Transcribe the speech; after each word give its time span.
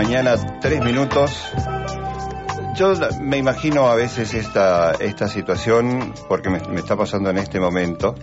11 0.00 0.08
de 0.08 0.22
la 0.22 0.32
mañana, 0.32 0.58
3 0.60 0.84
minutos. 0.84 1.52
Yo 2.74 2.94
me 3.20 3.36
imagino 3.36 3.88
a 3.88 3.94
veces 3.94 4.32
esta, 4.34 4.92
esta 4.92 5.28
situación, 5.28 6.14
porque 6.28 6.48
me, 6.48 6.58
está 6.76 6.96
pasando 6.96 7.28
en 7.30 7.38
este 7.38 7.60
momento. 7.60 8.14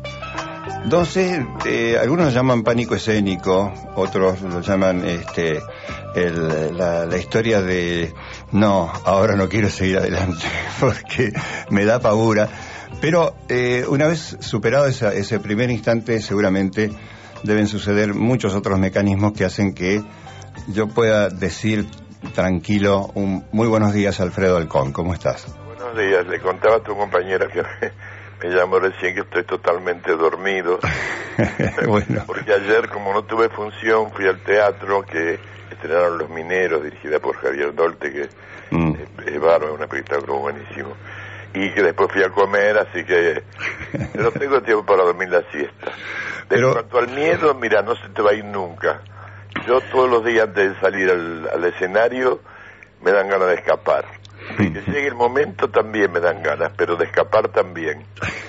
Entonces, 0.84 1.40
eh, 1.66 1.98
algunos 2.02 2.34
llaman 2.34 2.64
pánico 2.64 2.96
escénico, 2.96 3.72
otros 3.96 4.42
lo 4.42 4.62
llaman 4.62 5.06
este, 5.06 5.62
la, 6.16 7.18
historia 7.18 7.62
de 7.62 8.14
no, 8.52 8.92
ahora 9.06 9.36
no 9.36 9.48
quiero 9.48 9.70
seguir 9.70 9.98
adelante 9.98 10.46
porque 10.80 11.32
me 11.70 11.86
da 11.86 12.00
pavura. 12.00 12.50
Pero 13.02 13.36
eh, 13.50 13.86
una 13.88 14.08
vez 14.08 14.38
superado 14.40 14.88
ese 14.88 15.40
primer 15.40 15.70
instante, 15.70 16.22
seguramente 16.22 16.90
deben 17.44 17.68
suceder 17.68 18.16
muchos 18.16 18.56
otros 18.56 18.80
mecanismos 18.80 19.34
que 19.34 19.46
hacen 19.46 19.74
que 19.74 20.02
yo 20.68 20.88
pueda 20.88 21.30
decir 21.30 21.86
tranquilo 22.36 23.10
un 23.14 23.46
muy 23.52 23.68
buenos 23.68 23.94
días 23.94 24.20
Alfredo 24.20 24.58
Alcón, 24.58 24.92
¿cómo 24.92 25.14
estás? 25.14 25.56
Buenos 25.66 25.98
días, 25.98 26.28
le 26.28 26.40
contaba 26.40 26.78
a 26.78 26.80
tu 26.84 26.96
compañera 26.96 27.48
que 27.48 27.62
me 28.44 28.54
llamó 28.54 28.80
recién 28.80 29.16
que 29.16 29.22
estoy 29.22 29.44
totalmente 29.44 30.16
dormido. 30.16 30.80
bueno. 31.88 32.24
Porque 32.26 32.54
ayer 32.54 32.90
como 32.90 33.14
no 33.14 33.24
tuve 33.24 33.50
función 33.50 34.12
fui 34.12 34.28
al 34.28 34.40
teatro 34.44 35.04
que 35.04 35.40
estrenaron 35.72 36.18
Los 36.18 36.30
Mineros, 36.30 36.84
dirigida 36.84 37.20
por 37.20 37.36
Javier 37.38 37.74
Dolte, 37.74 38.12
que 38.12 38.30
mm. 38.72 38.94
es, 39.26 39.40
bárbaro, 39.40 39.76
un 39.76 39.82
espectáculo 39.82 40.40
buenísimo. 40.40 40.96
Y 41.54 41.72
que 41.72 41.82
después 41.82 42.12
fui 42.12 42.24
a 42.24 42.30
comer, 42.30 42.78
así 42.78 43.04
que 43.04 43.44
no 44.16 44.32
tengo 44.32 44.62
tiempo 44.62 44.86
para 44.86 45.04
dormir 45.04 45.30
la 45.30 45.44
siesta. 45.52 45.92
Pero... 46.50 46.68
En 46.68 46.74
cuanto 46.74 46.98
al 47.00 47.10
miedo, 47.10 47.54
mira, 47.54 47.82
no 47.82 47.96
se 47.96 48.10
te 48.10 48.22
va 48.22 48.32
a 48.32 48.34
ir 48.34 48.46
nunca. 48.46 49.02
Yo 49.68 49.82
todos 49.82 50.10
los 50.10 50.24
días 50.24 50.48
antes 50.48 50.74
de 50.74 50.80
salir 50.80 51.10
al, 51.12 51.66
escenario 51.66 52.40
me 53.04 53.12
dan 53.12 53.28
ganas 53.28 53.50
de 53.50 53.56
escapar. 53.56 54.06
Y 54.60 54.72
que 54.72 54.82
llegue 54.82 55.08
el 55.08 55.16
momento 55.16 55.70
también 55.70 56.10
me 56.10 56.22
dan 56.22 56.42
ganas, 56.42 56.72
pero 56.78 56.96
de 56.96 57.04
escapar 57.04 57.50
también. 57.50 58.06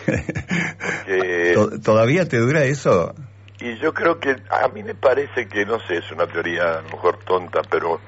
¿Todavía 1.82 2.28
te 2.28 2.38
dura 2.38 2.62
eso? 2.64 3.14
Y 3.58 3.76
yo 3.78 3.92
creo 3.92 4.20
que 4.20 4.36
a 4.48 4.68
mí 4.68 4.84
me 4.84 4.94
parece 4.94 5.48
que, 5.48 5.66
no 5.66 5.80
sé, 5.80 5.96
es 5.96 6.12
una 6.12 6.28
teoría 6.28 6.78
a 6.78 6.82
lo 6.82 6.90
mejor 6.90 7.18
tonta, 7.24 7.62
pero 7.68 7.98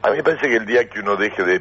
a 0.00 0.10
mí 0.10 0.16
me 0.16 0.22
parece 0.22 0.48
que 0.48 0.56
el 0.56 0.64
día 0.64 0.88
que 0.88 1.00
uno 1.00 1.16
deje 1.16 1.44
de, 1.44 1.60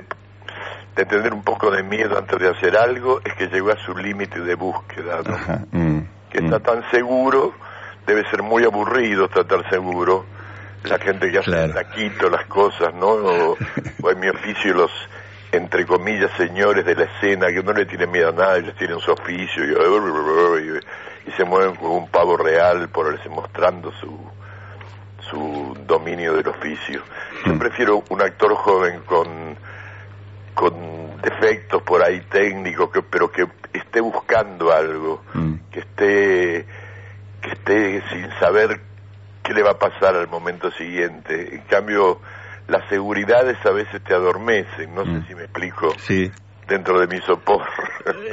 de 0.95 1.05
tener 1.05 1.33
un 1.33 1.43
poco 1.43 1.69
de 1.69 1.83
miedo 1.83 2.17
antes 2.17 2.39
de 2.39 2.47
hacer 2.47 2.77
algo 2.77 3.19
es 3.25 3.33
que 3.33 3.47
llegó 3.47 3.71
a 3.71 3.77
su 3.83 3.93
límite 3.97 4.39
de 4.39 4.55
búsqueda, 4.55 5.19
mm, 5.71 5.99
que 6.29 6.37
está 6.37 6.59
mm. 6.59 6.63
tan 6.63 6.91
seguro, 6.91 7.53
debe 8.07 8.23
ser 8.29 8.41
muy 8.41 8.63
aburrido 8.63 9.25
estar 9.25 9.69
seguro 9.69 10.25
la 10.83 10.97
gente 10.97 11.31
que 11.31 11.39
hace 11.39 11.51
claro. 11.51 11.73
taquito 11.73 12.29
las 12.29 12.45
cosas, 12.45 12.93
¿no? 12.93 13.07
O, 13.07 13.57
en 14.09 14.19
mi 14.19 14.29
oficio 14.29 14.73
los, 14.73 14.91
entre 15.51 15.85
comillas, 15.85 16.31
señores 16.37 16.85
de 16.85 16.95
la 16.95 17.03
escena 17.03 17.47
que 17.47 17.61
no 17.61 17.73
le 17.73 17.85
tienen 17.85 18.11
miedo 18.11 18.29
a 18.29 18.31
nada, 18.31 18.57
ellos 18.57 18.75
tienen 18.75 18.99
su 18.99 19.11
oficio 19.11 19.63
y, 19.63 20.79
y, 21.27 21.31
se 21.33 21.43
mueven 21.43 21.75
como 21.75 21.97
un 21.97 22.09
pavo 22.09 22.35
real 22.35 22.89
por 22.89 23.07
mostrando 23.29 23.91
su, 23.93 24.19
su 25.29 25.77
dominio 25.85 26.33
del 26.33 26.47
oficio. 26.47 27.01
Yo 27.45 27.53
mm. 27.53 27.59
prefiero 27.59 28.03
un 28.09 28.21
actor 28.21 28.55
joven 28.55 29.01
con, 29.05 29.55
con 30.53 31.21
defectos 31.21 31.81
por 31.83 32.03
ahí 32.03 32.21
técnicos, 32.21 32.89
que, 32.91 33.01
pero 33.03 33.31
que 33.31 33.47
esté 33.73 34.01
buscando 34.01 34.71
algo, 34.71 35.23
mm. 35.33 35.53
que 35.71 35.79
esté 35.79 36.65
que 37.41 37.49
esté 37.49 38.03
sin 38.09 38.29
saber 38.39 38.79
qué 39.43 39.53
le 39.53 39.63
va 39.63 39.71
a 39.71 39.79
pasar 39.79 40.15
al 40.15 40.27
momento 40.27 40.71
siguiente. 40.71 41.55
En 41.55 41.61
cambio, 41.61 42.19
las 42.67 42.87
seguridades 42.89 43.57
a 43.65 43.71
veces 43.71 44.01
te 44.03 44.13
adormecen, 44.13 44.93
no 44.93 45.03
sé 45.03 45.11
mm. 45.11 45.27
si 45.27 45.35
me 45.35 45.43
explico. 45.43 45.93
Sí. 45.97 46.31
Dentro 46.67 46.99
de 46.99 47.07
mi 47.07 47.19
sopor. 47.21 47.63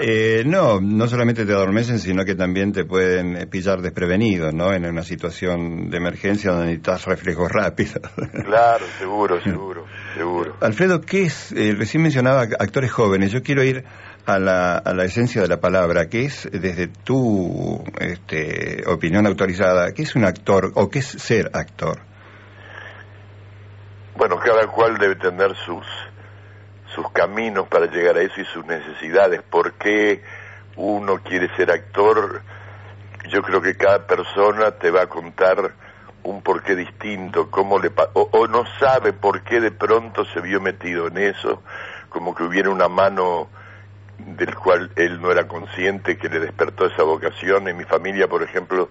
Eh, 0.00 0.44
no, 0.46 0.80
no 0.80 1.08
solamente 1.08 1.44
te 1.44 1.52
adormecen, 1.52 1.98
sino 1.98 2.24
que 2.24 2.36
también 2.36 2.72
te 2.72 2.84
pueden 2.84 3.48
pillar 3.50 3.82
desprevenido, 3.82 4.52
¿no? 4.52 4.72
En 4.72 4.86
una 4.86 5.02
situación 5.02 5.90
de 5.90 5.96
emergencia 5.96 6.52
donde 6.52 6.66
necesitas 6.66 7.04
reflejos 7.04 7.50
rápidos. 7.50 8.00
Claro, 8.44 8.86
seguro, 8.98 9.40
seguro, 9.42 9.84
seguro. 10.14 10.56
Alfredo, 10.60 11.00
¿qué 11.00 11.22
es? 11.24 11.52
Eh, 11.52 11.74
recién 11.76 12.02
mencionaba 12.02 12.42
actores 12.42 12.92
jóvenes. 12.92 13.32
Yo 13.32 13.42
quiero 13.42 13.64
ir 13.64 13.84
a 14.28 14.38
la, 14.38 14.76
a 14.76 14.92
la 14.92 15.04
esencia 15.04 15.40
de 15.40 15.48
la 15.48 15.58
palabra, 15.58 16.10
que 16.10 16.26
es 16.26 16.46
desde 16.52 16.86
tu 16.86 17.82
este, 17.98 18.84
opinión 18.86 19.26
autorizada, 19.26 19.92
¿qué 19.94 20.02
es 20.02 20.14
un 20.16 20.26
actor 20.26 20.70
o 20.74 20.90
qué 20.90 20.98
es 20.98 21.06
ser 21.06 21.50
actor? 21.54 22.00
Bueno, 24.16 24.36
cada 24.38 24.66
cual 24.66 24.98
debe 24.98 25.16
tener 25.16 25.56
sus, 25.64 25.86
sus 26.94 27.10
caminos 27.12 27.68
para 27.68 27.86
llegar 27.86 28.18
a 28.18 28.20
eso 28.20 28.38
y 28.38 28.44
sus 28.44 28.66
necesidades. 28.66 29.40
¿Por 29.42 29.72
qué 29.74 30.22
uno 30.76 31.22
quiere 31.22 31.48
ser 31.56 31.70
actor? 31.70 32.42
Yo 33.30 33.40
creo 33.40 33.62
que 33.62 33.78
cada 33.78 34.06
persona 34.06 34.72
te 34.72 34.90
va 34.90 35.04
a 35.04 35.06
contar 35.06 35.72
un 36.24 36.42
porqué 36.42 36.76
distinto, 36.76 37.50
cómo 37.50 37.78
le 37.78 37.90
o, 38.12 38.28
o 38.30 38.46
no 38.46 38.64
sabe 38.78 39.14
por 39.14 39.42
qué 39.42 39.58
de 39.58 39.70
pronto 39.70 40.26
se 40.26 40.42
vio 40.42 40.60
metido 40.60 41.06
en 41.06 41.16
eso, 41.16 41.62
como 42.10 42.34
que 42.34 42.42
hubiera 42.42 42.68
una 42.68 42.88
mano 42.88 43.48
del 44.18 44.54
cual 44.54 44.90
él 44.96 45.20
no 45.20 45.30
era 45.30 45.46
consciente 45.46 46.18
que 46.18 46.28
le 46.28 46.40
despertó 46.40 46.86
esa 46.86 47.02
vocación. 47.02 47.68
En 47.68 47.76
mi 47.76 47.84
familia, 47.84 48.28
por 48.28 48.42
ejemplo, 48.42 48.88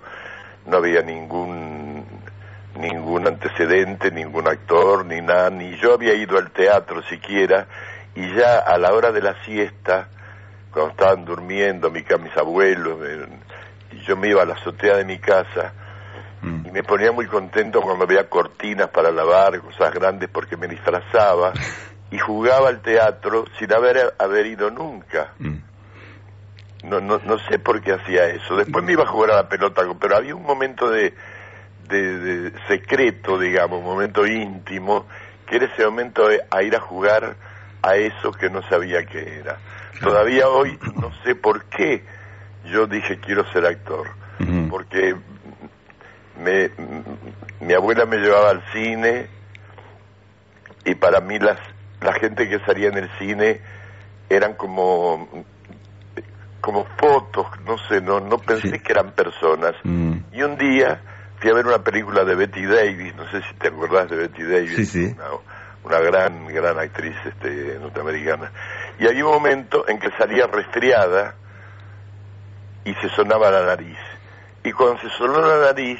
no 0.66 0.78
había 0.78 1.02
ningún 1.02 2.06
ningún 2.78 3.28
antecedente, 3.28 4.12
ningún 4.12 4.48
actor, 4.48 5.06
ni 5.06 5.22
nada, 5.22 5.50
ni 5.50 5.76
yo 5.78 5.94
había 5.94 6.14
ido 6.14 6.38
al 6.38 6.52
teatro 6.52 7.02
siquiera, 7.04 7.68
y 8.16 8.34
ya 8.36 8.60
a 8.60 8.78
la 8.78 8.94
hora 8.94 9.12
de 9.12 9.22
la 9.22 9.36
siesta, 9.44 10.10
cuando 10.72 10.92
estaban 10.92 11.26
durmiendo 11.26 11.90
mi, 11.90 12.04
mis 12.22 12.38
abuelos, 12.38 13.00
y 13.92 14.00
yo 14.02 14.16
me 14.16 14.30
iba 14.30 14.44
a 14.44 14.46
la 14.46 14.54
azotea 14.54 14.98
de 14.98 15.06
mi 15.06 15.20
casa, 15.20 15.74
mm. 16.42 16.68
y 16.68 16.72
me 16.72 16.84
ponía 16.84 17.12
muy 17.12 17.26
contento 17.26 17.82
cuando 17.82 18.06
veía 18.06 18.30
cortinas 18.30 18.90
para 18.90 19.12
lavar, 19.12 19.60
cosas 19.60 19.94
grandes, 19.94 20.30
porque 20.30 20.58
me 20.58 20.68
disfrazaba, 20.68 21.54
y 22.12 22.18
jugaba 22.18 22.70
al 22.70 22.82
teatro 22.82 23.46
sin 23.60 23.74
haber, 23.74 24.14
haber 24.18 24.46
ido 24.46 24.70
nunca. 24.70 25.34
Mm. 25.40 25.58
No, 26.84 27.02
no, 27.02 27.20
no 27.26 27.40
sé 27.50 27.60
por 27.60 27.82
qué 27.82 27.94
hacía 27.94 28.28
eso. 28.28 28.56
Después 28.56 28.84
me 28.86 28.94
iba 28.94 29.04
a 29.04 29.08
jugar 29.08 29.32
a 29.32 29.36
la 29.38 29.50
pelota, 29.50 29.82
pero 30.00 30.16
había 30.16 30.36
un 30.36 30.44
momento 30.44 30.90
de, 30.90 31.14
de, 31.90 32.54
secreto, 32.68 33.38
digamos, 33.40 33.80
un 33.80 33.86
momento 33.86 34.26
íntimo, 34.26 35.06
que 35.46 35.58
era 35.58 35.66
ese 35.66 35.84
momento 35.86 36.28
de, 36.28 36.42
a 36.50 36.64
ir 36.64 36.76
a 36.76 36.80
jugar 36.80 37.36
a 37.82 37.96
eso 37.96 38.32
que 38.32 38.50
no 38.50 38.62
sabía 38.70 39.06
que 39.06 39.40
era. 39.40 39.58
Todavía 40.02 40.48
hoy 40.48 40.78
no 40.96 41.12
sé 41.24 41.36
por 41.36 41.66
qué 41.66 42.04
yo 42.66 42.86
dije 42.86 43.20
quiero 43.20 43.46
ser 43.52 43.66
actor, 43.66 44.08
porque 44.70 45.16
me, 46.40 46.70
mi 47.62 47.74
abuela 47.74 48.06
me 48.06 48.18
llevaba 48.18 48.52
al 48.52 48.64
cine 48.72 49.28
y 50.86 50.96
para 50.96 51.22
mí 51.22 51.40
las 51.40 51.58
la 52.02 52.14
gente 52.14 52.48
que 52.48 52.60
salía 52.60 52.90
en 52.90 52.98
el 52.98 53.10
cine 53.18 53.62
eran 54.30 54.54
como 54.56 55.46
como 56.62 56.86
fotos, 56.98 57.48
no 57.66 57.78
sé, 57.88 58.02
no 58.02 58.20
no 58.20 58.38
pensé 58.38 58.80
que 58.80 58.92
eran 58.92 59.12
personas. 59.12 59.74
Mm. 59.84 60.18
Y 60.34 60.42
un 60.42 60.58
día 60.58 61.02
fui 61.40 61.50
a 61.50 61.54
ver 61.54 61.66
una 61.66 61.84
película 61.84 62.24
de 62.26 62.36
Betty 62.36 62.66
Davis, 62.66 63.16
no 63.16 63.30
sé 63.32 63.42
si 63.42 63.54
te 63.56 63.68
acordás 63.68 64.10
de 64.10 64.18
Betty 64.18 64.44
Davis, 64.44 64.96
Una, 65.84 66.00
gran 66.00 66.48
gran 66.48 66.78
actriz 66.80 67.16
este 67.26 67.80
norteamericana. 67.80 68.52
Y 69.00 69.08
había 69.08 69.26
un 69.26 69.34
momento 69.34 69.88
en 69.88 70.00
que 70.00 70.10
salía 70.18 70.48
resfriada 70.48 71.36
y 72.84 72.94
se 72.96 73.10
sonaba 73.10 73.50
la 73.52 73.66
nariz. 73.66 73.98
Y 74.64 74.72
cuando 74.72 75.00
se 75.02 75.10
sonó 75.18 75.40
la 75.40 75.68
nariz, 75.68 76.00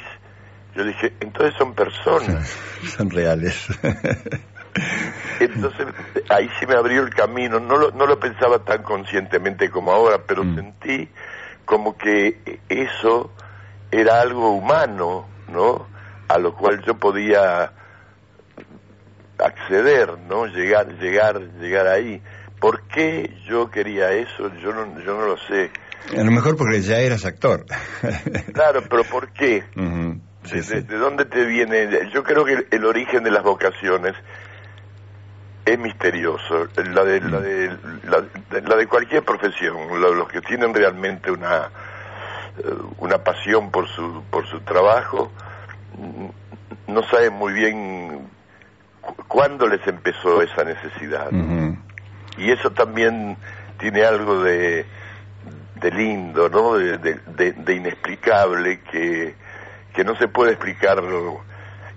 yo 0.74 0.84
dije, 0.84 1.14
entonces 1.20 1.54
son 1.56 1.74
personas. 1.74 2.48
Son 2.96 3.10
reales. 3.10 3.66
Entonces 5.40 5.86
ahí 6.28 6.48
sí 6.58 6.66
me 6.66 6.74
abrió 6.74 7.02
el 7.02 7.14
camino, 7.14 7.60
no 7.60 7.76
lo, 7.76 7.90
no 7.92 8.06
lo 8.06 8.18
pensaba 8.18 8.58
tan 8.60 8.82
conscientemente 8.82 9.70
como 9.70 9.92
ahora, 9.92 10.22
pero 10.26 10.44
mm. 10.44 10.54
sentí 10.54 11.08
como 11.64 11.96
que 11.96 12.60
eso 12.68 13.32
era 13.90 14.20
algo 14.20 14.50
humano, 14.50 15.26
¿no? 15.48 15.86
A 16.28 16.38
lo 16.38 16.54
cual 16.54 16.82
yo 16.86 16.94
podía 16.94 17.72
acceder, 19.38 20.18
¿no? 20.28 20.46
Llegar, 20.46 20.98
llegar, 20.98 21.40
llegar 21.60 21.86
ahí. 21.86 22.22
¿Por 22.60 22.82
qué 22.88 23.36
yo 23.48 23.70
quería 23.70 24.12
eso? 24.12 24.52
Yo 24.60 24.72
no, 24.72 25.00
yo 25.00 25.14
no 25.14 25.26
lo 25.26 25.38
sé. 25.38 25.70
A 26.16 26.24
lo 26.24 26.30
mejor 26.30 26.56
porque 26.56 26.80
ya 26.80 26.98
eras 26.98 27.24
actor. 27.24 27.64
claro, 28.52 28.82
pero 28.88 29.04
¿por 29.04 29.32
qué? 29.32 29.64
¿De, 29.74 30.82
dónde 30.96 31.24
te 31.26 31.44
viene? 31.44 32.10
Yo 32.12 32.22
creo 32.22 32.44
que 32.44 32.66
el 32.70 32.84
origen 32.84 33.22
de 33.22 33.30
las 33.30 33.42
vocaciones 33.42 34.14
es 35.72 35.78
misterioso, 35.78 36.68
la 36.76 37.04
de, 37.04 37.20
la 37.20 37.40
de, 37.40 37.76
la, 38.04 38.76
de 38.76 38.86
cualquier 38.86 39.22
profesión, 39.24 39.76
los 40.00 40.28
que 40.28 40.40
tienen 40.40 40.74
realmente 40.74 41.30
una, 41.30 41.70
eh, 42.58 42.74
una 42.98 43.18
pasión 43.18 43.70
por 43.70 43.88
su, 43.88 44.22
por 44.30 44.46
su 44.46 44.60
trabajo, 44.60 45.30
mm, 45.96 46.92
no 46.92 47.02
saben 47.04 47.34
muy 47.34 47.52
bien 47.52 48.28
¿cuándo 49.26 49.66
les 49.66 49.86
empezó 49.86 50.42
esa 50.42 50.64
necesidad? 50.64 51.30
Y 52.36 52.50
eso 52.50 52.70
también 52.70 53.36
tiene 53.78 54.04
algo 54.04 54.42
de, 54.42 54.86
de 55.76 55.90
lindo, 55.90 56.48
¿no? 56.48 56.74
De, 56.74 56.98
de, 56.98 57.74
inexplicable 57.74 58.80
que, 58.90 59.34
que 59.94 60.04
no 60.04 60.16
se 60.16 60.28
puede 60.28 60.52
explicarlo 60.52 61.40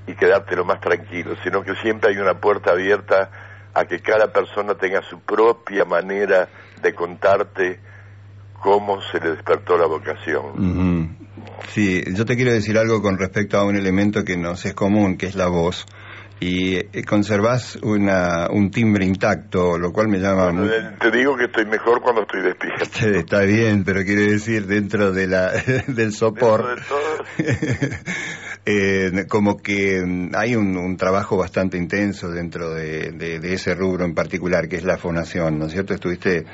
y 0.08 0.14
quedarte 0.14 0.56
lo 0.56 0.66
más 0.66 0.82
tranquilo, 0.82 1.36
sino 1.44 1.64
que 1.64 1.76
siempre 1.76 2.12
hay 2.12 2.18
una 2.18 2.36
puerta 2.36 2.72
abierta 2.72 3.30
a 3.74 3.86
que 3.86 4.00
cada 4.00 4.32
persona 4.32 4.76
tenga 4.76 5.02
su 5.04 5.20
propia 5.20 5.86
manera 5.86 6.50
de 6.82 6.94
contarte 6.94 7.80
cómo 8.62 9.02
se 9.02 9.20
le 9.20 9.32
despertó 9.32 9.78
la 9.78 9.88
vocación. 9.88 11.18
Sí, 11.70 12.04
yo 12.14 12.26
te 12.26 12.36
quiero 12.36 12.52
decir 12.52 12.78
algo 12.78 13.02
con 13.02 13.18
respecto 13.18 13.58
a 13.58 13.66
un 13.66 13.76
elemento 13.76 14.24
que 14.24 14.38
nos 14.38 14.66
es 14.66 14.74
común, 14.74 15.18
que 15.18 15.28
es 15.28 15.36
la 15.36 15.48
voz. 15.48 15.86
Y 16.40 16.78
eh, 16.78 17.04
conservas 17.08 17.78
una, 17.84 18.48
un 18.50 18.72
timbre 18.72 19.06
intacto, 19.06 19.78
lo 19.78 19.94
cual 19.94 20.08
me 20.08 20.18
llama... 20.18 20.52
Te 21.00 21.12
digo 21.12 21.38
que 21.38 21.46
estoy 21.46 21.68
mejor 21.68 22.02
cuando 22.02 22.24
estoy 22.24 22.42
despierto. 22.42 22.84
Está 23.20 23.42
bien, 23.42 23.84
pero 23.84 24.04
quiere 24.04 24.24
decir 24.24 24.66
dentro 24.66 25.12
de 25.12 25.28
la, 25.28 25.52
del 25.88 26.12
soporte. 26.14 26.82
eh, 28.66 29.26
como 29.28 29.58
que 29.58 30.04
hay 30.36 30.56
un, 30.56 30.78
un, 30.78 30.96
trabajo 30.96 31.36
bastante 31.36 31.78
intenso 31.78 32.30
dentro 32.30 32.70
de, 32.70 33.12
de, 33.12 33.40
de, 33.40 33.54
ese 33.54 33.74
rubro 33.74 34.06
en 34.06 34.14
particular, 34.14 34.68
que 34.68 34.76
es 34.76 34.84
la 34.84 34.98
fonación, 34.98 35.58
¿no 35.58 35.66
es 35.66 35.72
cierto? 35.72 35.96
Estuviste, 35.96 36.46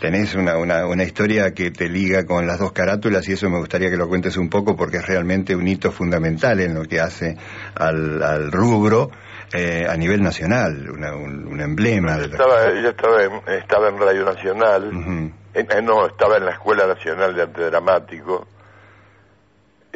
tenés 0.00 0.36
una, 0.36 0.56
una, 0.56 0.86
una, 0.86 1.02
historia 1.02 1.52
que 1.54 1.72
te 1.72 1.88
liga 1.88 2.26
con 2.26 2.46
las 2.46 2.60
dos 2.60 2.70
carátulas 2.70 3.28
y 3.28 3.32
eso 3.32 3.50
me 3.50 3.58
gustaría 3.58 3.90
que 3.90 3.96
lo 3.96 4.08
cuentes 4.08 4.36
un 4.36 4.48
poco 4.48 4.76
porque 4.76 4.98
es 4.98 5.06
realmente 5.06 5.56
un 5.56 5.66
hito 5.66 5.90
fundamental 5.90 6.60
en 6.60 6.74
lo 6.74 6.84
que 6.84 7.00
hace 7.00 7.36
al, 7.74 8.22
al 8.22 8.52
rubro. 8.52 9.10
Eh, 9.50 9.86
a 9.88 9.96
nivel 9.96 10.22
nacional, 10.22 10.90
una, 10.90 11.14
un, 11.16 11.46
un, 11.46 11.60
emblema. 11.62 12.18
Yo 12.18 12.24
estaba, 12.24 12.70
yo 12.82 12.88
estaba, 12.90 13.24
en, 13.24 13.32
estaba 13.46 13.88
en 13.88 13.98
Radio 13.98 14.24
Nacional, 14.26 14.94
uh 14.94 15.00
-huh. 15.00 15.32
eh, 15.54 15.82
no, 15.82 16.06
estaba 16.06 16.36
en 16.36 16.44
la 16.44 16.50
Escuela 16.50 16.86
Nacional 16.86 17.34
de 17.34 17.42
Arte 17.44 17.62
Dramático, 17.62 18.46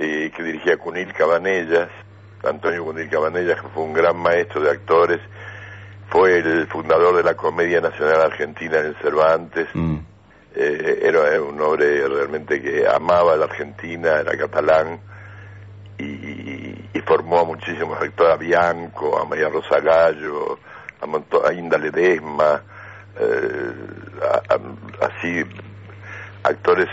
eh, 0.02 0.32
que 0.34 0.42
dirigía 0.42 0.76
Cunil 0.78 1.12
Cabanellas, 1.12 1.88
Antonio 2.42 2.84
Cunil 2.84 3.08
Cabanellas, 3.08 3.60
que 3.60 3.68
fue 3.68 3.84
un 3.84 3.92
gran 3.92 4.16
maestro 4.16 4.60
de 4.60 4.70
actores, 4.70 5.20
fue 6.08 6.38
el 6.38 6.66
fundador 6.66 7.16
de 7.16 7.22
la 7.22 7.34
Comedia 7.34 7.80
Nacional 7.80 8.20
Argentina 8.22 8.80
en 8.80 8.86
el 8.86 8.96
Cervantes, 8.96 9.68
mm. 9.72 9.96
eh, 10.56 10.98
era 11.02 11.40
un 11.40 11.60
hombre 11.60 12.08
realmente 12.08 12.60
que 12.60 12.84
amaba 12.88 13.34
a 13.34 13.36
la 13.36 13.44
Argentina, 13.44 14.18
era 14.18 14.36
catalán, 14.36 14.98
y, 15.98 16.88
y 16.92 17.00
formó 17.06 17.38
a 17.38 17.44
muchísimos 17.44 17.96
actores, 18.02 18.34
a 18.34 18.36
Bianco, 18.36 19.16
a 19.20 19.24
María 19.24 19.48
Rosa 19.50 19.78
Gallo, 19.78 20.58
a, 21.00 21.48
a 21.48 21.52
Inda 21.52 21.78
Ledesma, 21.78 22.60
eh, 23.20 23.72
a, 24.20 24.54
a, 24.54 25.06
así 25.06 25.44
actores 26.42 26.88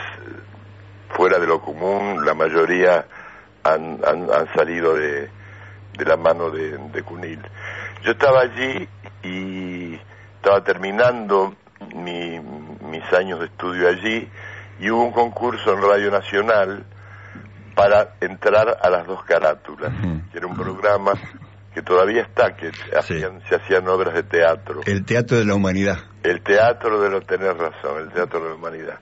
fuera 1.20 1.38
de 1.38 1.48
lo 1.48 1.60
común, 1.60 2.26
la 2.26 2.34
mayoría 2.34 3.06
han, 3.66 4.00
han, 4.08 4.32
han 4.32 4.54
salido 4.54 4.96
de, 4.96 5.30
de, 5.98 6.06
la 6.06 6.16
mano 6.16 6.50
de, 6.50 6.78
de, 6.78 7.04
Cunil. 7.04 7.42
Yo 8.04 8.12
estaba 8.12 8.40
allí 8.40 8.88
y 9.22 10.00
estaba 10.38 10.64
terminando 10.64 11.56
mi, 11.94 12.40
mis 12.40 13.04
años 13.12 13.42
de 13.42 13.48
estudio 13.48 13.90
allí 13.90 14.30
y 14.80 14.90
hubo 14.90 15.04
un 15.04 15.12
concurso 15.12 15.74
en 15.74 15.82
Radio 15.82 16.10
Nacional 16.10 16.86
para 17.76 18.16
entrar 18.22 18.78
a 18.82 18.90
las 18.90 19.06
dos 19.06 19.22
carátulas, 19.26 19.92
uh 19.92 20.08
-huh. 20.08 20.32
que 20.32 20.38
era 20.38 20.48
un 20.48 20.56
programa 20.56 21.12
que 21.74 21.82
todavía 21.82 22.22
está, 22.22 22.56
que 22.56 22.72
hacían, 22.98 23.42
sí. 23.42 23.48
se 23.50 23.56
hacían 23.56 23.86
obras 23.90 24.14
de 24.14 24.24
teatro. 24.24 24.80
El 24.86 25.04
teatro 25.04 25.38
de 25.38 25.44
la 25.44 25.56
humanidad. 25.56 25.98
El 26.24 26.42
teatro 26.44 27.02
de 27.02 27.10
lo 27.10 27.20
tener 27.24 27.58
razón, 27.58 28.04
el 28.04 28.10
teatro 28.14 28.42
de 28.42 28.50
la 28.52 28.56
humanidad. 28.56 29.00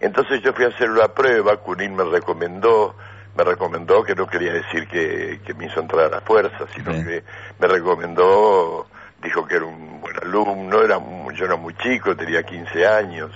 Entonces 0.00 0.42
yo 0.42 0.52
fui 0.52 0.64
a 0.64 0.68
hacer 0.68 0.90
la 0.90 1.08
prueba, 1.08 1.56
Cunín 1.56 1.96
me 1.96 2.04
recomendó, 2.04 2.94
me 3.36 3.44
recomendó 3.44 4.02
que 4.04 4.14
no 4.14 4.26
quería 4.26 4.52
decir 4.52 4.86
que, 4.88 5.40
que 5.44 5.54
me 5.54 5.66
hizo 5.66 5.80
entrar 5.80 6.06
a 6.06 6.16
la 6.16 6.20
fuerza, 6.20 6.66
sino 6.74 6.92
que 6.92 7.22
me 7.58 7.66
recomendó, 7.66 8.86
dijo 9.22 9.46
que 9.46 9.56
era 9.56 9.64
un 9.64 10.00
buen 10.00 10.16
alumno, 10.22 10.82
era, 10.82 11.00
yo 11.34 11.44
era 11.44 11.56
muy 11.56 11.74
chico, 11.74 12.14
tenía 12.14 12.42
15 12.42 12.86
años, 12.86 13.30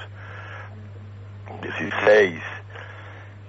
16, 1.63 2.41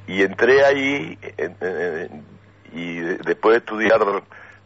y 0.08 0.24
entré 0.24 0.66
ahí 0.66 1.18
en, 1.38 1.56
en, 1.62 2.26
y 2.74 3.00
después 3.00 3.54
de 3.54 3.58
estudiar 3.60 4.00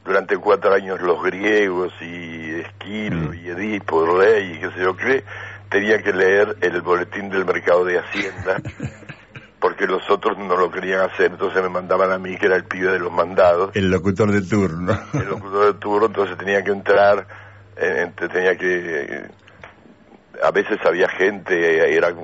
durante 0.04 0.38
cuatro 0.38 0.74
años 0.74 1.02
los 1.02 1.22
griegos 1.24 1.92
y 2.00 2.60
Esquilo 2.62 3.32
mm. 3.32 3.34
y 3.34 3.50
Edipo, 3.50 4.06
Rey 4.18 4.54
y 4.54 4.60
qué 4.60 4.70
sé 4.72 4.80
yo 4.82 4.96
qué, 4.96 5.24
tenía 5.70 6.02
que 6.02 6.14
leer 6.14 6.58
el 6.62 6.82
boletín 6.82 7.30
del 7.30 7.46
mercado 7.46 7.86
de 7.86 8.00
Hacienda 8.00 8.62
porque 9.60 9.88
los 9.88 10.08
otros 10.10 10.38
no 10.38 10.56
lo 10.56 10.70
querían 10.70 11.02
hacer, 11.02 11.32
entonces 11.32 11.62
me 11.64 11.70
mandaban 11.70 12.12
a 12.12 12.20
mí 12.20 12.38
que 12.38 12.46
era 12.46 12.56
el 12.56 12.66
pibe 12.66 12.92
de 12.92 13.00
los 13.00 13.12
mandados. 13.12 13.76
El 13.76 13.90
locutor 13.90 14.32
de 14.32 14.42
turno. 14.42 14.96
El 15.14 15.26
locutor 15.26 15.74
de 15.74 15.80
turno, 15.80 16.06
entonces 16.06 16.38
tenía 16.38 16.64
que 16.64 16.72
entrar, 16.72 17.26
eh, 17.76 18.12
tenía 18.32 18.56
que... 18.56 19.24
A 20.44 20.52
veces 20.52 20.78
había 20.86 21.10
gente, 21.10 21.96
eran 21.96 22.16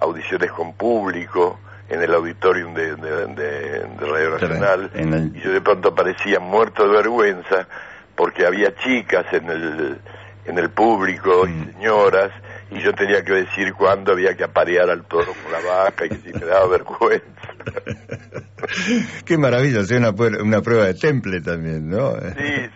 audiciones 0.00 0.50
con 0.50 0.74
público 0.74 1.60
en 1.88 2.02
el 2.02 2.12
auditorium 2.12 2.74
de, 2.74 2.96
de, 2.96 3.26
de, 3.26 3.44
de 3.86 4.06
Radio 4.06 4.30
Nacional 4.30 4.90
el... 4.94 5.36
y 5.36 5.40
yo 5.40 5.52
de 5.52 5.60
pronto 5.60 5.90
aparecía 5.90 6.40
muerto 6.40 6.86
de 6.88 6.96
vergüenza 6.96 7.68
porque 8.16 8.44
había 8.44 8.74
chicas 8.74 9.24
en 9.32 9.48
el 9.50 10.00
en 10.46 10.58
el 10.58 10.70
público 10.70 11.44
mm. 11.46 11.48
y 11.48 11.72
señoras 11.74 12.32
y 12.70 12.80
yo 12.80 12.92
tenía 12.92 13.22
que 13.22 13.32
decir 13.32 13.72
cuándo 13.74 14.12
había 14.12 14.36
que 14.36 14.44
aparear 14.44 14.90
al 14.90 15.04
toro 15.04 15.32
con 15.42 15.52
la 15.52 15.60
vaca 15.60 16.06
y 16.06 16.08
que 16.08 16.16
si 16.16 16.32
me 16.32 16.44
daba 16.44 16.66
vergüenza. 16.68 17.26
Qué 19.24 19.38
maravilla, 19.38 19.80
hacer 19.80 19.98
una, 19.98 20.10
una 20.10 20.62
prueba 20.62 20.86
de 20.86 20.94
temple 20.94 21.40
también, 21.40 21.88
¿no? 21.88 22.14
Sí, 22.16 22.70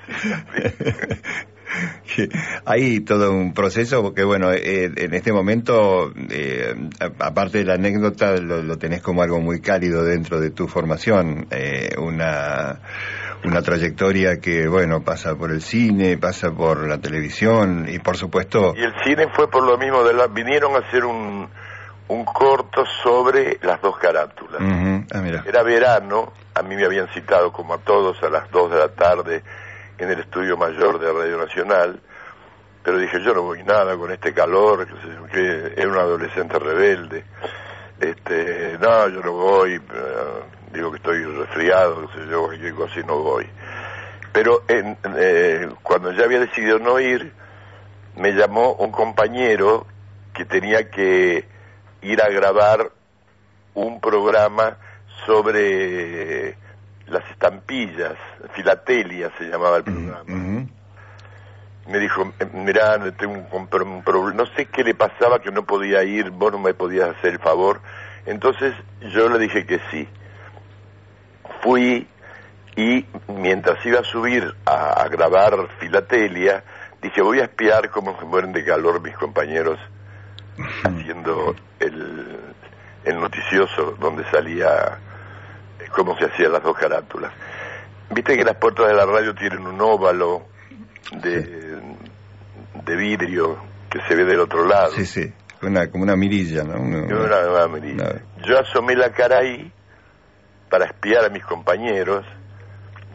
sí, 2.04 2.28
hay 2.64 3.00
todo 3.00 3.32
un 3.32 3.52
proceso 3.54 4.02
porque 4.02 4.25
bueno 4.25 4.52
eh, 4.52 4.90
en 4.94 5.14
este 5.14 5.32
momento 5.32 6.12
eh, 6.28 6.75
aparte 7.18 7.59
de 7.59 7.64
la 7.64 7.75
anécdota 7.75 8.37
lo, 8.37 8.62
lo, 8.62 8.78
tenés 8.78 9.02
como 9.02 9.23
algo 9.23 9.40
muy 9.40 9.61
cálido 9.61 10.04
dentro 10.04 10.40
de 10.40 10.50
tu 10.50 10.66
formación 10.66 11.47
eh, 11.50 11.90
una 11.99 12.80
una 13.44 13.62
trayectoria 13.62 14.38
que 14.40 14.68
bueno 14.68 15.02
pasa 15.02 15.35
por 15.35 15.50
el 15.50 15.62
cine 15.62 16.18
pasa 16.18 16.50
por 16.52 16.87
la 16.87 16.99
televisión 16.99 17.87
y 17.88 17.99
por 17.99 18.16
supuesto 18.16 18.75
y 18.76 18.82
el 18.82 18.94
cine 19.04 19.28
fue 19.35 19.50
por 19.50 19.64
lo 19.64 19.78
mismo 19.78 20.02
de 20.04 20.12
la 20.12 20.26
vinieron 20.26 20.75
a 20.75 20.78
hacer 20.87 21.04
un 21.04 21.49
un 22.09 22.25
corto 22.25 22.85
sobre 23.02 23.59
las 23.62 23.80
dos 23.80 23.97
carátulas 23.99 24.61
uh 24.61 24.64
-huh. 24.64 25.06
ah, 25.12 25.20
mira. 25.20 25.44
era 25.47 25.62
verano 25.62 26.32
a 26.54 26.62
mí 26.62 26.76
me 26.76 26.85
habían 26.85 27.09
citado 27.09 27.52
como 27.52 27.75
a 27.75 27.78
todos 27.78 28.23
a 28.23 28.28
las 28.28 28.50
dos 28.50 28.70
de 28.70 28.78
la 28.78 28.88
tarde 28.88 29.42
en 30.00 30.11
el 30.11 30.20
estudio 30.20 30.56
mayor 30.56 30.99
de 30.99 31.12
Radio 31.12 31.37
Nacional, 31.37 32.00
pero 32.82 32.99
dije 32.99 33.23
yo 33.23 33.35
no 33.35 33.42
voy 33.42 33.62
nada 33.62 33.97
con 33.97 34.11
este 34.11 34.32
calor, 34.32 34.87
que, 34.87 34.94
que 35.32 35.80
era 35.80 35.88
un 35.88 35.99
adolescente 35.99 36.59
rebelde, 36.59 37.25
este, 38.00 38.78
no, 38.80 39.09
yo 39.09 39.20
no 39.20 39.32
voy, 39.32 39.76
uh, 39.76 39.82
digo 40.72 40.90
que 40.90 40.96
estoy 40.98 41.24
resfriado, 41.24 42.08
que 42.08 42.18
sé 42.18 42.26
yo, 42.30 42.76
cosa 42.76 43.00
y 43.00 43.04
no 43.04 43.18
voy. 43.18 43.46
Pero 44.32 44.62
en, 44.68 44.96
eh, 45.16 45.68
cuando 45.82 46.12
ya 46.12 46.24
había 46.24 46.40
decidido 46.40 46.78
no 46.78 47.00
ir, 47.00 47.32
me 48.16 48.32
llamó 48.32 48.74
un 48.74 48.92
compañero 48.92 49.86
que 50.32 50.44
tenía 50.44 50.90
que 50.90 51.44
ir 52.02 52.22
a 52.22 52.28
grabar 52.28 52.90
un 53.74 54.00
programa 54.00 54.76
sobre 55.26 56.56
las 57.06 57.28
estampillas, 57.30 58.14
filatelia 58.54 59.30
se 59.36 59.44
llamaba 59.44 59.78
el 59.78 59.84
programa. 59.84 60.22
Uh 60.22 60.32
-huh. 60.32 60.68
Me 61.88 61.98
dijo, 61.98 62.32
eh, 62.38 62.46
mirá, 62.52 62.98
tengo 63.14 63.32
un, 63.32 63.46
un 63.50 63.66
problema, 64.02 64.32
no 64.32 64.46
sé 64.54 64.66
qué 64.66 64.84
le 64.84 64.94
pasaba 64.94 65.40
que 65.40 65.50
no 65.50 65.64
podía 65.64 66.04
ir, 66.04 66.30
vos 66.30 66.52
no 66.52 66.58
me 66.58 66.72
podías 66.72 67.08
hacer 67.16 67.32
el 67.32 67.38
favor. 67.40 67.80
Entonces 68.26 68.74
yo 69.12 69.28
le 69.28 69.38
dije 69.40 69.66
que 69.66 69.80
sí. 69.90 70.08
Fui 71.62 72.07
y 72.76 73.04
mientras 73.28 73.85
iba 73.85 74.00
a 74.00 74.04
subir 74.04 74.54
a, 74.64 75.02
a 75.02 75.09
grabar 75.09 75.69
filatelia, 75.78 76.62
dije 77.02 77.21
voy 77.23 77.40
a 77.40 77.45
espiar 77.45 77.90
cómo 77.90 78.19
se 78.19 78.25
mueren 78.25 78.52
de 78.52 78.64
calor 78.64 79.00
mis 79.02 79.14
compañeros 79.16 79.78
haciendo 80.85 81.54
el, 81.78 82.38
el 83.04 83.21
noticioso 83.21 83.97
donde 83.99 84.25
salía 84.30 84.99
cómo 85.95 86.16
se 86.19 86.26
hacían 86.26 86.52
las 86.52 86.62
dos 86.62 86.76
carátulas. 86.76 87.33
Viste 88.11 88.37
que 88.37 88.45
las 88.45 88.57
puertas 88.57 88.88
de 88.88 88.95
la 88.95 89.07
radio 89.07 89.35
tienen 89.35 89.66
un 89.66 89.80
óvalo 89.80 90.42
de, 91.12 91.80
de 92.85 92.97
vidrio 92.97 93.59
que 93.90 94.00
se 94.09 94.14
ve 94.14 94.25
del 94.25 94.40
otro 94.40 94.66
lado. 94.66 94.92
Sí, 94.92 95.04
sí, 95.04 95.33
una, 95.62 95.90
como 95.90 96.04
una 96.04 96.16
mirilla, 96.16 96.62
¿no? 96.64 96.80
Una, 96.80 96.99
una, 97.04 97.50
una 97.50 97.69
mirilla. 97.69 98.23
Yo 98.45 98.59
asomé 98.59 98.95
la 98.95 99.11
cara 99.12 99.38
ahí 99.38 99.73
para 100.70 100.86
espiar 100.86 101.24
a 101.26 101.28
mis 101.28 101.44
compañeros. 101.44 102.24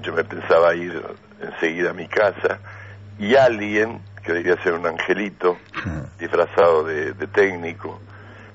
Yo 0.03 0.13
me 0.13 0.23
pensaba 0.23 0.75
ir 0.75 1.01
enseguida 1.41 1.91
a 1.91 1.93
mi 1.93 2.07
casa 2.07 2.59
y 3.17 3.35
alguien, 3.35 4.01
que 4.23 4.33
debía 4.33 4.61
ser 4.61 4.73
un 4.73 4.85
angelito, 4.85 5.57
disfrazado 6.19 6.83
de, 6.83 7.13
técnico, 7.27 7.99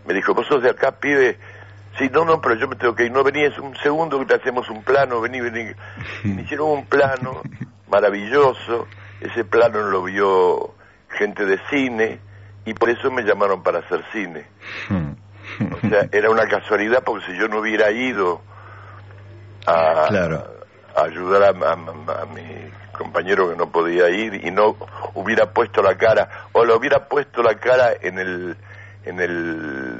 me 0.06 0.14
dijo, 0.14 0.34
vos 0.34 0.46
sos 0.46 0.62
de 0.62 0.70
acá, 0.70 0.92
pide, 0.92 1.38
sí, 1.98 2.08
no, 2.12 2.24
no, 2.24 2.40
pero 2.40 2.54
yo 2.56 2.68
me 2.68 2.76
tengo 2.76 2.94
que 2.94 3.04
ir, 3.04 3.12
no 3.12 3.24
venís 3.24 3.58
un 3.58 3.76
segundo 3.76 4.18
que 4.18 4.26
te 4.26 4.34
hacemos 4.34 4.68
un 4.68 4.82
plano, 4.82 5.20
vení, 5.20 5.40
vení. 5.40 5.72
me 6.24 6.42
hicieron 6.42 6.70
un 6.70 6.86
plano 6.86 7.42
maravilloso, 7.88 8.86
ese 9.20 9.44
plano 9.44 9.80
lo 9.82 10.04
vio 10.04 10.74
gente 11.08 11.44
de 11.44 11.58
cine 11.70 12.18
y 12.64 12.74
por 12.74 12.90
eso 12.90 13.10
me 13.10 13.22
llamaron 13.22 13.62
para 13.62 13.80
hacer 13.80 14.04
cine. 14.12 14.46
O 15.60 15.88
sea, 15.88 16.08
era 16.12 16.30
una 16.30 16.46
casualidad 16.46 17.02
porque 17.04 17.26
si 17.26 17.36
yo 17.36 17.48
no 17.48 17.58
hubiera 17.58 17.90
ido 17.90 18.40
a, 19.66 20.08
ayudar 20.96 21.42
a, 21.44 22.26
mi 22.26 22.70
compañero 22.96 23.50
que 23.50 23.56
no 23.56 23.70
podía 23.70 24.10
ir 24.10 24.44
y 24.44 24.50
no 24.50 24.76
hubiera 25.14 25.52
puesto 25.52 25.82
la 25.82 25.96
cara 25.96 26.28
o 26.52 26.64
le 26.64 26.74
hubiera 26.74 27.08
puesto 27.08 27.42
la 27.42 27.54
cara 27.54 27.92
en 28.00 28.18
el 28.18 28.56
en 29.04 29.18
el 29.18 29.96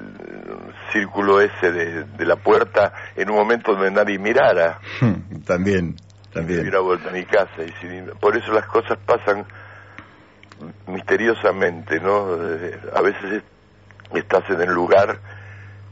círculo 0.93 1.40
ese 1.40 1.73
de, 1.73 2.26
la 2.26 2.37
puerta 2.37 2.93
en 3.17 3.31
un 3.31 3.37
momento 3.37 3.73
donde 3.73 3.90
nadie 3.90 4.19
mirara. 4.19 4.79
También, 5.47 5.97
también. 6.33 6.61
hubiera 6.61 6.81
vuelto 6.81 7.09
a 7.09 7.12
mi 7.12 7.25
casa. 7.25 7.62
Y 7.64 8.02
por 8.21 8.37
eso 8.37 8.52
las 8.52 8.67
cosas 8.67 8.99
pasan 9.05 9.45
misteriosamente, 10.87 11.99
¿no? 11.99 12.37
Eh, 12.37 12.79
a 12.95 13.00
veces 13.00 13.43
estás 14.14 14.49
en 14.50 14.61
el 14.61 14.71
lugar 14.71 15.19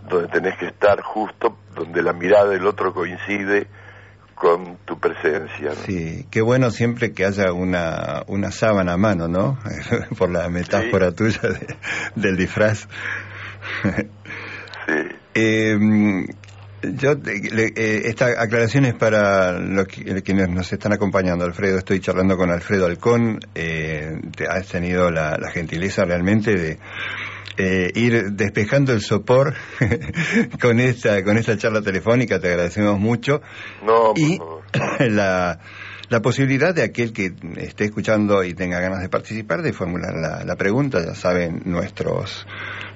donde 0.08 0.28
tenés 0.28 0.58
que 0.58 0.66
estar 0.66 1.00
justo, 1.02 1.56
donde 1.74 2.02
la 2.02 2.12
mirada 2.12 2.48
del 2.50 2.66
otro 2.66 2.92
coincide 2.92 3.66
con 4.34 4.76
tu 4.84 4.98
presencia. 4.98 5.74
Sí, 5.74 6.26
qué 6.30 6.40
bueno 6.40 6.70
siempre 6.70 7.12
que 7.12 7.24
haya 7.24 7.52
una, 7.52 8.22
una 8.28 8.50
sábana 8.52 8.92
a 8.92 8.96
mano, 8.96 9.26
¿no? 9.26 9.58
Por 10.18 10.30
la 10.30 10.48
metáfora 10.48 11.12
tuya 11.12 11.40
del 12.14 12.36
disfraz. 12.36 12.88
sí. 14.86 14.92
Em, 15.34 16.26
yo, 16.82 17.12
eh, 17.12 18.02
esta 18.04 18.26
aclaración 18.40 18.84
es 18.84 18.94
para 18.94 19.58
los 19.58 19.86
quienes 19.86 20.48
nos 20.48 20.72
están 20.72 20.92
acompañando, 20.92 21.44
Alfredo. 21.44 21.78
Estoy 21.78 22.00
charlando 22.00 22.36
con 22.36 22.50
Alfredo 22.50 22.86
Alcón. 22.86 23.40
Eh, 23.54 24.20
has 24.48 24.68
tenido 24.68 25.10
la, 25.10 25.36
gentileza 25.52 26.04
realmente 26.04 26.54
de 26.54 26.78
eh, 27.58 27.90
ir 27.94 28.32
despejando 28.32 28.92
el 28.92 29.00
sopor 29.00 29.54
con 30.60 30.78
esta 30.78 31.24
con 31.24 31.36
esta 31.36 31.58
charla 31.58 31.82
telefónica. 31.82 32.38
Te 32.38 32.48
agradecemos 32.48 32.98
mucho. 32.98 33.42
No, 33.84 34.14
y 34.16 34.38
la 35.10 35.58
la 36.08 36.22
posibilidad 36.22 36.74
de 36.74 36.82
aquel 36.82 37.12
que 37.12 37.34
esté 37.58 37.84
escuchando 37.84 38.42
y 38.42 38.54
tenga 38.54 38.80
ganas 38.80 39.00
de 39.00 39.08
participar 39.10 39.60
de 39.60 39.74
formular 39.74 40.14
la, 40.44 40.56
pregunta, 40.56 41.04
ya 41.04 41.14
saben 41.14 41.62
nuestros 41.66 42.46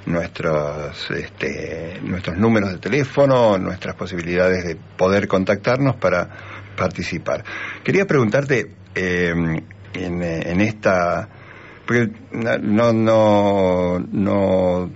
nuestros 0.07 1.11
este, 1.11 2.01
nuestros 2.03 2.39
números 2.39 2.71
de 2.71 2.79
teléfono, 2.79 3.59
nuestras 3.59 3.97
posibilidades 3.97 4.65
de 4.65 4.77
poder 4.97 5.29
contactarnos 5.29 5.97
para 5.97 6.29
participar. 6.77 7.45
Quería 7.85 8.07
preguntarte 8.07 8.75
eh, 8.95 9.35
en, 9.95 10.23
en 10.23 10.61
esta 10.61 11.42
no, 11.93 12.93
no, 12.93 13.99
no 13.99 14.91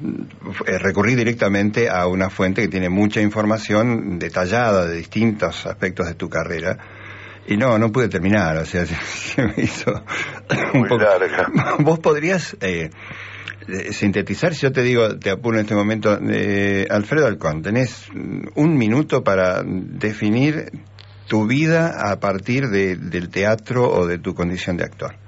eh, 0.67 0.79
recurrí 0.79 1.15
directamente 1.15 1.89
a 1.89 2.07
una 2.07 2.31
fuente 2.31 2.63
que 2.63 2.69
tiene 2.69 2.89
mucha 2.89 3.21
información 3.21 4.19
detallada 4.19 4.87
de 4.87 4.97
distintos 4.97 5.67
aspectos 5.67 6.07
de 6.07 6.15
tu 6.15 6.29
carrera 6.29 6.79
y 7.47 7.57
no, 7.57 7.79
no 7.79 7.93
pude 7.93 8.09
terminar, 8.09 8.57
o 8.59 8.65
sea, 8.65 8.85
se, 8.87 9.43
me 9.43 9.55
hizo 9.59 9.93
un 10.75 10.87
poco... 10.87 11.05
Vos 11.79 11.99
podrías 12.01 12.57
eh, 12.61 12.91
sintetizar, 13.91 14.55
si 14.55 14.63
yo 14.63 14.73
te 14.73 14.83
digo, 14.83 15.19
te 15.19 15.31
apuro 15.31 15.59
en 15.59 15.63
este 15.63 15.75
momento, 15.75 16.19
eh, 16.29 16.87
Alfredo 16.91 17.27
Alcón, 17.27 17.63
tenés 17.63 18.09
un 18.55 18.77
minuto 18.77 19.23
para 19.23 19.63
definir 19.65 20.71
tu 21.29 21.47
vida 21.47 22.11
a 22.11 22.21
partir 22.21 22.69
de, 22.69 22.97
del 22.97 23.29
teatro 23.29 23.91
o 23.91 24.07
de 24.07 24.19
tu 24.19 24.35
condición 24.35 24.77
de 24.77 24.85
actor. 24.85 25.26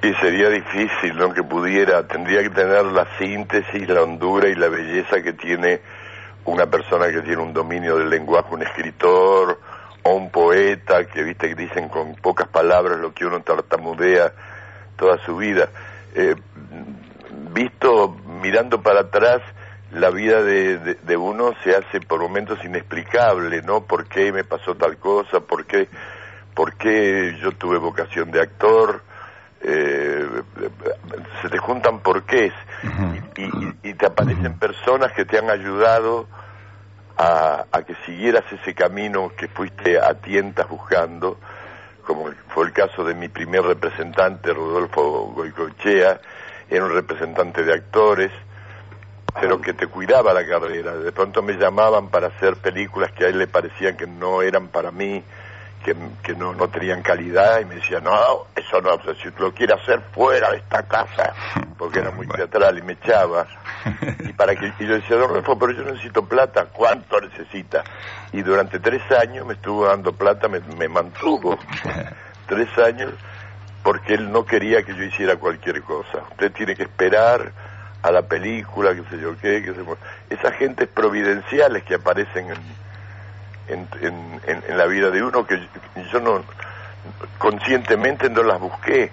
Y 0.00 0.14
sería 0.14 0.48
difícil, 0.48 1.16
¿no? 1.16 1.32
Que 1.32 1.42
pudiera, 1.42 2.06
tendría 2.06 2.42
que 2.42 2.50
tener 2.50 2.84
la 2.84 3.06
síntesis, 3.18 3.88
la 3.88 4.02
hondura 4.02 4.48
y 4.48 4.54
la 4.54 4.68
belleza 4.68 5.20
que 5.22 5.32
tiene 5.32 5.80
una 6.44 6.66
persona 6.66 7.08
que 7.08 7.20
tiene 7.20 7.42
un 7.42 7.52
dominio 7.52 7.98
del 7.98 8.08
lenguaje, 8.08 8.54
un 8.54 8.62
escritor, 8.62 9.58
o 10.02 10.14
un 10.14 10.30
poeta 10.30 11.04
que 11.06 11.22
viste 11.22 11.48
que 11.48 11.54
dicen 11.54 11.88
con 11.88 12.14
pocas 12.14 12.48
palabras 12.48 12.98
lo 12.98 13.12
que 13.12 13.26
uno 13.26 13.40
tartamudea 13.42 14.32
toda 14.96 15.18
su 15.24 15.36
vida. 15.36 15.68
Eh, 16.14 16.34
visto 17.52 18.16
mirando 18.42 18.80
para 18.82 19.00
atrás, 19.00 19.42
la 19.92 20.10
vida 20.10 20.42
de, 20.42 20.78
de, 20.78 21.16
uno 21.16 21.54
se 21.64 21.74
hace 21.74 22.00
por 22.00 22.20
momentos 22.20 22.62
inexplicable, 22.64 23.62
¿no? 23.62 23.84
¿Por 23.84 24.06
qué 24.06 24.32
me 24.32 24.44
pasó 24.44 24.74
tal 24.74 24.98
cosa? 24.98 25.40
¿Por 25.40 25.64
qué, 25.64 25.88
por 26.54 26.74
qué 26.74 27.36
yo 27.40 27.52
tuve 27.52 27.78
vocación 27.78 28.30
de 28.30 28.42
actor? 28.42 29.02
Eh, 29.60 30.42
se 31.42 31.48
te 31.48 31.58
juntan 31.58 31.98
porqués 31.98 32.52
y, 33.36 33.88
y, 33.88 33.94
te 33.94 34.06
aparecen 34.06 34.56
personas 34.56 35.12
que 35.12 35.24
te 35.24 35.36
han 35.36 35.50
ayudado 35.50 36.28
a, 37.18 37.82
que 37.84 37.94
siguieras 38.06 38.44
ese 38.52 38.74
camino 38.74 39.32
que 39.36 39.48
fuiste 39.48 39.98
a 39.98 40.14
tientas 40.14 40.68
buscando, 40.68 41.38
como 42.06 42.30
fue 42.48 42.66
el 42.66 42.72
caso 42.72 43.04
de 43.04 43.14
mi 43.14 43.28
primer 43.28 43.62
representante, 43.62 44.52
Rodolfo 44.52 45.32
Goicochea, 45.34 46.20
era 46.70 46.84
un 46.84 46.92
representante 46.92 47.64
de 47.64 47.74
actores, 47.74 48.30
pero 49.40 49.60
que 49.60 49.72
te 49.74 49.86
cuidaba 49.86 50.32
la 50.32 50.46
carrera. 50.46 50.96
De 50.96 51.12
pronto 51.12 51.42
me 51.42 51.54
llamaban 51.54 52.08
para 52.08 52.28
hacer 52.28 52.56
películas 52.56 53.12
que 53.12 53.24
a 53.24 53.28
él 53.28 53.38
le 53.38 53.46
parecían 53.46 53.96
que 53.96 54.06
no 54.06 54.42
eran 54.42 54.68
para 54.68 54.90
mí, 54.90 55.22
que, 55.84 56.34
no, 56.34 56.52
no 56.52 56.68
tenían 56.68 57.02
calidad 57.02 57.60
y 57.60 57.64
me 57.64 57.76
decía, 57.76 58.00
no, 58.00 58.46
eso 58.54 58.80
no, 58.80 58.98
si 59.14 59.30
lo 59.38 59.52
quiere 59.52 59.74
hacer 59.74 60.00
fuera 60.12 60.50
de 60.50 60.58
esta 60.58 60.82
casa, 60.82 61.32
porque 61.78 62.00
era 62.00 62.10
muy 62.10 62.26
teatral 62.26 62.78
y 62.78 62.82
me 62.82 62.92
echaba. 62.94 63.46
Y, 64.20 64.32
para 64.32 64.54
que, 64.54 64.72
y 64.78 64.86
yo 64.86 64.94
decía, 64.94 65.16
don 65.16 65.30
Rolfo, 65.30 65.58
pero 65.58 65.72
yo 65.72 65.84
necesito 65.84 66.24
plata, 66.24 66.66
¿cuánto 66.66 67.20
necesita? 67.20 67.84
Y 68.32 68.42
durante 68.42 68.80
tres 68.80 69.02
años 69.12 69.46
me 69.46 69.54
estuvo 69.54 69.86
dando 69.86 70.12
plata, 70.12 70.48
me, 70.48 70.60
me 70.60 70.88
mantuvo 70.88 71.58
tres 72.46 72.68
años 72.78 73.12
porque 73.82 74.14
él 74.14 74.30
no 74.30 74.44
quería 74.44 74.82
que 74.82 74.94
yo 74.94 75.02
hiciera 75.02 75.36
cualquier 75.36 75.82
cosa. 75.82 76.18
Usted 76.30 76.52
tiene 76.52 76.74
que 76.74 76.82
esperar 76.82 77.52
a 78.02 78.10
la 78.10 78.22
película, 78.22 78.94
qué 78.94 79.02
sé 79.10 79.20
yo 79.20 79.36
qué, 79.38 79.62
qué 79.62 79.72
sé 79.72 79.84
yo. 79.84 79.96
Esas 80.28 80.54
gentes 80.54 80.88
providenciales 80.88 81.82
que 81.84 81.94
aparecen 81.94 82.50
en 82.50 82.58
en, 83.68 83.88
en, 84.46 84.78
la 84.78 84.86
vida 84.86 85.10
de 85.10 85.22
uno 85.22 85.46
que 85.46 85.60
yo 86.12 86.20
no 86.20 86.42
conscientemente 87.38 88.28
no 88.30 88.42
las 88.42 88.60
busqué 88.60 89.10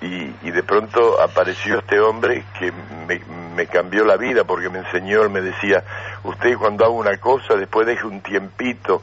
y, 0.00 0.34
y 0.42 0.50
de 0.50 0.62
pronto 0.62 1.20
apareció 1.20 1.78
este 1.78 1.98
hombre 2.00 2.44
que 2.58 2.72
me, 3.06 3.20
me, 3.54 3.66
cambió 3.66 4.04
la 4.04 4.16
vida 4.16 4.44
porque 4.44 4.68
me 4.68 4.80
enseñó, 4.80 5.28
me 5.30 5.40
decía, 5.40 5.82
usted 6.24 6.56
cuando 6.58 6.84
haga 6.84 6.94
una 6.94 7.16
cosa 7.18 7.54
después 7.54 7.86
deje 7.86 8.06
un 8.06 8.20
tiempito, 8.20 9.02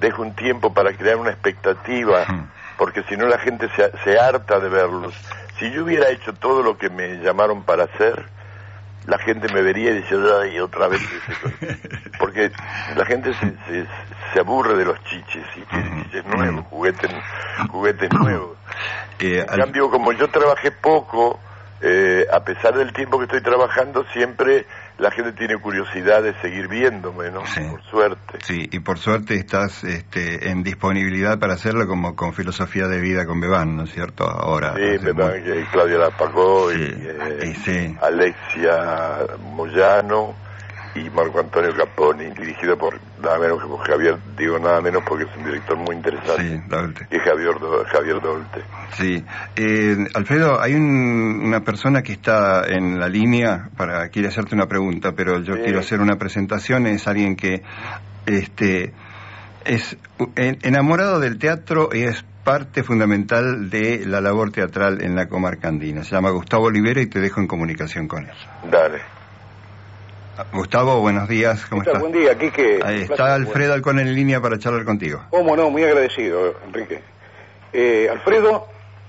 deje 0.00 0.20
un 0.20 0.34
tiempo 0.34 0.74
para 0.74 0.92
crear 0.92 1.16
una 1.16 1.30
expectativa, 1.30 2.26
porque 2.76 3.02
si 3.04 3.16
no 3.16 3.26
la 3.26 3.38
gente 3.38 3.68
se, 3.74 3.90
se 4.04 4.18
harta 4.18 4.60
de 4.60 4.68
verlos. 4.68 5.14
Si 5.58 5.70
yo 5.70 5.84
hubiera 5.84 6.10
hecho 6.10 6.34
todo 6.34 6.62
lo 6.62 6.76
que 6.76 6.90
me 6.90 7.16
llamaron 7.18 7.62
para 7.62 7.84
hacer, 7.84 8.26
la 9.06 9.18
gente 9.18 9.52
me 9.52 9.62
vería 9.62 9.90
y 9.90 10.02
dice, 10.02 10.16
ay, 10.40 10.58
otra 10.60 10.88
vez 10.88 11.00
Porque 12.18 12.50
la 12.96 13.04
gente 13.04 13.32
se, 13.34 13.86
se, 14.32 14.40
aburre 14.40 14.76
de 14.76 14.84
los 14.84 15.02
chiches 15.04 15.44
y 15.56 15.60
quiere 15.62 16.02
chiches 16.02 16.24
nuevos, 16.26 16.64
juguetes, 16.66 17.10
juguetes 17.70 18.12
nuevos. 18.12 18.56
en 19.18 19.46
cambio, 19.46 19.90
como 19.90 20.12
yo 20.12 20.28
trabajé 20.28 20.70
poco, 20.70 21.38
eh, 21.80 22.26
a 22.32 22.40
pesar 22.40 22.74
del 22.74 22.92
tiempo 22.92 23.18
que 23.18 23.24
estoy 23.24 23.42
trabajando, 23.42 24.04
siempre 24.12 24.66
la 24.98 25.10
gente 25.10 25.32
tiene 25.32 25.56
curiosidad 25.58 26.22
de 26.22 26.34
seguir 26.40 26.68
viéndome, 26.68 27.30
¿no? 27.30 27.42
Por 27.70 27.82
suerte. 27.90 28.38
Sí, 28.44 28.68
y 28.70 28.78
por 28.80 28.98
suerte 28.98 29.34
estás 29.34 29.82
este, 29.84 30.50
en 30.50 30.62
disponibilidad 30.62 31.38
para 31.38 31.54
hacerlo 31.54 31.86
como 31.86 32.14
con 32.14 32.32
filosofía 32.32 32.86
de 32.86 33.00
vida 33.00 33.26
con 33.26 33.40
Bebán, 33.40 33.76
¿no 33.76 33.84
es 33.84 33.92
cierto? 33.92 34.24
Ahora. 34.24 34.74
Sí, 34.74 35.04
Bebán, 35.04 35.42
y 35.44 35.64
Claudia 35.64 35.98
Lapagó 35.98 36.72
y, 36.72 36.82
eh, 36.82 37.96
Alexia 38.00 39.26
Moyano 39.54 40.43
y 40.94 41.10
Marco 41.10 41.40
Antonio 41.40 41.74
Caponi, 41.76 42.26
dirigido 42.30 42.76
por 42.78 42.98
nada 43.22 43.38
menos 43.38 43.60
que 43.60 43.68
por 43.68 43.86
Javier, 43.86 44.16
digo 44.36 44.58
nada 44.58 44.80
menos 44.80 45.02
porque 45.06 45.24
es 45.24 45.36
un 45.36 45.44
director 45.44 45.76
muy 45.76 45.96
interesante. 45.96 46.42
Sí, 46.42 46.62
Dolte. 46.68 47.06
Y 47.10 47.18
Javier, 47.18 47.54
Javier 47.92 48.20
Dolte. 48.20 48.62
Sí. 48.92 49.24
Eh, 49.56 49.96
Alfredo, 50.14 50.60
hay 50.60 50.74
una 50.74 51.60
persona 51.60 52.02
que 52.02 52.12
está 52.12 52.64
en 52.66 53.00
la 53.00 53.08
línea 53.08 53.70
para 53.76 54.08
quiere 54.08 54.28
hacerte 54.28 54.54
una 54.54 54.66
pregunta, 54.66 55.12
pero 55.16 55.40
yo 55.40 55.54
quiero 55.54 55.80
hacer 55.80 56.00
una 56.00 56.16
presentación. 56.16 56.86
Es 56.86 57.08
alguien 57.08 57.36
que 57.36 57.62
este 58.26 58.92
Es 59.64 59.96
enamorado 60.36 61.20
del 61.20 61.38
teatro 61.38 61.88
y 61.92 62.02
es 62.02 62.24
parte 62.44 62.82
fundamental 62.82 63.70
de 63.70 64.04
la 64.06 64.20
labor 64.20 64.52
teatral 64.52 65.02
en 65.02 65.16
la 65.16 65.26
comarca 65.28 65.68
andina. 65.68 66.04
Se 66.04 66.14
llama 66.14 66.30
Gustavo 66.30 66.66
Olivera 66.66 67.00
y 67.00 67.06
te 67.06 67.20
dejo 67.20 67.40
en 67.40 67.46
comunicación 67.46 68.06
con 68.06 68.24
él. 68.24 68.36
Dale. 68.70 69.13
Gustavo, 70.52 71.00
buenos 71.00 71.28
días, 71.28 71.64
¿cómo 71.66 71.82
estás? 71.82 72.00
Buen 72.00 72.12
día, 72.12 72.36
Quique. 72.36 72.80
Ahí 72.82 73.02
está 73.02 73.34
Alfredo 73.34 73.72
Alcón 73.74 74.00
en 74.00 74.14
línea 74.14 74.40
para 74.40 74.58
charlar 74.58 74.84
contigo. 74.84 75.22
¿Cómo 75.30 75.56
no? 75.56 75.70
Muy 75.70 75.84
agradecido, 75.84 76.54
Enrique. 76.66 77.00
Eh, 77.72 78.08
Alfredo. 78.10 78.66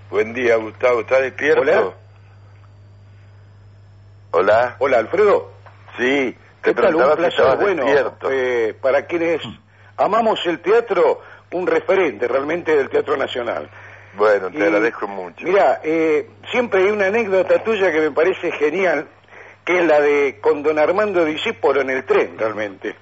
Buen 0.10 0.34
día, 0.34 0.56
Gustavo. 0.58 1.02
¿Estás 1.02 1.22
despierto? 1.22 1.62
Hola. 1.62 1.94
Hola. 4.32 4.76
Hola, 4.80 4.98
Alfredo. 5.00 5.52
Sí, 5.98 6.36
te 6.62 6.74
¿Qué 6.74 6.82
tal? 6.82 6.96
Un 6.96 7.16
placer. 7.16 7.58
Bueno, 7.58 7.86
eh, 8.30 8.76
para 8.80 9.06
quienes 9.06 9.42
amamos 9.98 10.40
el 10.46 10.60
teatro, 10.60 11.22
un 11.52 11.66
referente 11.66 12.28
realmente 12.28 12.76
del 12.76 12.90
Teatro 12.90 13.18
Nacional. 13.18 13.70
Bueno, 14.18 14.50
te 14.50 14.64
agradezco 14.64 15.08
mucho. 15.08 15.46
Mira, 15.46 15.82
eh, 15.84 16.30
siempre 16.52 16.84
hay 16.84 16.92
una 16.92 17.08
anécdota 17.08 17.64
tuya 17.64 17.92
que 17.92 18.00
me 18.00 18.12
parece 18.12 18.52
genial, 18.54 19.08
que 19.66 19.80
es 19.80 19.86
la 19.86 20.00
de 20.00 20.38
con 20.40 20.62
don 20.62 20.78
Armando 20.78 21.26
Discípolo 21.26 21.82
en 21.82 21.90
el 21.90 22.06
tren, 22.06 22.38
realmente. 22.38 22.96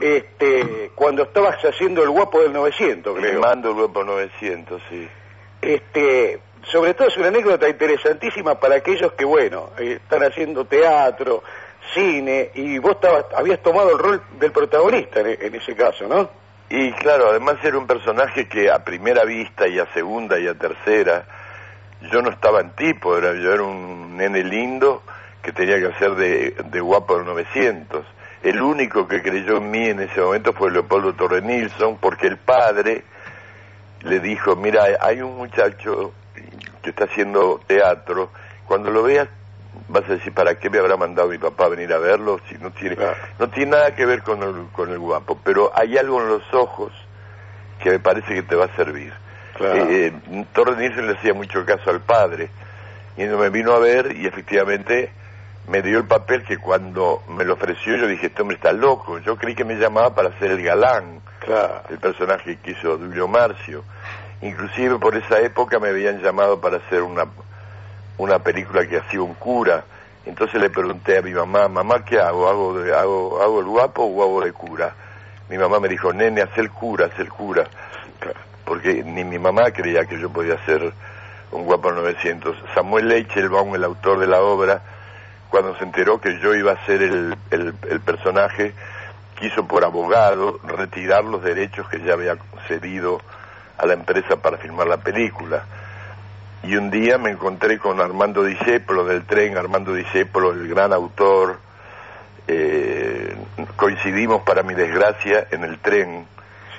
Este, 0.00 0.90
cuando 0.94 1.22
estabas 1.22 1.64
haciendo 1.64 2.02
el 2.02 2.10
guapo 2.10 2.40
del 2.42 2.52
900, 2.52 3.16
creo. 3.16 3.40
Mando 3.40 3.70
el 3.70 3.76
guapo 3.76 4.04
900, 4.04 4.82
sí. 4.90 5.08
Este, 5.62 6.40
sobre 6.64 6.94
todo 6.94 7.08
es 7.08 7.16
una 7.16 7.28
anécdota 7.28 7.68
interesantísima 7.68 8.58
para 8.58 8.76
aquellos 8.76 9.12
que, 9.12 9.24
bueno, 9.24 9.70
eh, 9.78 9.98
están 10.02 10.24
haciendo 10.24 10.64
teatro, 10.64 11.42
cine, 11.94 12.50
y 12.54 12.78
vos 12.78 12.92
estabas, 12.92 13.26
habías 13.36 13.60
tomado 13.60 13.92
el 13.92 13.98
rol 13.98 14.22
del 14.38 14.52
protagonista 14.52 15.20
en 15.20 15.54
ese 15.54 15.74
caso, 15.76 16.06
¿no? 16.08 16.30
Y 16.68 16.92
claro, 16.92 17.30
además 17.30 17.56
era 17.64 17.76
un 17.78 17.86
personaje 17.86 18.48
que 18.48 18.70
a 18.70 18.84
primera 18.84 19.24
vista 19.24 19.66
y 19.66 19.78
a 19.78 19.86
segunda 19.92 20.38
y 20.38 20.46
a 20.46 20.54
tercera, 20.54 21.24
yo 22.12 22.22
no 22.22 22.30
estaba 22.30 22.60
en 22.60 22.70
tipo, 22.70 23.16
era, 23.16 23.34
yo 23.34 23.52
era 23.52 23.62
un 23.62 24.16
nene 24.16 24.44
lindo 24.44 25.02
que 25.42 25.52
tenía 25.52 25.78
que 25.78 25.86
hacer 25.86 26.14
de, 26.14 26.56
de 26.64 26.80
guapo 26.80 27.16
del 27.16 27.26
900. 27.26 28.04
El 28.42 28.62
único 28.62 29.06
que 29.06 29.22
creyó 29.22 29.58
en 29.58 29.70
mí 29.70 29.86
en 29.86 30.00
ese 30.00 30.20
momento 30.20 30.52
fue 30.52 30.70
Leopoldo 30.70 31.12
Torre 31.14 31.42
Nilsson, 31.42 31.98
porque 31.98 32.26
el 32.26 32.36
padre 32.38 33.04
le 34.02 34.20
dijo, 34.20 34.56
mira, 34.56 34.84
hay 35.00 35.20
un 35.20 35.36
muchacho 35.36 36.12
que 36.82 36.90
está 36.90 37.04
haciendo 37.04 37.60
teatro, 37.66 38.30
cuando 38.66 38.90
lo 38.90 39.02
veas 39.02 39.28
vas 39.88 40.04
a 40.04 40.14
decir, 40.14 40.32
¿para 40.32 40.58
qué 40.58 40.70
me 40.70 40.78
habrá 40.78 40.96
mandado 40.96 41.28
mi 41.28 41.38
papá 41.38 41.66
a 41.66 41.68
venir 41.68 41.92
a 41.92 41.98
verlo? 41.98 42.40
Si 42.48 42.56
no 42.56 42.70
tiene, 42.70 42.96
no 43.38 43.48
tiene 43.48 43.72
nada 43.72 43.94
que 43.94 44.06
ver 44.06 44.22
con 44.22 44.42
el, 44.42 44.66
con 44.72 44.90
el 44.90 44.98
guapo, 44.98 45.38
pero 45.44 45.70
hay 45.74 45.98
algo 45.98 46.20
en 46.22 46.28
los 46.28 46.54
ojos 46.54 46.92
que 47.82 47.90
me 47.90 47.98
parece 47.98 48.34
que 48.34 48.42
te 48.42 48.56
va 48.56 48.66
a 48.66 48.76
servir. 48.76 49.12
Eh, 49.60 50.12
eh, 50.30 50.44
Torre 50.52 50.76
Nielsen 50.76 51.06
le 51.06 51.14
hacía 51.14 51.34
mucho 51.34 51.64
caso 51.64 51.90
al 51.90 52.00
padre, 52.00 52.48
y 53.16 53.24
me 53.24 53.50
vino 53.50 53.72
a 53.72 53.78
ver 53.78 54.16
y 54.16 54.26
efectivamente 54.26 55.10
me 55.68 55.82
dio 55.82 55.98
el 55.98 56.04
papel 56.04 56.42
que 56.42 56.58
cuando 56.58 57.22
me 57.28 57.44
lo 57.44 57.54
ofreció 57.54 57.96
yo 57.96 58.06
dije, 58.06 58.26
este 58.26 58.42
hombre 58.42 58.56
está 58.56 58.72
loco, 58.72 59.18
yo 59.18 59.36
creí 59.36 59.54
que 59.54 59.64
me 59.64 59.76
llamaba 59.76 60.14
para 60.14 60.36
ser 60.38 60.52
el 60.52 60.62
galán, 60.62 61.20
el 61.88 61.98
personaje 61.98 62.58
que 62.62 62.72
hizo 62.72 62.98
Julio 62.98 63.28
Marcio. 63.28 63.84
Inclusive 64.42 64.98
por 64.98 65.16
esa 65.16 65.38
época 65.40 65.78
me 65.78 65.88
habían 65.88 66.20
llamado 66.22 66.60
para 66.60 66.78
hacer 66.78 67.02
una 67.02 67.26
una 68.20 68.38
película 68.38 68.86
que 68.86 68.98
hacía 68.98 69.22
un 69.22 69.34
cura. 69.34 69.84
Entonces 70.26 70.60
le 70.60 70.68
pregunté 70.70 71.18
a 71.18 71.22
mi 71.22 71.32
mamá, 71.32 71.68
mamá, 71.68 72.04
¿qué 72.04 72.20
hago? 72.20 72.48
¿Hago, 72.48 72.78
de, 72.78 72.94
hago, 72.94 73.42
hago 73.42 73.60
el 73.60 73.66
guapo 73.66 74.02
o 74.04 74.22
hago 74.22 74.42
de 74.42 74.52
cura? 74.52 74.94
Mi 75.48 75.56
mamá 75.56 75.80
me 75.80 75.88
dijo, 75.88 76.12
nene, 76.12 76.42
haz 76.42 76.56
el 76.58 76.70
cura, 76.70 77.06
haz 77.06 77.18
el 77.18 77.30
cura. 77.30 77.64
Porque 78.64 79.02
ni 79.02 79.24
mi 79.24 79.38
mamá 79.38 79.70
creía 79.70 80.04
que 80.04 80.20
yo 80.20 80.30
podía 80.30 80.62
ser 80.66 80.92
un 81.50 81.64
guapo 81.64 81.90
900. 81.90 82.56
Samuel 82.74 83.08
Leichelbaum, 83.08 83.74
el 83.74 83.84
autor 83.84 84.18
de 84.18 84.26
la 84.26 84.40
obra, 84.42 84.82
cuando 85.50 85.76
se 85.76 85.84
enteró 85.84 86.20
que 86.20 86.38
yo 86.40 86.54
iba 86.54 86.72
a 86.72 86.86
ser 86.86 87.02
el, 87.02 87.36
el, 87.50 87.74
el 87.90 88.00
personaje, 88.00 88.72
quiso 89.38 89.66
por 89.66 89.84
abogado 89.84 90.60
retirar 90.62 91.24
los 91.24 91.42
derechos 91.42 91.88
que 91.88 92.00
ya 92.00 92.12
había 92.12 92.36
cedido 92.68 93.20
a 93.78 93.86
la 93.86 93.94
empresa 93.94 94.36
para 94.36 94.58
filmar 94.58 94.86
la 94.86 94.98
película. 94.98 95.64
Y 96.62 96.76
un 96.76 96.90
día 96.90 97.16
me 97.18 97.30
encontré 97.30 97.78
con 97.78 98.00
Armando 98.00 98.44
Discépolo 98.44 99.04
del 99.04 99.24
tren, 99.24 99.56
Armando 99.56 99.94
Discépolo, 99.94 100.52
el 100.52 100.68
gran 100.68 100.92
autor, 100.92 101.58
eh, 102.46 103.34
coincidimos 103.76 104.42
para 104.42 104.62
mi 104.62 104.74
desgracia 104.74 105.46
en 105.50 105.64
el 105.64 105.78
tren, 105.78 106.26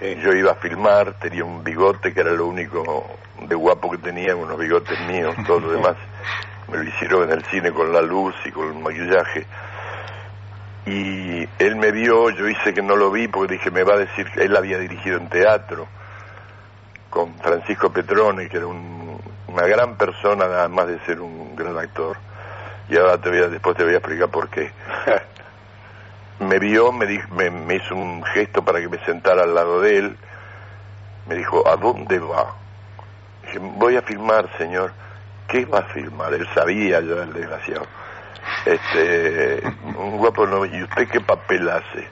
yo 0.01 0.33
iba 0.33 0.51
a 0.51 0.55
filmar, 0.55 1.13
tenía 1.19 1.43
un 1.43 1.63
bigote 1.63 2.13
que 2.13 2.21
era 2.21 2.31
lo 2.31 2.47
único 2.47 3.05
de 3.47 3.55
guapo 3.55 3.89
que 3.91 3.97
tenía, 3.97 4.35
unos 4.35 4.57
bigotes 4.57 4.99
míos, 5.07 5.35
todo 5.45 5.59
lo 5.59 5.71
demás 5.73 5.95
me 6.71 6.77
lo 6.77 6.83
hicieron 6.83 7.23
en 7.23 7.31
el 7.31 7.45
cine 7.45 7.71
con 7.71 7.91
la 7.91 8.01
luz 8.01 8.35
y 8.45 8.51
con 8.51 8.67
el 8.67 8.81
maquillaje. 8.81 9.45
Y 10.85 11.47
él 11.59 11.75
me 11.75 11.91
vio, 11.91 12.29
yo 12.31 12.47
hice 12.47 12.73
que 12.73 12.81
no 12.81 12.95
lo 12.95 13.11
vi 13.11 13.27
porque 13.27 13.53
dije, 13.53 13.69
me 13.69 13.83
va 13.83 13.93
a 13.95 13.97
decir, 13.97 14.29
que 14.31 14.43
él 14.43 14.55
había 14.55 14.77
dirigido 14.79 15.17
en 15.17 15.29
teatro 15.29 15.87
con 17.09 17.35
Francisco 17.35 17.91
Petrone, 17.91 18.47
que 18.47 18.57
era 18.57 18.67
un 18.67 19.01
una 19.51 19.67
gran 19.67 19.95
persona, 19.95 20.45
además 20.45 20.87
de 20.87 20.99
ser 21.01 21.19
un 21.19 21.55
gran 21.55 21.77
actor. 21.77 22.17
Y 22.89 22.97
ahora 22.97 23.17
te 23.17 23.29
voy 23.29 23.39
a, 23.39 23.47
después 23.47 23.75
te 23.77 23.83
voy 23.83 23.93
a 23.93 23.97
explicar 23.97 24.29
por 24.29 24.49
qué. 24.49 24.71
me 26.39 26.59
vio, 26.59 26.91
me, 26.91 27.05
me, 27.49 27.75
hizo 27.75 27.95
un 27.95 28.23
gesto 28.23 28.63
para 28.63 28.79
que 28.79 28.89
me 28.89 29.03
sentara 29.05 29.43
al 29.43 29.53
lado 29.53 29.81
de 29.81 29.97
él. 29.97 30.17
Me 31.27 31.35
dijo, 31.35 31.67
¿a 31.67 31.75
dónde 31.75 32.19
va? 32.19 32.55
Dije, 33.43 33.59
voy 33.59 33.97
a 33.97 34.01
filmar, 34.01 34.49
señor. 34.57 34.93
¿Qué 35.51 35.65
va 35.65 35.79
a 35.79 35.83
filmar? 35.83 36.33
Él 36.33 36.47
sabía 36.55 37.01
ya, 37.01 37.23
el 37.23 37.33
desgraciado. 37.33 37.85
Este, 38.65 39.61
un 39.97 40.17
guapo, 40.17 40.47
no, 40.47 40.65
¿y 40.65 40.81
usted 40.81 41.09
qué 41.09 41.19
papel 41.19 41.69
hace? 41.69 42.07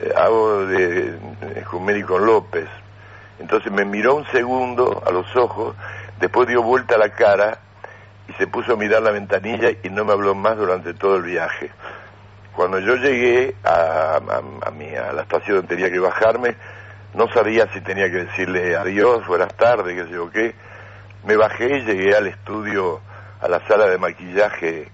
Eh, 0.00 0.12
hago 0.16 0.64
de, 0.66 1.12
de 1.12 2.04
con 2.06 2.24
López. 2.24 2.66
Entonces 3.38 3.70
me 3.70 3.84
miró 3.84 4.14
un 4.14 4.26
segundo 4.26 5.02
a 5.06 5.10
los 5.10 5.34
ojos 5.36 5.74
Después 6.20 6.46
dio 6.46 6.62
vuelta 6.62 6.98
la 6.98 7.08
cara 7.08 7.58
y 8.28 8.32
se 8.34 8.46
puso 8.46 8.74
a 8.74 8.76
mirar 8.76 9.02
la 9.02 9.10
ventanilla 9.10 9.70
y 9.82 9.88
no 9.88 10.04
me 10.04 10.12
habló 10.12 10.34
más 10.34 10.56
durante 10.58 10.92
todo 10.92 11.16
el 11.16 11.22
viaje. 11.22 11.70
Cuando 12.54 12.78
yo 12.78 12.94
llegué 12.96 13.54
a, 13.64 14.20
a, 14.66 14.70
mi, 14.70 14.94
a 14.94 15.14
la 15.14 15.22
estación 15.22 15.56
donde 15.56 15.74
tenía 15.74 15.90
que 15.90 15.98
bajarme, 15.98 16.56
no 17.14 17.26
sabía 17.32 17.72
si 17.72 17.80
tenía 17.80 18.10
que 18.10 18.24
decirle 18.24 18.76
adiós, 18.76 19.26
buenas 19.26 19.54
tardes, 19.54 19.96
qué 19.96 20.04
sé 20.04 20.10
yo 20.10 20.30
qué. 20.30 20.54
Me 21.24 21.36
bajé 21.36 21.78
y 21.78 21.84
llegué 21.84 22.14
al 22.14 22.26
estudio, 22.26 23.00
a 23.40 23.48
la 23.48 23.66
sala 23.66 23.86
de 23.86 23.98
maquillaje 23.98 24.90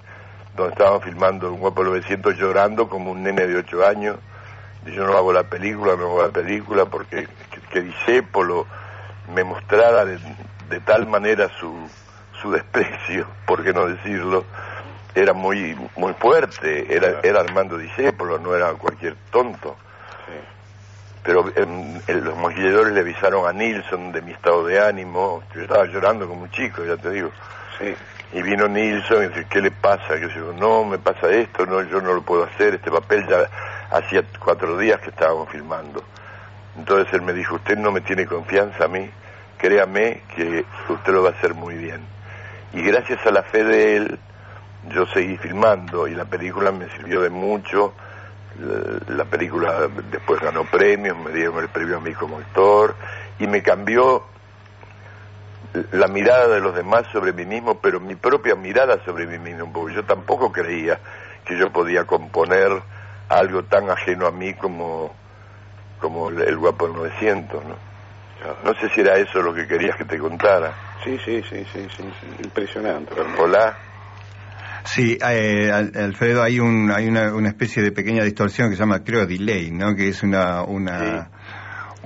donde 0.56 0.72
estaban 0.72 1.00
filmando 1.02 1.52
un 1.52 1.60
guapo 1.60 1.84
900 1.84 2.36
llorando 2.36 2.88
como 2.88 3.10
un 3.12 3.22
nene 3.22 3.46
de 3.46 3.56
8 3.58 3.86
años. 3.86 4.16
Y 4.86 4.92
yo 4.92 5.04
no 5.06 5.16
hago 5.16 5.32
la 5.32 5.44
película, 5.44 5.96
no 5.96 6.04
hago 6.04 6.22
la 6.22 6.30
película 6.30 6.86
porque 6.86 7.28
que, 7.70 7.90
que 7.92 8.24
me 9.32 9.44
mostrara 9.44 10.04
de, 10.04 10.18
de 10.68 10.80
tal 10.80 11.06
manera 11.06 11.48
su, 11.58 11.74
su 12.40 12.50
desprecio, 12.50 13.26
por 13.46 13.62
qué 13.62 13.72
no 13.72 13.86
decirlo, 13.86 14.44
era 15.14 15.32
muy 15.32 15.76
muy 15.96 16.12
fuerte, 16.14 16.94
era, 16.94 17.20
era 17.22 17.40
Armando 17.40 17.78
Discépolo, 17.78 18.38
no 18.38 18.54
era 18.54 18.72
cualquier 18.74 19.16
tonto. 19.30 19.76
Pero 21.22 21.44
los 22.06 22.38
maquilladores 22.38 22.92
le 22.92 23.00
avisaron 23.00 23.48
a 23.48 23.52
Nilsson 23.52 24.12
de 24.12 24.22
mi 24.22 24.32
estado 24.32 24.64
de 24.64 24.80
ánimo, 24.80 25.42
yo 25.54 25.62
estaba 25.62 25.84
llorando 25.86 26.28
como 26.28 26.42
un 26.42 26.50
chico, 26.50 26.84
ya 26.84 26.96
te 26.96 27.10
digo. 27.10 27.30
Y 28.32 28.42
vino 28.42 28.68
Nilsson 28.68 29.24
y 29.24 29.28
dice, 29.28 29.46
¿qué 29.48 29.60
le 29.60 29.70
pasa? 29.70 30.14
Que 30.14 30.28
yo 30.28 30.52
no, 30.52 30.84
me 30.84 30.98
pasa 30.98 31.30
esto, 31.30 31.66
no, 31.66 31.82
yo 31.82 32.00
no 32.00 32.14
lo 32.14 32.22
puedo 32.22 32.44
hacer, 32.44 32.74
este 32.74 32.90
papel 32.90 33.26
ya 33.28 33.48
hacía 33.90 34.22
cuatro 34.38 34.78
días 34.78 35.00
que 35.00 35.10
estábamos 35.10 35.48
filmando. 35.50 36.02
Entonces 36.76 37.12
él 37.14 37.22
me 37.22 37.32
dijo, 37.32 37.56
usted 37.56 37.76
no 37.76 37.90
me 37.90 38.00
tiene 38.02 38.26
confianza 38.26 38.84
a 38.84 38.88
mí, 38.88 39.08
créame 39.58 40.22
que 40.34 40.64
usted 40.88 41.12
lo 41.12 41.22
va 41.22 41.30
a 41.30 41.32
hacer 41.32 41.54
muy 41.54 41.74
bien. 41.74 42.00
Y 42.72 42.82
gracias 42.82 43.24
a 43.26 43.30
la 43.30 43.42
fe 43.42 43.64
de 43.64 43.96
él, 43.96 44.18
yo 44.90 45.06
seguí 45.06 45.36
filmando 45.36 46.06
y 46.06 46.14
la 46.14 46.24
película 46.24 46.70
me 46.72 46.88
sirvió 46.90 47.22
de 47.22 47.30
mucho. 47.30 47.94
La, 49.08 49.24
película 49.24 49.88
después 50.10 50.40
ganó 50.40 50.64
premios, 50.64 51.16
me 51.18 51.30
dieron 51.30 51.58
el 51.58 51.68
premio 51.68 51.98
a 51.98 52.00
mí 52.00 52.14
como 52.14 52.38
actor 52.38 52.94
y 53.38 53.46
me 53.46 53.62
cambió 53.62 54.24
la 55.92 56.08
mirada 56.08 56.48
de 56.48 56.60
los 56.60 56.74
demás 56.74 57.04
sobre 57.12 57.32
mí 57.32 57.44
mismo, 57.44 57.78
pero 57.80 58.00
mi 58.00 58.14
propia 58.14 58.54
mirada 58.54 59.04
sobre 59.04 59.26
mí 59.26 59.38
mismo, 59.38 59.70
porque 59.72 59.96
yo 59.96 60.04
tampoco 60.04 60.50
creía 60.50 60.98
que 61.44 61.58
yo 61.58 61.70
podía 61.70 62.04
componer 62.04 62.70
algo 63.28 63.64
tan 63.64 63.90
ajeno 63.90 64.26
a 64.26 64.30
mí 64.30 64.54
como, 64.54 65.14
como 66.00 66.30
el, 66.30 66.56
guapo 66.56 66.88
900, 66.88 67.64
¿no? 67.64 67.76
No 68.64 68.74
sé 68.78 68.88
si 68.90 69.00
era 69.00 69.16
eso 69.16 69.40
lo 69.42 69.52
que 69.52 69.66
querías 69.66 69.96
que 69.96 70.04
te 70.04 70.18
contara. 70.18 70.72
Sí, 71.02 71.18
sí, 71.24 71.42
sí, 71.48 71.66
sí, 71.72 71.88
sí, 71.96 72.04
impresionante. 72.44 73.14
Hola. 73.38 73.76
Sí, 74.86 75.18
eh, 75.20 75.70
Alfredo, 75.72 76.42
hay 76.42 76.60
un 76.60 76.90
hay 76.90 77.08
una, 77.08 77.48
especie 77.48 77.82
de 77.82 77.92
pequeña 77.92 78.24
distorsión 78.24 78.70
que 78.70 78.76
se 78.76 78.80
llama, 78.80 79.02
creo, 79.02 79.26
delay, 79.26 79.70
¿no? 79.70 79.94
Que 79.94 80.08
es 80.08 80.22
una 80.22 80.62
una 80.62 81.30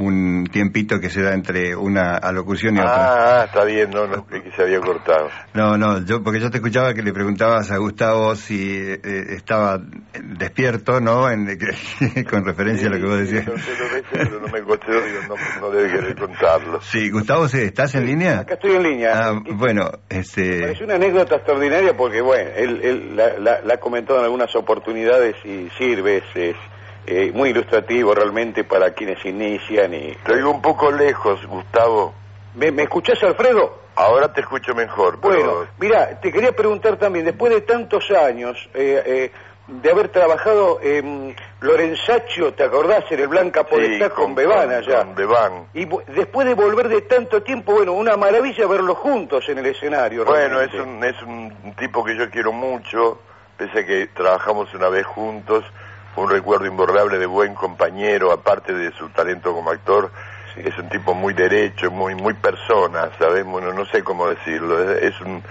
un 0.01 0.47
tiempito 0.51 0.99
que 0.99 1.11
se 1.11 1.23
da 1.23 1.35
entre 1.35 1.77
una 1.77 2.17
alocución 2.17 2.77
y 2.77 2.81
otra. 2.81 3.41
Ah, 3.41 3.45
está 3.45 3.65
bien, 3.65 3.91
no, 3.91 4.07
no, 4.07 4.27
que 4.27 4.51
se 4.57 4.63
había 4.63 4.81
cortado. 4.81 5.29
No, 5.55 5.77
no, 5.77 6.05
yo 6.05 6.23
porque 6.23 6.41
yo 6.41 6.51
te 6.51 6.57
escuchaba 6.57 6.95
que 6.95 7.03
le 7.03 7.13
preguntabas 7.13 7.71
a 7.71 7.77
Gustavo 7.77 8.35
si 8.35 8.77
eh, 8.79 8.99
estaba 9.37 9.79
despierto, 10.23 11.01
¿no? 11.01 11.31
En, 11.31 11.47
con 12.31 12.45
referencia 12.45 12.89
a 12.89 12.91
lo 12.91 12.99
que 12.99 13.07
vos 13.07 13.19
decías. 13.19 13.47
No 13.47 13.55
pero 14.11 14.41
no 14.41 14.49
me 14.49 14.61
digo, 14.61 14.77
no, 15.29 15.61
no 15.61 15.71
debe 15.71 15.93
querer 15.93 16.17
contarlo. 16.17 16.81
Sí, 16.81 17.11
Gustavo, 17.11 17.47
¿estás 17.47 17.95
en 17.95 18.07
línea? 18.07 18.41
Acá 18.41 18.55
estoy 18.55 18.73
en 18.73 18.83
línea. 18.83 19.13
Ah, 19.15 19.43
bueno, 19.53 19.91
este... 20.09 20.73
Es 20.73 20.81
una 20.81 20.95
anécdota 20.95 21.37
extraordinaria 21.37 21.97
porque, 21.97 22.21
bueno, 22.21 22.51
él, 22.57 22.81
él 22.83 23.17
la, 23.17 23.39
la, 23.39 23.61
la, 23.61 23.75
ha 23.75 23.79
comentado 23.79 24.19
en 24.19 24.25
algunas 24.25 24.55
oportunidades 24.57 25.37
y 25.45 25.69
sirve, 25.79 26.19
es, 26.19 26.25
es 26.35 26.57
eh, 27.11 27.33
muy 27.35 27.51
ilustrativo 27.51 28.15
realmente 28.15 28.63
para 28.63 28.95
quienes 28.95 29.25
inician 29.25 29.93
y... 29.93 30.15
Te 30.25 30.33
oigo 30.33 30.51
un 30.53 30.63
poco 30.63 30.93
lejos, 30.93 31.45
Gustavo. 31.45 32.15
¿Me, 32.55 32.71
me 32.71 32.85
escuchás, 32.85 33.21
Alfredo? 33.25 33.81
Ahora 33.97 34.33
te 34.33 34.43
escucho 34.43 34.75
mejor. 34.77 35.19
Bueno, 35.21 35.67
mira, 35.79 36.21
te 36.21 36.31
quería 36.33 36.53
preguntar 36.53 36.97
también, 36.97 37.25
después 37.25 37.53
de 37.53 37.63
tantos 37.63 38.09
años 38.13 38.57
eh, 38.75 39.03
eh, 39.05 39.33
de 39.67 39.91
haber 39.91 40.09
trabajado 40.11 40.79
en 40.81 41.35
Lorenzaccio, 41.61 42.55
¿te 42.55 42.63
acordás? 42.63 43.05
En 43.11 43.21
el 43.21 43.29
Blanca 43.29 43.65
Podestá 43.65 44.05
sí, 44.05 44.11
con, 44.15 44.27
con 44.27 44.35
Bebana 44.37 44.81
ya. 44.81 45.05
Con 45.05 45.17
Beban. 45.17 45.67
Y 45.75 45.87
después 46.13 46.47
de 46.47 46.55
volver 46.55 46.89
de 46.89 47.03
tanto 47.03 47.43
tiempo, 47.43 47.73
bueno, 47.73 47.93
una 47.93 48.17
maravilla 48.17 48.67
verlos 48.69 48.99
juntos 48.99 49.49
en 49.49 49.59
el 49.59 49.67
escenario. 49.67 50.25
Bueno, 50.25 50.61
es 50.61 50.73
un, 50.75 51.03
es 51.03 51.21
un 51.23 51.75
tipo 51.77 52.05
que 52.05 52.17
yo 52.17 52.31
quiero 52.31 52.53
mucho, 52.53 53.21
pese 53.57 53.81
a 53.81 53.85
que 53.87 54.07
trabajamos 54.07 54.73
una 54.75 54.89
vez 54.89 55.05
juntos 55.07 55.65
un 56.17 56.31
recuerdo 56.31 56.67
imborrable 56.67 57.19
de 57.19 57.27
buen 57.27 57.55
compañero, 57.55 58.33
aparte 58.33 58.73
de 58.73 58.93
su 58.93 59.09
talento 59.11 59.53
como 59.53 59.71
actor, 59.71 60.11
sí. 60.55 60.63
es 60.65 60.77
un 60.79 60.89
tipo 60.89 61.15
muy 61.15 61.35
derecho, 61.35 61.91
muy 61.91 62.15
muy 62.15 62.35
persona, 62.35 63.11
¿sabes? 63.19 63.45
Bueno, 63.45 63.73
no 63.73 63.85
sé 63.87 64.03
cómo 64.03 64.29
decirlo, 64.29 64.93
es, 64.93 65.15
es, 65.15 65.21
un 65.21 65.43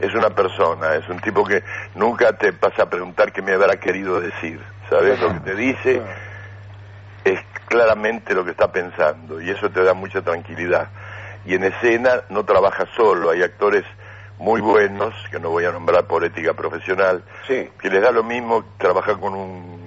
es 0.00 0.14
una 0.14 0.30
persona, 0.30 0.94
es 0.94 1.08
un 1.08 1.20
tipo 1.20 1.44
que 1.44 1.62
nunca 1.94 2.32
te 2.32 2.52
pasa 2.52 2.84
a 2.84 2.90
preguntar 2.90 3.32
qué 3.32 3.42
me 3.42 3.52
habrá 3.52 3.76
querido 3.76 4.20
decir, 4.20 4.60
¿sabes? 4.88 5.20
Lo 5.20 5.32
que 5.34 5.40
te 5.40 5.54
dice 5.54 6.02
es 7.24 7.40
claramente 7.66 8.34
lo 8.34 8.44
que 8.44 8.50
está 8.50 8.72
pensando 8.72 9.40
y 9.40 9.50
eso 9.50 9.70
te 9.70 9.82
da 9.84 9.94
mucha 9.94 10.22
tranquilidad. 10.22 10.88
Y 11.44 11.54
en 11.54 11.64
escena 11.64 12.22
no 12.28 12.44
trabaja 12.44 12.86
solo, 12.96 13.30
hay 13.30 13.42
actores 13.42 13.84
muy 14.38 14.60
buenos, 14.62 15.14
que 15.30 15.38
no 15.38 15.50
voy 15.50 15.66
a 15.66 15.72
nombrar 15.72 16.06
por 16.06 16.24
ética 16.24 16.54
profesional, 16.54 17.22
sí. 17.46 17.68
que 17.80 17.90
les 17.90 18.02
da 18.02 18.10
lo 18.10 18.24
mismo 18.24 18.64
trabajar 18.78 19.18
con 19.20 19.34
un 19.34 19.79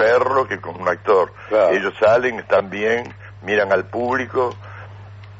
perro 0.00 0.46
que 0.46 0.60
con 0.60 0.80
un 0.80 0.88
actor. 0.88 1.32
Claro. 1.48 1.70
Ellos 1.70 1.94
salen, 2.00 2.38
están 2.38 2.70
bien, 2.70 3.14
miran 3.42 3.72
al 3.72 3.84
público 3.84 4.54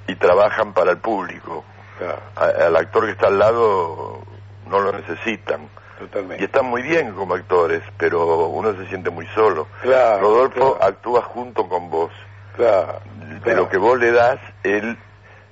y 0.07 0.15
trabajan 0.17 0.73
para 0.73 0.93
el 0.93 0.99
público. 0.99 1.65
Claro. 1.99 2.19
A, 2.37 2.67
al 2.67 2.77
actor 2.77 3.07
que 3.07 3.13
está 3.13 3.29
al 3.29 3.39
lado 3.39 4.23
no 4.67 4.81
lo 4.81 4.93
necesitan. 4.93 5.69
Totalmente. 5.99 6.43
Y 6.43 6.47
están 6.47 6.67
muy 6.67 6.83
bien 6.83 7.13
como 7.13 7.35
actores, 7.35 7.83
pero 7.99 8.47
uno 8.47 8.73
se 8.75 8.87
siente 8.87 9.11
muy 9.11 9.27
solo. 9.35 9.69
Claro, 9.83 10.21
Rodolfo 10.21 10.79
actúa 10.81 11.23
junto 11.23 11.69
con 11.69 11.91
vos. 11.91 12.11
Claro, 12.57 13.01
De 13.45 13.55
lo 13.55 13.69
que 13.69 13.77
vos 13.77 13.99
le 13.99 14.11
das, 14.11 14.39
él 14.65 14.97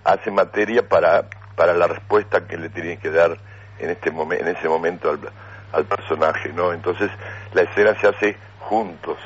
hace 0.04 0.30
materia 0.30 0.88
para, 0.88 1.24
para 1.54 1.74
la 1.74 1.86
respuesta 1.86 2.46
que 2.46 2.56
le 2.56 2.70
tiene 2.70 2.98
que 2.98 3.10
dar 3.10 3.36
en, 3.78 3.90
este 3.90 4.10
momen 4.10 4.40
en 4.40 4.56
ese 4.56 4.68
momento 4.68 5.10
al, 5.10 5.20
al 5.72 5.84
personaje, 5.84 6.50
¿no? 6.52 6.72
Entonces 6.72 7.10
la 7.52 7.62
escena 7.62 7.94
se 8.00 8.08
hace 8.08 8.36
juntos, 8.68 9.16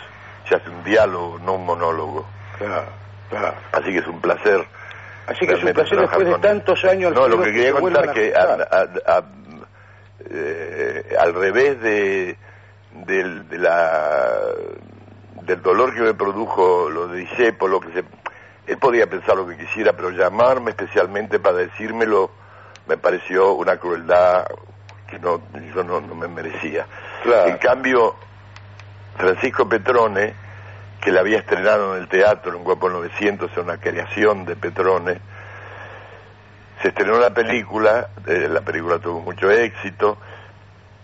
se 0.48 0.54
hace 0.54 0.70
un 0.70 0.84
diálogo, 0.84 1.38
no 1.40 1.54
un 1.54 1.66
monólogo. 1.66 2.24
Claro, 2.58 2.86
claro. 3.28 3.54
Así 3.72 3.92
que 3.92 3.98
es 3.98 4.06
un 4.06 4.20
placer. 4.20 4.64
Así 5.26 5.46
que 5.46 5.54
es 5.54 5.64
un 5.64 5.72
placer 5.72 5.98
después 5.98 6.26
de 6.26 6.38
tantos 6.38 6.84
años. 6.84 7.12
No, 7.12 7.28
lo 7.28 7.42
que 7.42 7.52
quería 7.52 7.72
contar 7.72 8.12
que 8.12 8.32
a, 8.34 8.42
a, 8.42 9.18
a, 9.18 9.22
eh, 10.30 11.16
al 11.18 11.34
revés 11.34 11.80
de, 11.80 12.36
de, 13.06 13.24
de, 13.44 13.58
la 13.58 14.40
del 15.42 15.60
dolor 15.60 15.94
que 15.94 16.02
me 16.02 16.14
produjo 16.14 16.88
lo 16.88 17.08
de 17.08 17.18
Disépolo, 17.18 17.80
que 17.80 17.92
se, 17.92 18.04
él 18.66 18.78
podía 18.78 19.06
pensar 19.08 19.36
lo 19.36 19.46
que 19.46 19.56
quisiera, 19.56 19.92
pero 19.92 20.10
llamarme 20.10 20.70
especialmente 20.70 21.40
para 21.40 21.58
decírmelo 21.58 22.30
me 22.86 22.96
pareció 22.96 23.52
una 23.54 23.76
crueldad 23.76 24.46
que 25.08 25.18
no, 25.18 25.40
yo 25.74 25.82
no, 25.82 26.00
no 26.00 26.14
me 26.14 26.28
merecía. 26.28 26.86
Claro. 27.22 27.50
En 27.50 27.58
cambio, 27.58 28.14
Francisco 29.16 29.68
Petrone, 29.68 30.34
que 31.00 31.10
la 31.12 31.20
había 31.20 31.38
estrenado 31.38 31.96
en 31.96 32.02
el 32.02 32.08
teatro 32.08 32.56
en 32.56 32.64
Guapo 32.64 32.88
900, 32.88 33.50
en 33.56 33.64
una 33.64 33.78
creación 33.78 34.44
de 34.44 34.56
Petrone, 34.56 35.20
se 36.80 36.88
estrenó 36.88 37.18
la 37.18 37.30
película, 37.30 38.08
eh, 38.26 38.48
la 38.50 38.60
película 38.60 38.98
tuvo 38.98 39.20
mucho 39.20 39.50
éxito, 39.50 40.18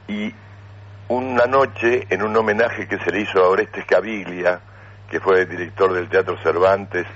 y 0.09 0.35
una 1.09 1.47
noche, 1.47 2.07
en 2.11 2.23
un 2.23 2.37
homenaje 2.37 2.87
que 2.87 2.99
se 2.99 3.11
le 3.11 3.21
hizo 3.21 3.43
a 3.43 3.49
Orestes 3.49 3.85
Caviglia, 3.87 4.61
que 5.11 5.21
fue 5.21 5.43
el 5.43 5.49
director 5.49 5.93
del 5.93 6.09
Teatro 6.09 6.37
Cervantes, 6.43 7.07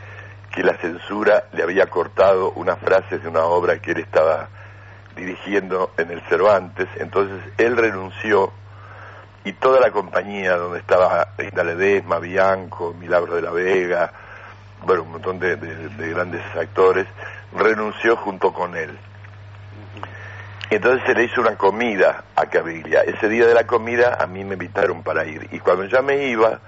que 0.51 0.63
la 0.63 0.75
censura 0.75 1.45
le 1.53 1.63
había 1.63 1.87
cortado 1.87 2.53
unas 2.53 2.79
frases 2.79 3.23
de 3.23 3.29
una 3.29 3.45
obra 3.45 3.79
que 3.81 3.93
él 3.93 4.01
estaba 4.01 4.49
dirigiendo 5.17 5.93
en 5.97 6.11
el 6.11 6.21
Cervantes, 6.23 6.89
entonces 6.97 7.41
él 7.59 7.77
renunció 7.77 8.53
y 9.45 9.53
toda 9.55 9.81
la 9.81 9.91
compañía 9.91 10.57
donde 10.57 10.79
estaba 10.79 11.29
Rita 11.37 11.65
Ledesma, 11.65 12.19
Bianco, 12.19 12.95
Milagro 12.99 13.35
de 13.35 13.43
la 13.43 13.51
Vega, 13.51 14.13
bueno, 14.85 15.03
un 15.03 15.13
montón 15.13 15.39
de, 15.39 15.57
de, 15.57 15.89
de 15.89 16.11
grandes 16.11 16.43
actores, 16.57 17.07
renunció 17.57 18.17
junto 18.17 18.53
con 18.53 18.77
él. 18.77 18.97
Entonces 20.71 21.07
se 21.07 21.15
le 21.15 21.25
hizo 21.25 21.41
una 21.41 21.57
comida 21.57 22.25
a 22.35 22.47
Caviglia. 22.47 23.03
Ese 23.03 23.29
día 23.29 23.47
de 23.47 23.53
la 23.53 23.67
comida 23.67 24.17
a 24.19 24.27
mí 24.27 24.43
me 24.43 24.55
invitaron 24.55 25.03
para 25.03 25.27
ir. 25.27 25.47
Y 25.53 25.59
cuando 25.59 25.85
ya 25.85 26.01
me 26.01 26.29
iba, 26.29 26.61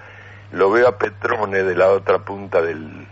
lo 0.51 0.69
veo 0.69 0.87
a 0.87 0.97
Petrone 0.97 1.63
de 1.63 1.75
la 1.75 1.89
otra 1.89 2.19
punta 2.19 2.61
del, 2.61 3.07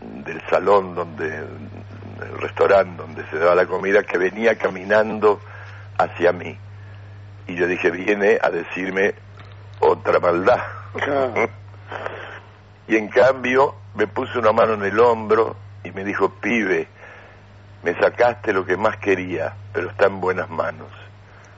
del 0.00 0.40
salón 0.48 0.94
donde, 0.94 1.26
el 1.36 2.38
restaurante 2.38 3.02
donde 3.02 3.24
se 3.26 3.38
daba 3.38 3.56
la 3.56 3.66
comida, 3.66 4.04
que 4.04 4.18
venía 4.18 4.56
caminando 4.56 5.40
hacia 5.98 6.32
mí. 6.32 6.56
Y 7.50 7.56
yo 7.56 7.66
dije, 7.66 7.90
viene 7.90 8.38
a 8.40 8.48
decirme 8.48 9.12
otra 9.80 10.20
maldad. 10.20 10.60
y 12.86 12.96
en 12.96 13.08
cambio 13.08 13.74
me 13.96 14.06
puso 14.06 14.38
una 14.38 14.52
mano 14.52 14.74
en 14.74 14.84
el 14.84 15.00
hombro 15.00 15.56
y 15.82 15.90
me 15.90 16.04
dijo, 16.04 16.28
pibe, 16.28 16.86
me 17.82 17.98
sacaste 17.98 18.52
lo 18.52 18.64
que 18.64 18.76
más 18.76 18.98
quería, 18.98 19.52
pero 19.72 19.90
está 19.90 20.06
en 20.06 20.20
buenas 20.20 20.48
manos. 20.48 20.86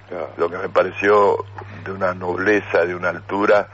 Claro. 0.08 0.30
Lo 0.38 0.48
que 0.48 0.56
me 0.56 0.70
pareció 0.70 1.44
de 1.84 1.92
una 1.92 2.14
nobleza, 2.14 2.86
de 2.86 2.94
una 2.94 3.10
altura, 3.10 3.68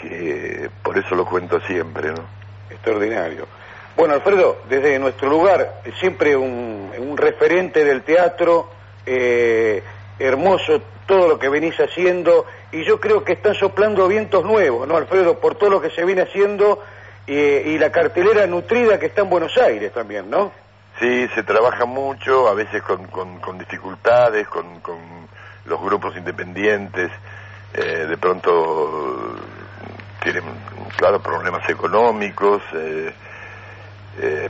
que 0.00 0.70
por 0.80 0.96
eso 0.96 1.16
lo 1.16 1.24
cuento 1.24 1.60
siempre, 1.62 2.12
¿no? 2.12 2.22
Extraordinario. 2.70 3.48
Bueno, 3.96 4.14
Alfredo, 4.14 4.62
desde 4.68 4.96
nuestro 5.00 5.28
lugar, 5.28 5.82
siempre 5.98 6.36
un, 6.36 6.92
un 6.96 7.16
referente 7.16 7.84
del 7.84 8.02
teatro, 8.02 8.70
eh, 9.04 9.82
hermoso 10.20 10.82
todo 11.12 11.28
lo 11.28 11.38
que 11.38 11.50
venís 11.50 11.78
haciendo, 11.78 12.46
y 12.72 12.84
yo 12.84 12.98
creo 12.98 13.22
que 13.22 13.34
están 13.34 13.54
soplando 13.54 14.08
vientos 14.08 14.46
nuevos, 14.46 14.88
¿no, 14.88 14.96
Alfredo? 14.96 15.38
Por 15.38 15.56
todo 15.56 15.68
lo 15.68 15.80
que 15.82 15.90
se 15.90 16.06
viene 16.06 16.22
haciendo 16.22 16.82
y 17.26 17.76
la 17.78 17.92
cartelera 17.92 18.46
nutrida 18.46 18.98
que 18.98 19.06
está 19.06 19.20
en 19.20 19.28
Buenos 19.28 19.54
Aires 19.58 19.92
también, 19.92 20.30
¿no? 20.30 20.52
Sí, 20.98 21.28
se 21.34 21.42
trabaja 21.42 21.84
mucho, 21.84 22.48
a 22.48 22.54
veces 22.54 22.82
con, 22.82 23.06
con, 23.08 23.40
con 23.40 23.58
dificultades, 23.58 24.48
con, 24.48 24.80
con, 24.80 24.96
los 25.66 25.80
grupos 25.80 26.16
independientes, 26.16 27.10
eh, 27.74 28.06
de 28.08 28.16
pronto 28.16 29.36
tienen, 30.22 30.44
claro, 30.96 31.20
problemas 31.20 31.68
económicos, 31.68 32.62
eh, 32.74 33.12
eh, 34.20 34.48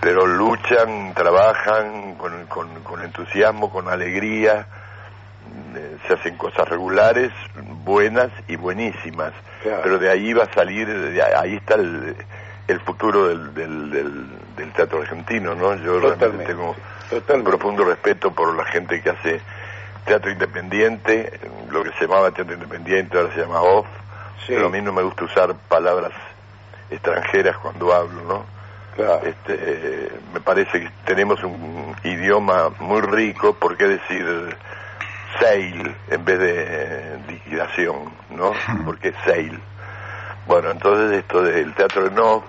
pero 0.00 0.26
luchan, 0.26 1.12
trabajan 1.14 2.14
con, 2.14 2.46
con, 2.46 3.02
entusiasmo, 3.02 3.70
con 3.70 3.88
alegría, 3.88 4.66
se 6.06 6.12
hacen 6.14 6.36
cosas 6.36 6.68
regulares, 6.68 7.30
buenas 7.84 8.30
y 8.48 8.56
buenísimas, 8.56 9.32
Claro. 9.62 9.80
pero 9.82 9.98
de 9.98 10.10
ahí 10.10 10.32
va 10.32 10.44
a 10.44 10.52
salir, 10.54 10.86
de 10.86 11.22
ahí 11.22 11.56
está 11.56 11.74
el, 11.74 12.14
el 12.68 12.80
futuro 12.80 13.28
del, 13.28 13.54
del, 13.54 13.90
del, 13.90 14.26
del 14.56 14.72
teatro 14.72 15.00
argentino, 15.00 15.54
¿no? 15.54 15.74
Yo 15.76 15.98
realmente 16.00 16.54
Totalmente, 16.54 16.54
tengo 16.54 16.76
un 17.38 17.44
profundo 17.44 17.84
respeto 17.84 18.30
por 18.32 18.54
la 18.54 18.64
gente 18.64 19.00
que 19.02 19.10
hace 19.10 19.40
teatro 20.04 20.30
independiente, 20.30 21.32
lo 21.70 21.82
que 21.82 21.90
se 21.92 22.06
llamaba 22.06 22.30
teatro 22.30 22.54
independiente 22.54 23.16
ahora 23.16 23.32
se 23.34 23.40
llama 23.40 23.62
off, 23.62 23.86
Sí. 24.46 24.52
pero 24.54 24.66
a 24.66 24.70
mí 24.70 24.82
no 24.82 24.92
me 24.92 25.02
gusta 25.02 25.24
usar 25.24 25.54
palabras 25.68 26.12
extranjeras 26.90 27.56
cuando 27.58 27.94
hablo, 27.94 28.22
¿no? 28.24 28.44
Claro. 28.94 29.20
Este, 29.26 29.54
eh, 29.58 30.08
me 30.34 30.40
parece 30.40 30.80
que 30.82 30.90
tenemos 31.06 31.42
un 31.42 31.96
idioma 32.04 32.68
muy 32.78 33.00
rico, 33.00 33.54
¿por 33.54 33.76
qué 33.78 33.84
decir 33.88 34.56
sale 35.40 35.96
en 36.10 36.24
vez 36.24 36.38
de 36.38 36.64
eh, 36.66 37.18
liquidación, 37.28 38.10
¿no? 38.30 38.52
Porque 38.84 39.12
sale. 39.24 39.58
Bueno, 40.46 40.70
entonces 40.70 41.18
esto 41.18 41.42
del 41.42 41.74
teatro 41.74 42.06
en 42.06 42.18
off 42.18 42.44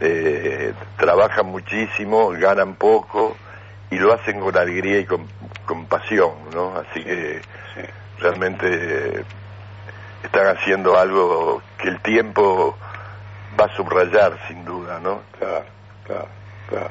eh, 0.00 0.72
trabajan 0.96 1.46
muchísimo, 1.46 2.30
ganan 2.30 2.74
poco 2.74 3.36
y 3.90 3.98
lo 3.98 4.12
hacen 4.12 4.40
con 4.40 4.56
alegría 4.56 5.00
y 5.00 5.04
con, 5.04 5.26
con 5.66 5.86
pasión, 5.86 6.32
¿no? 6.54 6.76
Así 6.76 7.02
que 7.02 7.40
realmente 8.20 9.24
están 10.22 10.56
haciendo 10.56 10.98
algo 10.98 11.62
que 11.78 11.88
el 11.88 12.00
tiempo 12.00 12.76
va 13.58 13.64
a 13.64 13.76
subrayar 13.76 14.38
sin 14.46 14.64
duda, 14.64 15.00
¿no? 15.00 15.22
Claro, 15.38 15.64
claro, 16.04 16.28
claro. 16.68 16.90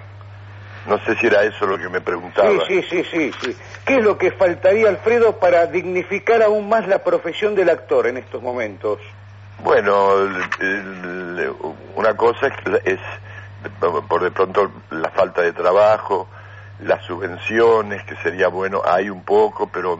No 0.85 0.97
sé 1.05 1.15
si 1.15 1.27
era 1.27 1.43
eso 1.43 1.65
lo 1.65 1.77
que 1.77 1.89
me 1.89 2.01
preguntaba. 2.01 2.65
Sí, 2.67 2.81
sí, 2.89 3.03
sí, 3.03 3.03
sí, 3.11 3.33
sí. 3.41 3.57
¿Qué 3.85 3.97
es 3.97 4.03
lo 4.03 4.17
que 4.17 4.31
faltaría, 4.31 4.87
Alfredo, 4.89 5.37
para 5.39 5.65
dignificar 5.67 6.41
aún 6.41 6.69
más 6.69 6.87
la 6.87 7.03
profesión 7.03 7.55
del 7.55 7.69
actor 7.69 8.07
en 8.07 8.17
estos 8.17 8.41
momentos? 8.41 8.99
Bueno, 9.59 10.13
el- 10.19 10.43
el- 10.59 11.51
una 11.95 12.15
cosa 12.15 12.47
es, 12.47 12.53
es, 12.85 12.99
por 14.07 14.23
de 14.23 14.31
pronto 14.31 14.71
la 14.91 15.09
falta 15.09 15.41
de 15.41 15.51
trabajo, 15.51 16.29
las 16.79 17.03
subvenciones, 17.03 18.03
que 18.05 18.15
sería 18.17 18.47
bueno, 18.47 18.81
hay 18.85 19.09
un 19.09 19.23
poco, 19.23 19.67
pero 19.67 19.99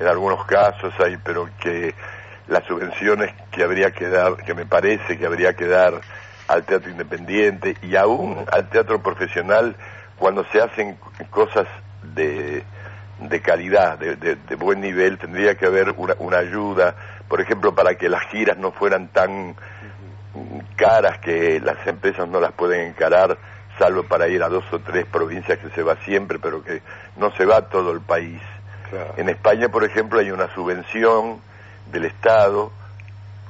en 0.00 0.06
algunos 0.06 0.44
casos 0.46 0.92
hay, 0.98 1.16
pero 1.18 1.48
que 1.60 1.94
las 2.48 2.64
subvenciones 2.64 3.32
que 3.52 3.62
habría 3.62 3.92
que 3.92 4.08
dar, 4.08 4.36
que 4.38 4.54
me 4.54 4.66
parece 4.66 5.16
que 5.16 5.24
habría 5.24 5.54
que 5.54 5.66
dar 5.66 5.94
al 6.48 6.64
teatro 6.64 6.90
independiente 6.90 7.76
y 7.82 7.96
aún 7.96 8.44
al 8.52 8.68
teatro 8.68 9.02
profesional 9.02 9.76
cuando 10.18 10.44
se 10.52 10.60
hacen 10.60 10.96
cosas 11.30 11.66
de, 12.14 12.62
de 13.20 13.40
calidad, 13.40 13.98
de, 13.98 14.16
de- 14.16 14.36
de 14.36 14.54
buen 14.56 14.80
nivel, 14.80 15.18
tendría 15.18 15.54
que 15.56 15.66
haber 15.66 15.90
una, 15.96 16.14
una 16.18 16.38
ayuda, 16.38 16.94
por 17.28 17.40
ejemplo, 17.40 17.74
para 17.74 17.94
que 17.96 18.08
las 18.08 18.22
giras 18.28 18.56
no 18.58 18.72
fueran 18.72 19.08
tan 19.08 19.56
caras 20.76 21.18
que 21.18 21.60
las 21.60 21.84
empresas 21.86 22.28
no 22.28 22.40
las 22.40 22.52
pueden 22.52 22.88
encarar, 22.88 23.38
salvo 23.78 24.02
para 24.04 24.28
ir 24.28 24.42
a 24.42 24.48
dos 24.48 24.64
o 24.72 24.80
tres 24.80 25.06
provincias 25.06 25.58
que 25.58 25.70
se 25.70 25.82
va 25.82 25.96
siempre, 26.04 26.38
pero 26.38 26.62
que 26.62 26.82
no 27.16 27.30
se 27.36 27.44
va 27.44 27.58
a 27.58 27.62
todo 27.68 27.92
el 27.92 28.00
país. 28.00 28.40
Claro. 28.90 29.14
En 29.16 29.28
España, 29.28 29.68
por 29.68 29.84
ejemplo, 29.84 30.18
hay 30.20 30.30
una 30.30 30.52
subvención 30.54 31.40
del 31.90 32.04
Estado. 32.06 32.72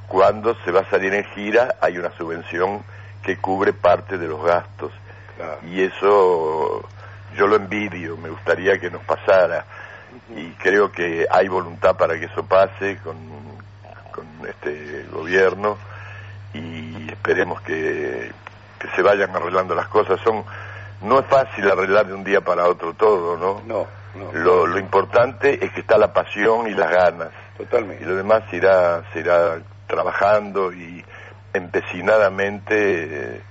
Cuando 0.07 0.55
se 0.63 0.71
va 0.71 0.81
a 0.81 0.89
salir 0.89 1.13
en 1.13 1.23
gira, 1.25 1.75
hay 1.81 1.97
una 1.97 2.11
subvención 2.17 2.83
que 3.23 3.37
cubre 3.37 3.73
parte 3.73 4.17
de 4.17 4.27
los 4.27 4.43
gastos. 4.43 4.91
Claro. 5.35 5.57
Y 5.63 5.81
eso 5.81 6.87
yo 7.35 7.47
lo 7.47 7.55
envidio, 7.55 8.15
me 8.17 8.29
gustaría 8.29 8.79
que 8.79 8.89
nos 8.89 9.01
pasara. 9.03 9.65
Y 10.35 10.51
creo 10.51 10.91
que 10.91 11.27
hay 11.29 11.47
voluntad 11.47 11.95
para 11.97 12.17
que 12.17 12.25
eso 12.25 12.45
pase 12.45 12.97
con, 13.03 13.17
con 14.11 14.25
este 14.47 15.05
gobierno 15.11 15.77
y 16.53 17.09
esperemos 17.11 17.61
que, 17.61 18.31
que 18.79 18.87
se 18.95 19.01
vayan 19.01 19.35
arreglando 19.35 19.75
las 19.75 19.87
cosas. 19.87 20.19
Son 20.21 20.43
No 21.01 21.19
es 21.19 21.25
fácil 21.25 21.69
arreglar 21.69 22.07
de 22.07 22.13
un 22.13 22.23
día 22.23 22.41
para 22.41 22.67
otro 22.67 22.93
todo, 22.93 23.35
¿no? 23.37 23.61
No, 23.65 23.87
no. 24.15 24.31
Lo, 24.31 24.65
lo 24.65 24.79
importante 24.79 25.63
es 25.65 25.71
que 25.73 25.81
está 25.81 25.97
la 25.97 26.13
pasión 26.13 26.67
y 26.67 26.73
las 26.73 26.89
ganas. 26.89 27.29
Y 27.55 27.57
Totalmente. 27.63 28.05
lo 28.05 28.15
demás 28.15 28.43
se 28.49 28.57
irá, 28.57 29.03
se 29.11 29.19
irá 29.19 29.57
trabajando 29.87 30.73
y 30.73 31.03
empecinadamente 31.53 33.35
eh, 33.35 33.41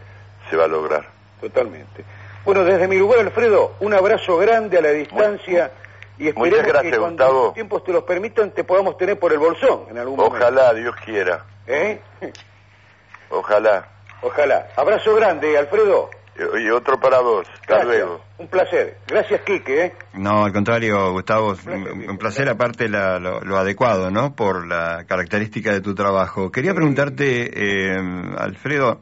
se 0.50 0.56
va 0.56 0.64
a 0.64 0.68
lograr. 0.68 1.06
Totalmente. 1.40 2.04
Bueno, 2.44 2.64
desde 2.64 2.88
mi 2.88 2.98
lugar, 2.98 3.20
Alfredo, 3.20 3.74
un 3.80 3.94
abrazo 3.94 4.36
grande 4.36 4.78
a 4.78 4.82
la 4.82 4.90
distancia 4.90 5.70
y 6.18 6.28
esperemos 6.28 6.58
muchas 6.58 6.66
gracias, 6.66 6.92
que 6.92 6.98
cuando 6.98 7.24
Gustavo. 7.24 7.44
los 7.46 7.54
tiempos 7.54 7.84
te 7.84 7.92
los 7.92 8.04
permitan 8.04 8.50
te 8.50 8.64
podamos 8.64 8.96
tener 8.96 9.18
por 9.18 9.32
el 9.32 9.38
bolsón 9.38 9.86
en 9.90 9.98
algún 9.98 10.16
momento. 10.16 10.36
Ojalá, 10.36 10.74
Dios 10.74 10.94
quiera. 11.04 11.44
¿Eh? 11.66 12.00
Ojalá. 13.30 13.86
Ojalá. 14.20 14.68
Abrazo 14.76 15.14
grande, 15.14 15.56
Alfredo. 15.58 16.10
Y 16.36 16.68
otro 16.70 16.98
para 16.98 17.20
vos. 17.20 17.46
Luego. 17.84 18.20
Un 18.38 18.48
placer. 18.48 18.98
Gracias, 19.06 19.40
Quique. 19.42 19.84
¿eh? 19.84 19.92
No, 20.14 20.44
al 20.44 20.52
contrario, 20.52 21.12
Gustavo, 21.12 21.54
un, 22.08 22.18
placer 22.18 22.48
aparte 22.48 22.88
la- 22.88 23.18
lo, 23.20 23.40
lo 23.40 23.56
adecuado, 23.56 24.10
¿no? 24.10 24.34
Por 24.34 24.66
la 24.66 25.04
característica 25.06 25.72
de 25.72 25.80
tu 25.80 25.94
trabajo. 25.94 26.50
Quería 26.50 26.74
preguntarte, 26.74 27.50
eh, 27.54 27.96
Alfredo, 28.36 29.00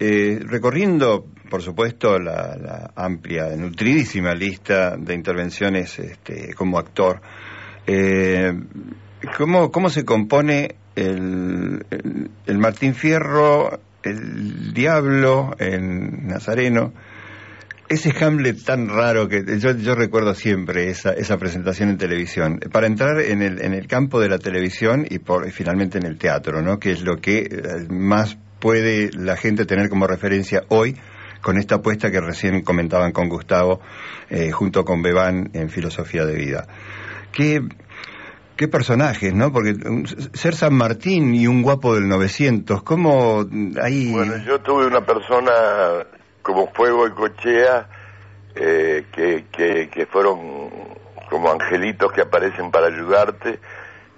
eh, 0.00 0.40
recorriendo, 0.46 1.26
por 1.50 1.60
supuesto, 1.60 2.18
la, 2.18 2.56
la 2.56 2.90
amplia, 2.96 3.48
nutridísima 3.56 4.32
lista 4.34 4.96
de 4.96 5.14
intervenciones 5.14 5.98
este, 5.98 6.54
como 6.54 6.78
actor, 6.78 7.20
eh, 7.86 8.52
¿cómo, 9.36 9.70
¿cómo 9.70 9.90
se 9.90 10.04
compone 10.06 10.76
el, 10.96 11.84
el, 11.90 12.30
el 12.46 12.58
Martín 12.58 12.94
Fierro, 12.94 13.78
el 14.02 14.72
Diablo, 14.72 15.54
el 15.58 16.26
Nazareno? 16.26 16.92
ese 17.92 18.12
Hamlet 18.24 18.64
tan 18.64 18.88
raro 18.88 19.28
que 19.28 19.44
yo, 19.58 19.94
recuerdo 19.94 20.34
siempre 20.34 20.88
esa, 20.88 21.12
esa 21.12 21.36
presentación 21.36 21.90
en 21.90 21.98
televisión, 21.98 22.58
para 22.72 22.86
entrar 22.86 23.20
en 23.20 23.42
el, 23.42 23.62
en 23.62 23.74
el 23.74 23.86
campo 23.86 24.18
de 24.18 24.30
la 24.30 24.38
televisión 24.38 25.06
y, 25.08 25.18
por, 25.18 25.46
y 25.46 25.50
finalmente 25.50 25.98
en 25.98 26.06
el 26.06 26.16
teatro, 26.16 26.62
¿no? 26.62 26.78
que 26.78 26.92
es 26.92 27.02
lo 27.02 27.18
que 27.18 27.40
eh, 27.40 27.86
más 27.90 28.38
puede 28.60 29.10
la 29.12 29.36
gente 29.36 29.66
tener 29.66 29.88
como 29.90 30.06
referencia 30.06 30.62
hoy 30.68 30.96
con 31.42 31.58
esta 31.58 31.76
apuesta 31.76 32.10
que 32.10 32.20
recién 32.20 32.62
comentaban 32.62 33.12
con 33.12 33.28
Gustavo 33.28 33.80
eh, 34.30 34.52
junto 34.52 34.84
con 34.84 35.02
Bebán 35.02 35.50
en 35.52 35.68
Filosofía 35.68 36.24
de 36.24 36.36
Vida. 36.36 36.66
¿Qué, 37.32 37.62
qué 38.56 38.68
personajes, 38.68 39.34
¿no? 39.34 39.52
Porque 39.52 39.74
ser 40.34 40.54
San 40.54 40.74
Martín 40.74 41.34
y 41.34 41.46
un 41.46 41.62
guapo 41.62 41.94
del 41.94 42.08
900, 42.08 42.82
¿cómo 42.82 43.44
ahí... 43.82 44.12
Bueno, 44.12 44.36
yo 44.46 44.60
tuve 44.60 44.86
una 44.86 45.00
persona 45.00 45.52
como 46.42 46.72
Fuego 46.72 47.06
y 47.06 47.12
Cochea 47.12 47.88
eh, 48.54 49.06
que, 49.12 49.46
que, 49.50 49.88
que 49.88 50.06
fueron 50.06 50.70
como 51.30 51.50
angelitos 51.50 52.12
que 52.12 52.20
aparecen 52.20 52.70
para 52.70 52.88
ayudarte. 52.88 53.58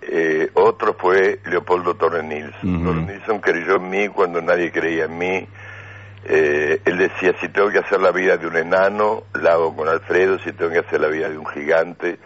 Eh, 0.03 0.51
otro 0.55 0.94
fue 0.94 1.38
Leopoldo 1.47 1.94
Torre 1.94 2.23
Nilsson. 2.23 2.75
Ujú. 2.75 2.85
Torre 2.85 3.03
Nilsson 3.03 3.38
creyó 3.40 3.77
en 3.77 3.88
mí 3.88 4.09
cuando 4.09 4.42
nadie 4.42 4.73
creía 4.73 5.05
en 5.05 5.16
mí. 5.16 5.49
Eh, 6.27 6.81
él 6.85 6.99
decía, 6.99 7.35
si 7.40 7.49
tengo 7.49 7.70
que 7.70 7.79
hacer 7.79 8.01
la 8.01 8.11
vida 8.11 8.37
de 8.37 8.47
un 8.47 8.57
enano, 8.57 9.25
la 9.35 9.53
hago 9.53 9.77
con 9.77 9.88
Alfredo, 9.88 10.38
si 10.40 10.53
tengo 10.53 10.73
que 10.73 10.79
hacer 10.79 11.01
la 11.01 11.09
vida 11.09 11.29
de 11.29 11.38
un 11.38 11.47
gigante, 11.47 12.18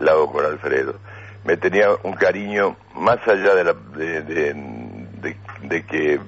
la 0.00 0.12
hago 0.12 0.32
con 0.32 0.44
Alfredo. 0.44 0.96
Me 1.44 1.56
tenía 1.56 1.88
un 2.02 2.14
cariño 2.14 2.76
más 2.94 3.18
allá 3.28 3.54
de, 3.54 3.64
la, 3.64 3.72
de, 3.72 4.22
de- 4.22 5.84
que 5.86 6.18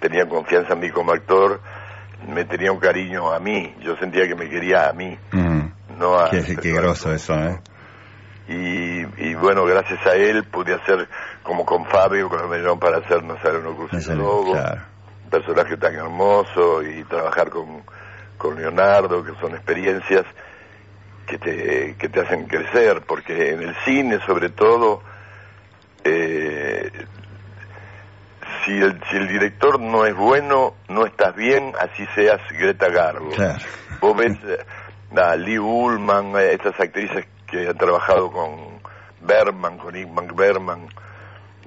tenía 0.00 0.28
confianza 0.28 0.74
en 0.74 0.80
mí 0.80 0.90
como 0.90 1.12
actor, 1.12 1.60
me 2.28 2.44
tenía 2.44 2.70
un 2.72 2.78
cariño 2.78 3.32
a 3.32 3.38
mí, 3.40 3.74
yo 3.80 3.96
sentía 3.96 4.26
que 4.28 4.34
me 4.34 4.48
quería 4.48 4.88
a 4.88 4.92
mí, 4.92 5.16
Mm, 5.32 5.60
no 5.98 6.18
a... 6.18 6.30
qué, 6.30 6.56
qué 6.56 6.72
groso 6.72 7.12
eso, 7.12 7.34
¿eh? 7.34 7.58
Y, 8.48 9.28
y 9.28 9.34
bueno, 9.36 9.64
gracias 9.64 10.04
a 10.06 10.14
él 10.14 10.44
pude 10.44 10.74
hacer, 10.74 11.08
como 11.42 11.64
con 11.64 11.86
Fabio, 11.86 12.28
cuando 12.28 12.48
me 12.48 12.56
llamaron 12.58 12.78
para 12.80 12.98
hacer 12.98 13.22
Nazareno 13.22 13.76
Cruz 13.76 13.92
Ese- 13.92 14.12
y 14.12 14.16
Lobo, 14.16 14.52
claro. 14.52 14.80
un 15.24 15.30
personaje 15.30 15.76
tan 15.76 15.94
hermoso 15.94 16.82
y 16.82 17.04
trabajar 17.04 17.48
con, 17.50 17.82
con 18.36 18.56
Leonardo, 18.56 19.22
que 19.24 19.32
son 19.40 19.52
experiencias 19.54 20.24
que 21.30 21.38
te, 21.38 21.94
que 21.96 22.08
te 22.08 22.20
hacen 22.20 22.46
crecer, 22.46 23.02
porque 23.06 23.52
en 23.52 23.62
el 23.62 23.76
cine 23.84 24.18
sobre 24.26 24.50
todo, 24.50 25.00
eh, 26.02 26.90
si, 28.64 28.72
el, 28.72 29.00
si 29.08 29.16
el 29.16 29.28
director 29.28 29.78
no 29.78 30.04
es 30.06 30.14
bueno, 30.14 30.74
no 30.88 31.06
estás 31.06 31.36
bien, 31.36 31.72
así 31.80 32.04
seas 32.14 32.40
Greta 32.50 32.88
Garbo. 32.88 33.30
Claro. 33.30 33.60
Vos 34.00 34.16
ves 34.16 34.36
eh, 34.44 35.18
a 35.20 35.36
Lee 35.36 35.58
Ullman, 35.58 36.34
eh, 36.36 36.54
estas 36.54 36.78
actrices 36.80 37.26
que 37.46 37.68
han 37.68 37.78
trabajado 37.78 38.32
con 38.32 38.80
Berman, 39.20 39.78
con 39.78 39.94
Ingmar 39.96 40.34
Berman, 40.34 40.88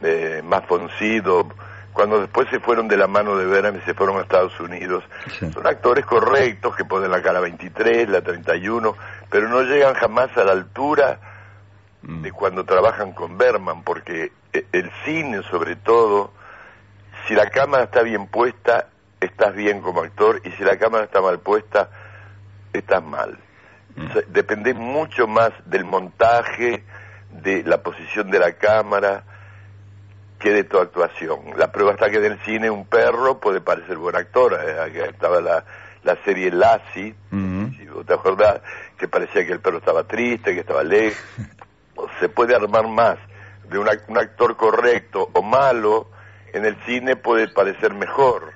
eh, 0.02 0.41
más 0.43 0.65
Foncido, 0.65 1.47
cuando 1.93 2.19
después 2.19 2.49
se 2.49 2.60
fueron 2.60 2.88
de 2.88 2.97
la 2.97 3.08
mano 3.08 3.38
de 3.38 3.45
Berman 3.45 3.78
y 3.78 3.86
se 3.86 3.93
fueron 3.93 4.17
a 4.17 4.21
Estados 4.21 4.60
Unidos. 4.60 5.04
Sí. 5.39 5.52
Son 5.52 5.65
actores 5.65 6.06
correctos 6.06 6.76
que 6.76 6.84
ponen 6.84 7.12
la 7.12 7.21
cara 7.21 7.39
23, 7.39 8.10
la 8.10 8.21
31, 8.21 8.95
pero 9.34 9.50
no 9.50 9.63
llegan 9.63 9.96
jamás 9.96 10.30
a 10.38 10.43
la 10.43 10.52
altura 10.52 11.19
Mm. 12.06 12.22
de 12.22 12.32
cuando 12.34 12.65
trabajan 12.65 13.13
con 13.13 13.38
Berman, 13.38 13.82
porque 13.84 14.32
eh, 14.52 14.65
el 14.74 14.91
cine 15.06 15.41
sobre 15.50 15.78
todo, 15.78 16.34
si 17.26 17.34
la 17.34 17.50
cámara 17.50 17.86
está 17.86 18.02
bien 18.04 18.28
puesta, 18.28 18.89
estás 19.22 19.56
bien 19.56 19.80
como 19.82 20.02
actor, 20.02 20.41
y 20.43 20.52
si 20.52 20.63
la 20.65 20.78
cámara 20.78 21.06
está 21.06 21.22
mal 21.22 21.39
puesta, 21.39 21.89
estás 22.74 23.02
mal. 23.02 23.38
Mm. 23.96 24.06
O 24.06 24.13
sea, 24.13 24.22
depende 24.28 24.74
mucho 24.74 25.28
más 25.28 25.52
del 25.65 25.86
montaje, 25.86 26.84
de 27.32 27.63
la 27.63 27.82
posición 27.82 28.30
de 28.30 28.39
la 28.39 28.52
cámara, 28.52 29.24
que 30.39 30.50
de 30.52 30.65
tu 30.65 30.78
actuación. 30.80 31.39
La 31.56 31.72
prueba 31.72 31.93
está 31.93 32.10
que 32.10 32.17
en 32.17 32.26
el 32.34 32.39
cine 32.43 32.69
un 32.69 32.86
perro 32.86 33.39
puede 33.39 33.62
parecer 33.62 33.96
buen 33.98 34.17
actor. 34.17 34.60
eh, 34.62 35.06
estaba 35.10 35.39
la, 35.39 35.63
la 36.04 36.17
serie 36.26 36.52
Lassie, 36.52 37.15
Ujú. 37.32 37.72
si 37.78 37.86
vos 37.88 38.06
te 38.06 38.13
acordás, 38.13 38.60
que 39.04 39.10
parecía 39.10 39.46
que 39.46 39.52
el 39.52 39.60
perro 39.60 39.80
estaba 39.80 40.06
triste, 40.06 40.54
que 40.54 40.62
estaba 40.62 40.80
alegre. 40.80 41.13
Se 42.22 42.30
puede 42.30 42.56
armar 42.56 42.88
más 42.88 43.18
de 43.70 43.78
un, 43.78 43.89
un 44.08 44.18
actor 44.18 44.56
correcto 44.56 45.30
o 45.34 45.42
malo, 45.44 46.08
en 46.54 46.63
el 46.63 46.78
cine 46.86 47.18
puede 47.18 47.50
parecer 47.50 47.94
mejor. 47.94 48.54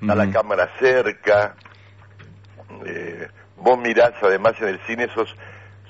está 0.00 0.16
la 0.16 0.28
cámara 0.32 0.68
cerca, 0.80 1.54
eh, 2.84 3.28
vos 3.58 3.78
mirás, 3.78 4.12
además 4.22 4.54
en 4.60 4.68
el 4.68 4.80
cine 4.86 5.06
sos, 5.14 5.32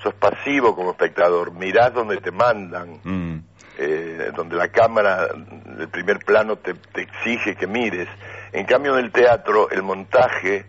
sos 0.02 0.12
pasivo 0.14 0.74
como 0.76 0.90
espectador, 0.90 1.52
mirás 1.52 1.94
donde 1.94 2.18
te 2.18 2.30
mandan, 2.32 3.00
Mm. 3.02 3.38
eh, 3.78 4.30
donde 4.36 4.56
la 4.56 4.68
cámara, 4.68 5.26
el 5.78 5.88
primer 5.88 6.18
plano 6.18 6.56
te, 6.56 6.74
te 6.74 7.00
exige 7.02 7.56
que 7.56 7.66
mires. 7.66 8.08
En 8.52 8.66
cambio 8.66 8.98
en 8.98 9.04
el 9.06 9.10
teatro, 9.10 9.70
el 9.70 9.82
montaje, 9.82 10.66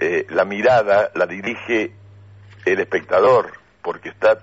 eh, 0.00 0.26
la 0.30 0.44
mirada 0.44 1.10
la 1.14 1.26
dirige 1.26 1.92
el 2.64 2.80
espectador, 2.80 3.52
porque 3.82 4.10
está 4.10 4.38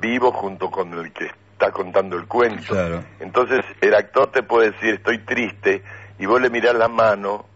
vivo 0.00 0.32
junto 0.32 0.70
con 0.70 0.92
el 0.94 1.12
que 1.12 1.26
está 1.52 1.70
contando 1.72 2.16
el 2.16 2.26
cuento. 2.26 2.72
Claro. 2.74 3.04
Entonces 3.20 3.60
el 3.80 3.94
actor 3.94 4.30
te 4.30 4.42
puede 4.42 4.72
decir 4.72 4.94
estoy 4.94 5.18
triste 5.24 5.82
y 6.18 6.26
vos 6.26 6.40
le 6.40 6.50
mirás 6.50 6.74
la 6.74 6.88
mano 6.88 7.46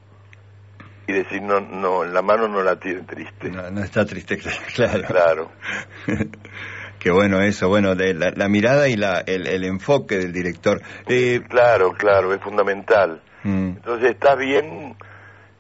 y 1.07 1.13
decís 1.13 1.43
no, 1.43 1.61
no, 1.61 2.05
la 2.05 2.23
mano 2.23 2.49
no 2.49 2.63
la 2.63 2.77
tiene 2.77 3.03
triste. 3.03 3.51
No, 3.51 3.71
no 3.71 3.83
está 3.83 4.05
triste, 4.07 4.39
claro. 4.75 5.03
Claro. 5.07 5.51
Qué 6.99 7.11
bueno 7.11 7.43
eso, 7.43 7.69
bueno, 7.69 7.95
de 7.95 8.15
la, 8.15 8.31
la 8.35 8.49
mirada 8.49 8.89
y 8.89 8.97
la, 8.97 9.23
el, 9.27 9.47
el 9.47 9.65
enfoque 9.65 10.17
del 10.17 10.33
director. 10.33 10.81
Eh, 11.07 11.43
Claro, 11.49 11.93
claro, 11.93 12.33
es 12.33 12.41
fundamental. 12.41 13.21
mm, 13.43 13.69
Entonces 13.77 14.13
estás 14.13 14.39
bien, 14.39 14.97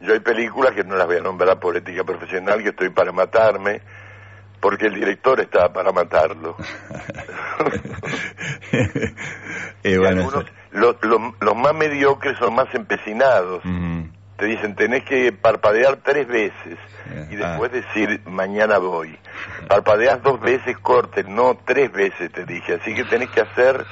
yo 0.00 0.14
hay 0.14 0.20
películas 0.20 0.72
que 0.74 0.85
no 0.85 0.96
las 0.96 1.07
voy 1.07 1.18
a 1.18 1.20
nombrar 1.20 1.61
por 1.61 1.77
ética 1.77 2.03
profesional, 2.05 2.62
que 2.62 2.70
estoy 2.70 2.88
para 2.88 3.12
matarme, 3.12 3.83
porque 4.64 4.87
el 4.87 4.94
director 4.94 5.38
estaba 5.40 5.70
para 5.74 5.92
matarlo. 5.92 6.57
eh, 8.72 9.14
Y 9.83 9.96
bueno, 9.98 10.22
algunos, 10.22 10.46
los, 10.72 10.96
los- 11.03 11.20
los 11.38 11.55
más 11.57 11.74
mediocres 11.74 12.38
son 12.38 12.55
más 12.55 12.74
empecinados. 12.74 13.62
Te 14.38 14.46
dicen, 14.46 14.74
tenés 14.74 15.05
que 15.05 15.33
parpadear 15.33 15.98
tres 16.03 16.27
veces 16.27 16.79
Eh, 17.11 17.29
y 17.33 17.37
después 17.37 17.70
ah. 17.72 17.77
decir, 17.77 18.22
mañana 18.24 18.79
voy. 18.79 19.18
Parpadeas 19.68 20.22
dos 20.22 20.40
veces, 20.40 20.79
cortes, 20.79 21.29
no 21.29 21.59
tres 21.66 21.92
veces, 21.92 22.33
te 22.33 22.46
dije. 22.46 22.79
Así 22.81 22.94
que 22.94 23.05
tenés 23.05 23.29
que 23.31 23.42
hacer 23.42 23.85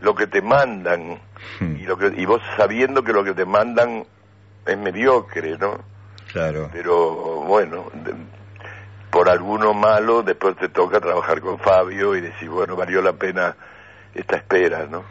lo 0.00 0.14
que 0.14 0.28
te 0.28 0.40
mandan. 0.40 1.18
Y, 1.60 1.82
lo 1.84 1.98
que, 1.98 2.12
y 2.16 2.24
vos 2.26 2.40
sabiendo 2.56 3.02
que 3.02 3.12
lo 3.12 3.24
que 3.24 3.34
te 3.34 3.44
mandan 3.44 4.04
es 4.66 4.78
mediocre, 4.78 5.58
¿no? 5.58 5.80
claro. 6.32 6.70
Pero 6.72 7.40
bueno, 7.42 7.90
por 9.10 9.28
alguno 9.28 9.72
malo, 9.74 10.22
después 10.22 10.56
te 10.56 10.68
toca 10.68 11.00
trabajar 11.00 11.40
con 11.40 11.58
Fabio 11.58 12.14
y 12.16 12.20
decir, 12.20 12.48
bueno, 12.50 12.76
valió 12.76 13.00
la 13.02 13.12
pena 13.14 13.56
esta 14.14 14.36
espera, 14.36 14.86
¿no? 14.90 15.04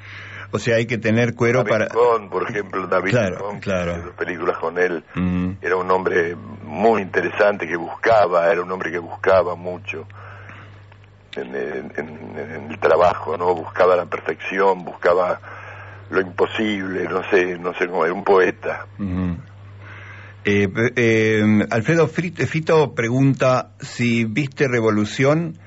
O 0.52 0.60
sea, 0.60 0.76
hay 0.78 0.86
que 0.86 0.98
tener 0.98 1.36
cuero 1.36 1.64
David 1.64 1.70
para... 1.72 2.30
Por 2.30 2.50
ejemplo, 2.50 2.88
David 2.88 3.12
Claro, 3.12 3.96
hice 3.96 4.02
dos 4.06 4.14
películas 4.16 4.58
con 4.58 4.78
él, 4.78 5.04
Mm, 5.16 5.52
era 5.62 5.76
un 5.76 5.90
hombre 5.92 6.36
muy 6.64 7.02
interesante 7.02 7.68
que 7.68 7.76
buscaba, 7.76 8.52
era 8.52 8.62
un 8.62 8.72
hombre 8.72 8.92
que 8.92 9.00
buscaba 9.00 9.56
mucho 9.56 10.06
en, 11.36 11.54
en- 11.56 12.70
el 12.72 12.80
trabajo, 12.80 13.38
¿no? 13.38 13.54
Buscaba 13.56 13.96
la 13.96 14.06
perfección, 14.06 14.86
buscaba 14.86 15.40
lo 16.10 16.22
imposible, 16.22 17.08
no 17.10 17.24
sé, 17.30 17.58
no 17.58 17.74
sé 17.74 17.88
cómo, 17.88 18.06
era 18.06 18.14
un 18.14 18.24
poeta. 18.24 18.86
ujú. 19.00 19.38
Eh, 20.46 20.68
eh, 20.96 21.66
Alfredo 21.72 22.08
Fito 22.08 22.94
pregunta 22.94 23.72
si 23.80 24.26
viste 24.26 24.68
Revolución 24.68 25.58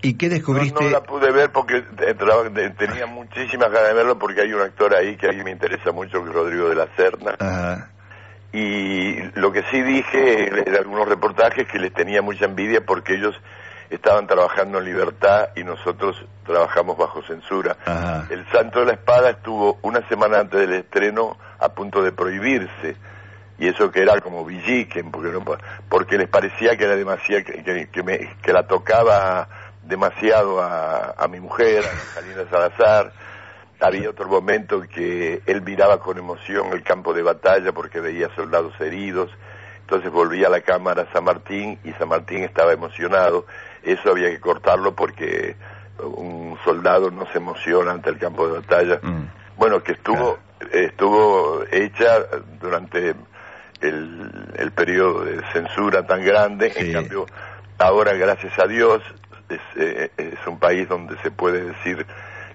y 0.00 0.14
qué 0.14 0.28
No, 0.28 0.34
descubriste... 0.34 0.84
no 0.84 0.90
la 0.90 1.02
pude 1.02 1.30
ver 1.30 1.52
porque 1.52 1.82
tenía 2.78 3.06
muchísimas 3.06 3.70
ganas 3.70 3.88
de 3.88 3.94
verlo 3.94 4.18
porque 4.18 4.40
hay 4.40 4.52
un 4.54 4.62
actor 4.62 4.94
ahí 4.94 5.16
que 5.18 5.28
a 5.28 5.32
mí 5.32 5.44
me 5.44 5.50
interesa 5.50 5.92
mucho, 5.92 6.22
que 6.22 6.30
es 6.30 6.34
Rodrigo 6.34 6.70
de 6.70 6.74
la 6.76 6.88
Serna. 6.96 7.36
Ajá. 7.38 7.90
Y 8.52 9.20
lo 9.38 9.52
que 9.52 9.62
sí 9.70 9.82
dije 9.82 10.48
en 10.66 10.74
algunos 10.74 11.06
reportajes 11.06 11.68
que 11.68 11.78
les 11.78 11.92
tenía 11.92 12.22
mucha 12.22 12.46
envidia 12.46 12.80
porque 12.80 13.14
ellos 13.14 13.36
estaban 13.90 14.26
trabajando 14.26 14.78
en 14.78 14.86
libertad 14.86 15.50
y 15.54 15.62
nosotros 15.62 16.16
trabajamos 16.46 16.96
bajo 16.96 17.22
censura. 17.22 17.76
Ajá. 17.84 18.26
El 18.30 18.46
Santo 18.50 18.80
de 18.80 18.86
la 18.86 18.92
Espada 18.92 19.30
estuvo 19.30 19.78
una 19.82 20.06
semana 20.08 20.40
antes 20.40 20.58
del 20.58 20.72
estreno 20.72 21.36
a 21.58 21.68
punto 21.68 22.02
de 22.02 22.12
prohibirse. 22.12 22.96
Y 23.60 23.68
eso 23.68 23.90
que 23.92 24.00
era 24.02 24.20
como 24.20 24.44
Villiquen, 24.44 25.10
porque, 25.12 25.28
no, 25.30 25.44
porque 25.88 26.16
les 26.18 26.28
parecía 26.28 26.76
que 26.76 26.84
era 26.84 26.96
demasiado, 26.96 27.44
que, 27.44 28.02
me- 28.02 28.34
que 28.42 28.52
la 28.52 28.66
tocaba 28.66 29.48
demasiado 29.84 30.60
a, 30.62 31.10
a 31.12 31.28
mi 31.28 31.38
mujer, 31.40 31.84
a 31.84 32.14
Salina 32.14 32.44
Salazar. 32.50 33.12
Había 33.80 34.10
otro 34.10 34.28
momento 34.28 34.82
en 34.82 34.88
que 34.88 35.42
él 35.46 35.62
miraba 35.62 36.00
con 36.00 36.18
emoción 36.18 36.72
el 36.72 36.82
campo 36.82 37.14
de 37.14 37.22
batalla 37.22 37.72
porque 37.72 38.00
veía 38.00 38.28
soldados 38.34 38.72
heridos. 38.80 39.30
Entonces 39.82 40.10
volvía 40.10 40.46
a 40.46 40.50
la 40.50 40.60
cámara 40.60 41.06
San 41.12 41.24
Martín 41.24 41.78
y 41.84 41.92
San 41.92 42.08
Martín 42.08 42.42
estaba 42.44 42.72
emocionado. 42.72 43.46
Eso 43.82 44.10
había 44.10 44.28
que 44.30 44.40
cortarlo 44.40 44.94
porque 44.94 45.56
un 45.98 46.56
soldado 46.64 47.10
no 47.10 47.26
se 47.32 47.38
emociona 47.38 47.92
ante 47.92 48.08
el 48.10 48.18
campo 48.18 48.46
de 48.46 48.60
batalla. 48.60 49.00
Mm. 49.02 49.24
Bueno, 49.56 49.82
que 49.82 49.92
estuvo 49.92 50.38
estuvo 50.72 51.62
hecha 51.72 52.18
durante 52.60 53.14
el, 53.80 54.30
el 54.56 54.72
periodo 54.72 55.24
de 55.24 55.40
censura 55.52 56.06
tan 56.06 56.24
grande. 56.24 56.72
Sí. 56.72 56.86
En 56.86 56.92
cambio, 56.92 57.26
ahora, 57.78 58.14
gracias 58.14 58.52
a 58.58 58.66
Dios, 58.66 59.02
es, 59.48 59.60
eh, 59.76 60.10
es 60.16 60.46
un 60.46 60.58
país 60.58 60.88
donde 60.88 61.16
se 61.22 61.30
puede 61.30 61.64
decir 61.64 62.06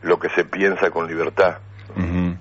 lo 0.01 0.19
que 0.19 0.29
se 0.29 0.45
piensa 0.45 0.89
con 0.91 1.07
libertad. 1.07 1.59
Ujú. 1.95 2.37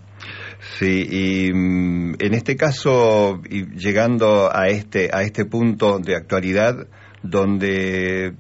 Sí, 0.79 1.07
y 1.11 1.53
mm, 1.53 2.17
en 2.19 2.35
este 2.35 2.57
caso, 2.57 3.41
y 3.49 3.67
llegando 3.77 4.51
a 4.55 4.69
este, 4.69 5.11
a 5.13 5.23
este 5.23 5.45
punto 5.45 5.99
de 5.99 6.17
actualidad, 6.17 6.87
donde 7.23 8.35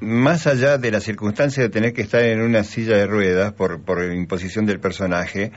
más 0.00 0.46
allá 0.46 0.78
de 0.78 0.90
la 0.90 1.00
circunstancia 1.00 1.62
de 1.62 1.68
tener 1.68 1.92
que 1.92 2.02
estar 2.02 2.22
en 2.22 2.40
una 2.40 2.64
silla 2.64 2.96
de 2.96 3.06
ruedas 3.06 3.52
por, 3.52 3.82
por 3.82 4.02
imposición 4.04 4.66
del 4.66 4.80
personaje, 4.80 5.52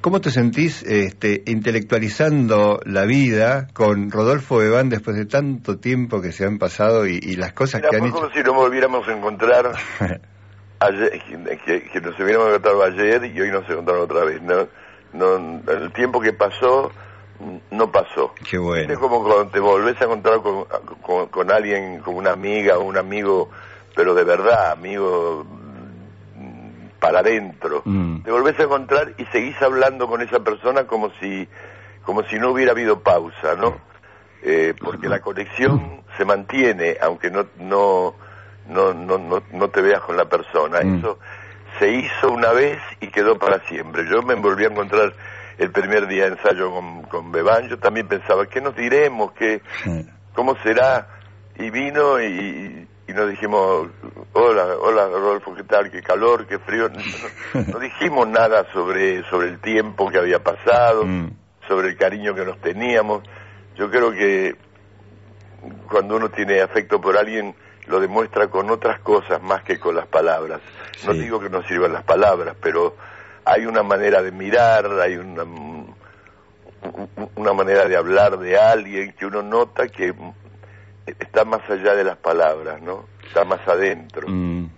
¿cómo 0.00 0.20
te 0.20 0.30
sentís 0.30 0.82
este, 0.82 1.42
intelectualizando 1.46 2.80
la 2.84 3.04
vida 3.04 3.68
con 3.72 4.10
Rodolfo 4.10 4.58
Bebán 4.58 4.88
después 4.88 5.16
de 5.16 5.26
tanto 5.26 5.78
tiempo 5.78 6.20
que 6.20 6.32
se 6.32 6.44
han 6.44 6.58
pasado 6.58 7.06
y, 7.06 7.18
y 7.22 7.36
las 7.36 7.52
cosas 7.52 7.80
Mira, 7.80 7.90
que 7.90 7.96
han 7.96 8.04
hecho? 8.04 8.14
como 8.14 8.30
si 8.30 8.42
nos 8.42 8.54
volviéramos 8.54 9.08
a 9.08 9.12
encontrar 9.12 9.72
ayer, 10.80 11.22
que, 11.64 11.82
que 11.82 12.00
nos 12.00 12.18
hubiéramos 12.18 12.48
encontrado 12.48 12.82
ayer 12.84 13.24
y 13.24 13.40
hoy 13.40 13.50
nos 13.50 13.68
encontramos 13.68 14.04
otra 14.04 14.24
vez. 14.24 14.42
No, 14.42 14.68
no, 15.12 15.60
el 15.72 15.92
tiempo 15.92 16.20
que 16.20 16.32
pasó 16.32 16.92
no 17.70 17.90
pasó. 17.90 18.34
Qué 18.48 18.58
bueno. 18.58 18.92
Es 18.92 18.98
como 18.98 19.22
cuando 19.22 19.48
te 19.48 19.60
volvés 19.60 20.00
a 20.00 20.04
encontrar 20.04 20.40
con, 20.40 20.64
con, 21.02 21.28
con 21.28 21.52
alguien, 21.52 22.00
con 22.00 22.16
una 22.16 22.32
amiga 22.32 22.78
o 22.78 22.82
un 22.82 22.96
amigo, 22.96 23.50
pero 23.94 24.14
de 24.14 24.24
verdad, 24.24 24.72
amigo 24.72 25.46
para 27.00 27.20
adentro. 27.20 27.82
Mm. 27.84 28.22
Te 28.22 28.30
volvés 28.30 28.58
a 28.58 28.64
encontrar 28.64 29.14
y 29.18 29.24
seguís 29.26 29.60
hablando 29.62 30.08
con 30.08 30.20
esa 30.22 30.40
persona 30.40 30.84
como 30.84 31.10
si, 31.20 31.48
como 32.04 32.22
si 32.24 32.38
no 32.38 32.50
hubiera 32.50 32.72
habido 32.72 33.00
pausa, 33.00 33.54
¿no? 33.56 33.76
Eh, 34.42 34.74
porque 34.78 35.08
la 35.08 35.20
conexión 35.20 36.02
se 36.16 36.24
mantiene, 36.24 36.96
aunque 37.00 37.30
no, 37.30 37.46
no, 37.58 38.14
no, 38.68 38.94
no, 38.94 39.18
no, 39.18 39.42
no 39.52 39.68
te 39.70 39.80
veas 39.80 40.00
con 40.00 40.16
la 40.16 40.26
persona. 40.26 40.80
Mm. 40.82 40.98
Eso 40.98 41.18
se 41.78 41.90
hizo 41.90 42.30
una 42.30 42.52
vez 42.52 42.78
y 43.00 43.08
quedó 43.08 43.38
para 43.38 43.60
siempre. 43.66 44.04
Yo 44.08 44.22
me 44.22 44.34
volví 44.34 44.64
a 44.64 44.68
encontrar 44.68 45.12
el 45.58 45.70
primer 45.70 46.06
día 46.06 46.24
de 46.24 46.36
ensayo 46.36 46.70
con, 46.70 47.02
con 47.02 47.32
Bebán, 47.32 47.68
yo 47.68 47.78
también 47.78 48.06
pensaba, 48.06 48.46
¿qué 48.46 48.60
nos 48.60 48.76
diremos? 48.76 49.32
¿Qué, 49.32 49.60
¿Cómo 50.32 50.56
será? 50.62 51.08
Y 51.56 51.70
vino 51.70 52.22
y, 52.22 52.86
y 53.08 53.12
nos 53.14 53.28
dijimos, 53.30 53.88
hola, 54.34 54.66
hola 54.80 55.06
Rodolfo, 55.08 55.54
¿qué 55.54 55.64
tal? 55.64 55.90
¿Qué 55.90 56.02
calor? 56.02 56.46
¿Qué 56.46 56.58
frío? 56.58 56.88
No, 56.90 56.96
no- 57.54 57.72
no 57.72 57.78
dijimos 57.78 58.28
nada 58.28 58.70
sobre, 58.72 59.24
sobre 59.30 59.48
el 59.48 59.58
tiempo 59.60 60.10
que 60.10 60.18
había 60.18 60.38
pasado, 60.42 61.04
Mm. 61.06 61.30
sobre 61.66 61.88
el 61.88 61.96
cariño 61.96 62.34
que 62.34 62.44
nos 62.44 62.60
teníamos. 62.60 63.22
Yo 63.76 63.90
creo 63.90 64.12
que 64.12 64.56
cuando 65.90 66.16
uno 66.16 66.28
tiene 66.30 66.60
afecto 66.60 67.00
por 67.00 67.16
alguien, 67.16 67.54
lo 67.86 67.98
demuestra 68.00 68.48
con 68.48 68.70
otras 68.70 69.00
cosas 69.00 69.42
más 69.42 69.62
que 69.62 69.78
con 69.80 69.94
las 69.96 70.06
palabras. 70.06 70.60
No 71.06 71.12
Sí. 71.14 71.20
digo 71.20 71.40
que 71.40 71.48
no 71.48 71.62
sirvan 71.62 71.92
las 71.94 72.04
palabras, 72.04 72.54
pero 72.60 72.94
hay 73.46 73.64
una 73.64 73.82
manera 73.82 74.20
de 74.22 74.30
mirar, 74.32 74.86
hay 75.00 75.16
una, 75.16 75.44
una 77.36 77.52
manera 77.54 77.86
de 77.86 77.96
hablar 77.96 78.38
de 78.38 78.58
alguien 78.58 79.12
que 79.12 79.24
uno 79.26 79.42
nota 79.42 79.88
que 79.88 80.12
está 81.18 81.44
más 81.44 81.60
allá 81.70 81.94
de 81.94 82.04
las 82.04 82.16
palabras, 82.16 82.80
¿no? 82.82 83.04
Está 83.26 83.44
más 83.44 83.60
adentro. 83.66 84.28
Mm. 84.28 84.68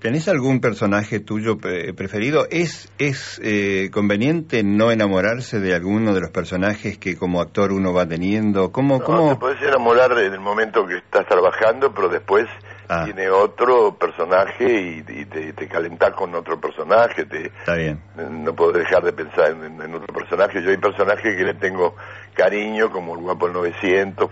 ¿Tenés 0.00 0.28
algún 0.28 0.60
personaje 0.62 1.20
tuyo 1.20 1.58
pre- 1.58 1.92
preferido? 1.92 2.46
¿Es, 2.50 2.90
es 2.98 3.38
eh, 3.44 3.90
conveniente 3.92 4.62
no 4.62 4.90
enamorarse 4.90 5.60
de 5.60 5.74
alguno 5.74 6.14
de 6.14 6.22
los 6.22 6.30
personajes 6.30 6.96
que 6.96 7.16
como 7.18 7.42
actor 7.42 7.70
uno 7.70 7.92
va 7.92 8.06
teniendo? 8.06 8.72
¿Cómo, 8.72 8.98
No, 9.00 9.04
cómo? 9.04 9.28
te 9.34 9.36
puedes 9.40 9.60
enamorar 9.60 10.12
en 10.12 10.32
el 10.32 10.40
momento 10.40 10.86
que 10.86 10.96
estás 10.96 11.26
trabajando, 11.26 11.92
pero 11.92 12.08
después 12.08 12.46
Ah. 12.92 13.04
tiene 13.04 13.30
otro 13.30 13.94
personaje 13.96 14.64
y, 14.66 14.98
y 15.20 15.24
te, 15.26 15.52
te 15.52 15.68
calentás 15.68 16.12
con 16.14 16.34
otro 16.34 16.58
personaje, 16.60 17.24
te, 17.24 17.46
Está 17.46 17.76
bien. 17.76 18.00
no 18.16 18.52
puedo 18.52 18.72
dejar 18.72 19.04
de 19.04 19.12
pensar 19.12 19.52
en, 19.52 19.80
en 19.80 19.94
otro 19.94 20.12
personaje. 20.12 20.60
Yo 20.60 20.70
hay 20.70 20.76
personajes 20.76 21.36
que 21.36 21.44
le 21.44 21.54
tengo 21.54 21.94
cariño, 22.34 22.90
como 22.90 23.14
el 23.14 23.20
Guapo 23.20 23.46
del 23.46 23.54
900, 23.54 24.28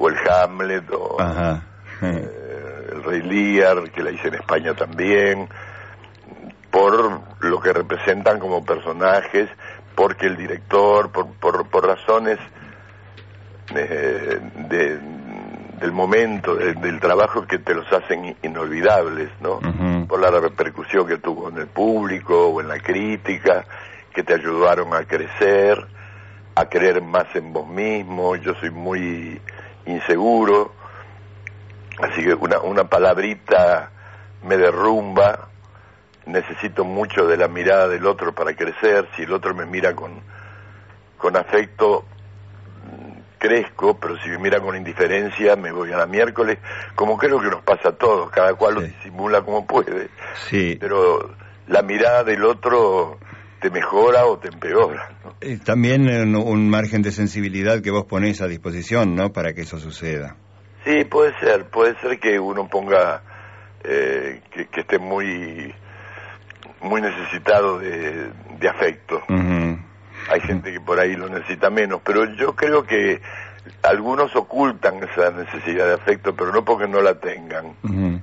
o 0.00 0.08
el 0.08 0.16
Hamlet, 0.28 0.90
o 0.92 1.20
Ajá. 1.20 1.62
eh, 2.02 2.86
el 2.92 3.02
Rey 3.04 3.20
Lear, 3.22 3.90
que 3.90 4.02
la 4.02 4.10
hice 4.10 4.28
en 4.28 4.34
España 4.34 4.74
también, 4.74 5.46
por 6.70 7.20
lo 7.40 7.60
que 7.60 7.72
representan 7.72 8.38
como 8.40 8.64
personajes, 8.64 9.48
porque 9.94 10.26
el 10.26 10.36
director, 10.38 11.10
por, 11.12 11.34
por, 11.34 11.68
por 11.68 11.86
razones 11.86 12.38
eh, 13.74 14.40
de- 14.68 14.98
del 15.80 15.92
momento, 15.92 16.54
de- 16.56 16.74
del 16.74 16.98
trabajo 17.00 17.46
que 17.46 17.58
te 17.58 17.74
los 17.74 17.90
hacen 17.92 18.36
inolvidables, 18.42 19.30
¿no? 19.40 19.60
Por 20.08 20.20
la 20.20 20.30
repercusión 20.30 21.06
que 21.06 21.18
tuvo 21.18 21.48
en 21.50 21.58
el 21.58 21.68
público 21.68 22.48
o 22.48 22.60
en 22.60 22.68
la 22.68 22.78
crítica, 22.80 23.64
que 24.12 24.22
te 24.22 24.34
ayudaron 24.34 24.92
a 24.94 25.04
crecer, 25.04 25.86
a 26.56 26.64
creer 26.66 27.00
más 27.00 27.26
en 27.34 27.52
vos 27.52 27.66
mismo. 27.68 28.34
Yo 28.36 28.54
soy 28.56 28.70
muy 28.70 29.40
inseguro, 29.90 30.72
así 32.02 32.22
que 32.22 32.34
una, 32.34 32.60
una 32.60 32.84
palabrita 32.84 33.90
me 34.42 34.56
derrumba. 34.56 35.48
Necesito 36.26 36.84
mucho 36.84 37.26
de 37.26 37.36
la 37.36 37.48
mirada 37.48 37.88
del 37.88 38.06
otro 38.06 38.32
para 38.34 38.54
crecer. 38.54 39.08
Si 39.16 39.22
el 39.22 39.32
otro 39.32 39.54
me 39.54 39.66
mira 39.66 39.94
con, 39.96 40.20
con 41.16 41.36
afecto, 41.36 42.04
crezco, 43.38 43.98
pero 43.98 44.18
si 44.18 44.28
me 44.28 44.38
mira 44.38 44.60
con 44.60 44.76
indiferencia, 44.76 45.56
me 45.56 45.72
voy 45.72 45.92
a 45.92 45.96
la 45.96 46.06
miércoles, 46.06 46.58
como 46.94 47.16
creo 47.16 47.40
que 47.40 47.48
nos 47.48 47.62
pasa 47.62 47.88
a 47.88 47.92
todos, 47.92 48.30
cada 48.30 48.54
cual 48.54 48.74
lo 48.74 48.80
disimula 48.82 49.40
como 49.42 49.66
puede, 49.66 50.10
Sí. 50.48 50.76
pero 50.78 51.30
la 51.66 51.82
mirada 51.82 52.22
del 52.22 52.44
otro 52.44 53.18
te 53.60 53.70
mejora 53.70 54.26
o 54.26 54.38
te 54.38 54.48
empeora. 54.48 55.10
¿no? 55.24 55.34
Eh, 55.40 55.58
También 55.64 56.08
un, 56.08 56.36
un 56.36 56.68
margen 56.70 57.02
de 57.02 57.12
sensibilidad 57.12 57.80
que 57.82 57.90
vos 57.90 58.04
ponés 58.06 58.40
a 58.40 58.48
disposición, 58.48 59.14
¿no? 59.14 59.32
Para 59.32 59.52
que 59.52 59.62
eso 59.62 59.78
suceda. 59.78 60.36
Sí, 60.84 61.04
puede 61.04 61.38
ser, 61.40 61.66
puede 61.66 61.94
ser 62.00 62.18
que 62.18 62.38
uno 62.40 62.66
ponga 62.68 63.22
eh, 63.84 64.40
que, 64.50 64.66
que 64.66 64.80
esté 64.80 64.98
muy 64.98 65.74
muy 66.82 67.02
necesitado 67.02 67.78
de, 67.78 68.30
de 68.58 68.68
afecto. 68.68 69.20
Hay 69.28 70.40
gente 70.40 70.72
que 70.72 70.80
por 70.80 70.98
ahí 70.98 71.14
lo 71.14 71.28
necesita 71.28 71.70
menos, 71.70 72.00
pero 72.04 72.24
yo 72.36 72.54
creo 72.54 72.84
que 72.84 73.20
algunos 73.82 74.34
ocultan 74.36 75.02
esa 75.02 75.30
necesidad 75.30 75.86
de 75.86 75.94
afecto, 75.94 76.34
pero 76.34 76.52
no 76.52 76.64
porque 76.64 76.88
no 76.88 77.02
la 77.02 77.18
tengan. 77.18 77.74
Ujú. 77.82 78.20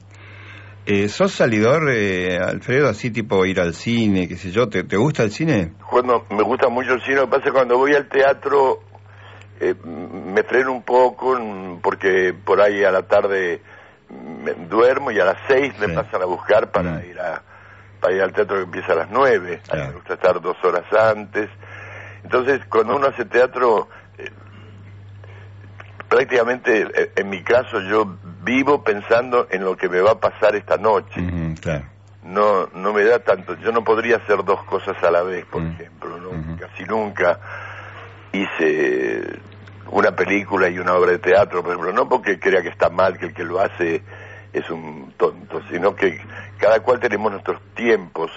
Eh, 0.90 1.10
¿Sos 1.10 1.34
salidor, 1.34 1.90
eh, 1.92 2.38
Alfredo, 2.40 2.88
así 2.88 3.12
tipo 3.12 3.46
ir 3.46 3.60
al 3.60 3.74
cine, 3.74 4.26
qué 4.30 4.38
sé 4.38 4.52
yo? 4.52 4.70
¿Te, 4.70 4.86
te 4.86 4.96
gusta 4.96 5.24
el 5.24 5.32
cine? 5.32 5.74
Cuando 5.90 6.26
me 6.30 6.44
gusta 6.44 6.70
mucho 6.70 6.94
el 6.94 7.02
cine, 7.02 7.18
lo 7.18 7.22
que 7.24 7.32
pasa 7.32 7.40
es 7.40 7.46
que 7.48 7.52
cuando 7.52 7.78
voy 7.78 7.94
al 7.94 8.08
teatro 8.08 8.80
eh, 9.60 9.76
me 9.84 10.44
freno 10.44 10.72
un 10.72 10.84
poco 10.84 11.38
porque 11.82 12.34
por 12.34 12.62
ahí 12.62 12.86
a 12.86 12.92
la 12.92 13.02
tarde 13.04 13.62
me 14.10 14.54
duermo 14.54 15.12
y 15.12 15.20
a 15.20 15.26
las 15.26 15.38
seis 15.50 15.74
me 15.78 15.90
pasan 15.90 16.22
a 16.22 16.26
buscar 16.26 16.72
para 16.72 17.00
Mm. 17.00 17.10
ir 17.10 17.20
a 17.20 17.42
para 18.00 18.14
ir 18.16 18.22
al 18.22 18.32
teatro 18.32 18.56
que 18.56 18.64
empieza 18.64 18.94
a 18.94 18.96
las 18.96 19.10
nueve. 19.12 19.56
A 19.68 19.76
mí 19.76 19.80
Claro. 19.82 19.88
me 19.90 19.94
gusta 19.96 20.14
estar 20.14 20.40
dos 20.40 20.56
horas 20.64 20.86
antes. 20.94 21.50
Entonces, 22.24 22.62
cuando 22.70 22.96
uno 22.96 23.08
hace 23.08 23.26
teatro, 23.26 23.90
eh, 24.20 24.30
prácticamente, 26.08 26.82
eh, 26.96 27.12
en 27.16 27.30
mi 27.30 27.44
caso, 27.44 27.82
yo 27.82 28.06
vivo 28.48 28.82
pensando 28.82 29.48
en 29.52 29.64
lo 29.66 29.76
que 29.76 29.89
me 29.89 30.00
va 30.00 30.12
a 30.12 30.20
pasar 30.20 30.56
esta 30.56 30.78
noche 30.78 31.20
claro. 31.62 31.84
no 32.24 32.68
no 32.74 32.93
me 32.93 33.04
da 33.04 33.20
tanto 33.20 33.56
yo 33.64 33.72
no 33.74 33.84
podría 33.84 34.16
hacer 34.18 34.39
dos 34.45 34.64
cosas 34.64 34.95
a 35.04 35.12
la 35.12 35.22
vez 35.22 35.43
por 35.45 35.62
Mm. 35.62 35.72
ejemplo 35.74 36.18
¿no? 36.18 36.30
Casi 36.58 36.84
nunca 36.86 37.39
hice 38.32 39.39
una 39.89 40.12
película 40.16 40.70
y 40.70 40.80
una 40.80 40.93
obra 40.95 41.12
de 41.12 41.20
teatro 41.20 41.62
por 41.62 41.72
ejemplo 41.74 41.91
no 41.93 42.08
porque 42.10 42.39
crea 42.39 42.62
que 42.62 42.70
está 42.70 42.89
mal 42.89 43.18
que 43.18 43.26
el 43.28 43.34
que 43.34 43.43
lo 43.43 43.60
hace 43.60 44.02
es 44.54 44.70
un 44.70 45.14
tonto 45.18 45.62
sino 45.70 45.95
que 45.95 46.20
cada 46.58 46.80
cual 46.82 47.00
tenemos 47.00 47.32
nuestros 47.32 47.60
tiempos 47.76 48.32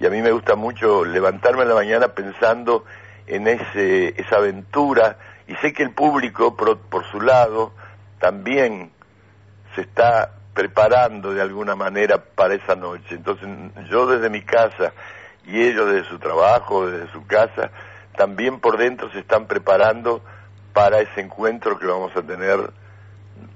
y 0.00 0.06
a 0.06 0.10
mí 0.10 0.20
me 0.22 0.32
gusta 0.32 0.54
mucho 0.56 1.04
levantarme 1.04 1.62
en 1.62 1.68
la 1.68 1.74
mañana 1.74 2.08
pensando 2.08 2.84
en 3.26 3.46
ese 3.48 4.20
esa 4.20 4.36
aventura 4.36 5.16
y 5.46 5.54
sé 5.56 5.72
que 5.72 5.82
el 5.82 5.90
público 5.90 6.56
por, 6.56 6.78
por 6.78 7.04
su 7.10 7.20
lado 7.20 7.72
también 8.18 8.90
se 9.74 9.82
está 9.82 10.30
preparando 10.54 11.32
de 11.32 11.40
alguna 11.40 11.74
manera 11.74 12.18
para 12.18 12.54
esa 12.54 12.74
noche. 12.76 13.14
Entonces 13.14 13.48
yo 13.90 14.06
desde 14.06 14.28
mi 14.30 14.42
casa 14.42 14.92
y 15.46 15.60
ellos 15.60 15.90
desde 15.90 16.08
su 16.08 16.18
trabajo, 16.18 16.86
desde 16.86 17.10
su 17.12 17.26
casa, 17.26 17.70
también 18.16 18.60
por 18.60 18.76
dentro 18.76 19.10
se 19.10 19.20
están 19.20 19.46
preparando 19.46 20.22
para 20.72 21.00
ese 21.00 21.20
encuentro 21.20 21.78
que 21.78 21.86
vamos 21.86 22.14
a 22.16 22.22
tener 22.22 22.70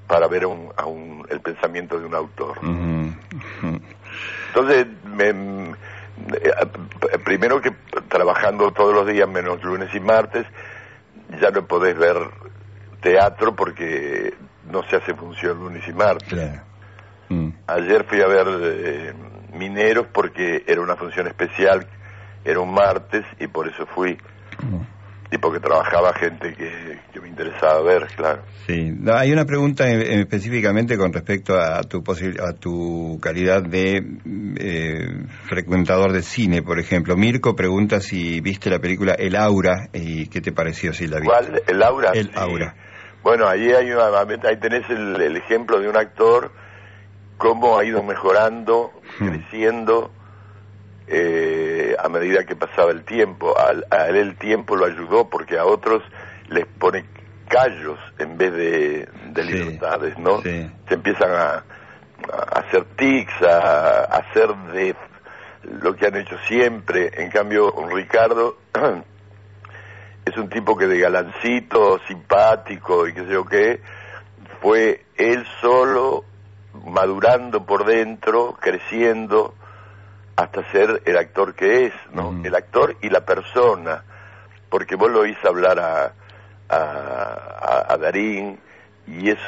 para 0.07 0.27
ver 0.29 0.47
un- 0.47 0.73
a 0.77 0.87
un- 0.87 1.27
el 1.31 1.41
pensamiento 1.41 1.99
de 1.99 2.07
un 2.07 2.15
autor. 2.15 2.59
Entonces, 4.49 4.87
me- 5.05 5.75
eh, 6.33 7.19
primero 7.25 7.61
que 7.61 7.73
trabajando 8.09 8.71
todos 8.73 8.95
los 8.95 9.07
días 9.07 9.29
menos 9.29 9.63
lunes 9.63 9.95
y 9.95 10.01
martes, 10.01 10.47
ya 11.41 11.51
no 11.51 11.67
podés 11.67 11.97
ver 11.99 12.17
teatro 13.01 13.55
porque 13.55 14.35
no 14.71 14.83
se 14.89 14.97
hace 14.97 15.15
función 15.15 15.59
lunes 15.59 15.83
y 15.89 15.93
martes. 15.93 16.29
Claro. 16.29 16.63
Mm. 17.29 17.49
Ayer 17.67 18.05
fui 18.09 18.21
a 18.21 18.27
ver 18.27 18.47
eh, 18.63 19.13
Mineros 19.53 20.07
porque 20.13 20.63
era 20.67 20.81
una 20.81 20.97
función 20.97 21.27
especial, 21.27 21.87
era 22.45 22.61
un 22.61 22.73
martes 22.73 23.25
y 23.41 23.47
por 23.49 23.67
eso 23.69 23.87
fui. 23.95 24.17
Y 25.33 25.39
porque 25.39 25.59
trabajaba 25.59 26.13
gente 26.15 26.55
que, 26.55 27.01
que 27.13 27.21
me 27.21 27.29
interesaba 27.29 27.83
ver, 27.83 28.07
claro. 28.17 28.43
Sí, 28.67 28.93
No, 28.97 29.13
hay 29.17 29.33
una 29.33 29.45
pregunta 29.45 29.89
eh, 29.91 30.21
específicamente 30.21 30.97
con 30.97 31.13
respecto 31.13 31.59
a 31.61 31.83
tu 31.83 32.03
posi- 32.05 32.39
a 32.41 32.53
tu 32.53 33.19
calidad 33.21 33.61
de 33.63 34.05
eh, 34.57 35.25
frecuentador 35.49 36.13
de 36.13 36.23
cine, 36.23 36.63
por 36.63 36.79
ejemplo. 36.79 37.17
Mirko 37.17 37.57
pregunta 37.57 38.01
si 38.01 38.41
viste 38.41 38.71
la 38.71 38.79
película 38.79 39.15
El 39.15 39.35
Aura 39.35 39.89
y 39.93 40.29
qué 40.29 40.41
te 40.41 40.53
pareció 40.53 40.93
si 40.93 41.09
la 41.09 41.19
viste. 41.19 41.35
¿Cuál? 41.35 41.63
¿El 41.67 41.83
aura? 41.83 42.11
El 42.15 42.27
Sí. 42.27 42.33
aura. 42.37 42.75
Bueno, 43.27 43.49
ahí, 43.49 43.73
hay 43.73 43.91
una- 43.91 44.21
ahí 44.21 44.57
tenés 44.59 44.89
el, 44.89 45.21
el 45.21 45.37
ejemplo 45.37 45.81
de 45.81 45.89
un 45.89 45.97
actor, 45.97 46.53
cómo 47.37 47.77
ha 47.77 47.85
ido 47.85 48.01
mejorando, 48.05 48.93
Hmm. 49.19 49.27
creciendo 49.31 50.13
eh, 51.09 51.97
a 51.99 52.09
medida 52.09 52.45
que 52.45 52.55
pasaba 52.55 52.93
el 52.93 53.03
tiempo. 53.05 53.59
Al- 53.59 53.85
A, 53.91 54.07
él 54.07 54.15
el 54.17 54.37
tiempo 54.37 54.77
lo 54.77 54.85
ayudó 54.87 55.29
porque 55.29 55.59
a 55.59 55.65
otros 55.65 56.05
les 56.51 56.67
pone 56.67 57.05
callos 57.49 57.99
en 58.21 58.39
vez 58.39 58.53
de, 58.53 59.09
de 59.33 59.45
libertades, 59.45 60.17
¿no? 60.19 60.41
sí. 60.43 60.71
Se 60.89 60.95
empiezan 60.95 61.33
a, 61.33 61.65
a 62.33 62.61
hacer 62.61 62.85
tics, 62.97 63.43
a, 63.43 64.05
a 64.05 64.19
hacer 64.19 64.55
de 64.73 64.95
lo 65.83 65.97
que 65.97 66.07
han 66.07 66.15
hecho 66.17 66.39
siempre. 66.47 67.11
En 67.21 67.29
cambio, 67.33 67.75
Ricardo 67.91 68.59
es 70.27 70.37
un 70.37 70.49
tipo 70.49 70.77
que 70.77 70.87
de 70.89 70.99
galancito, 70.99 72.01
simpático 72.09 73.07
y 73.07 73.15
qué 73.15 73.21
sé 73.25 73.33
yo 73.33 73.45
qué, 73.45 73.81
fue 74.61 75.05
él 75.17 75.47
solo 75.61 76.25
madurando 76.85 77.65
por 77.65 77.85
dentro, 77.87 78.57
creciendo, 78.61 79.55
hasta 80.37 80.71
ser 80.73 81.01
el 81.07 81.17
actor 81.17 81.55
que 81.55 81.87
es, 81.87 81.93
¿no? 82.13 82.31
El 82.45 82.55
actor 82.57 82.97
y 83.01 83.09
la 83.09 83.25
persona, 83.25 84.03
porque 84.69 84.97
vos 84.97 85.11
lo 85.11 85.21
oís 85.21 85.39
hablar 85.45 85.79
a, 85.79 86.13
a, 86.69 86.77
a- 86.77 87.87
a 87.95 87.97
Darín 87.97 88.59
y 89.07 89.31
es 89.31 89.39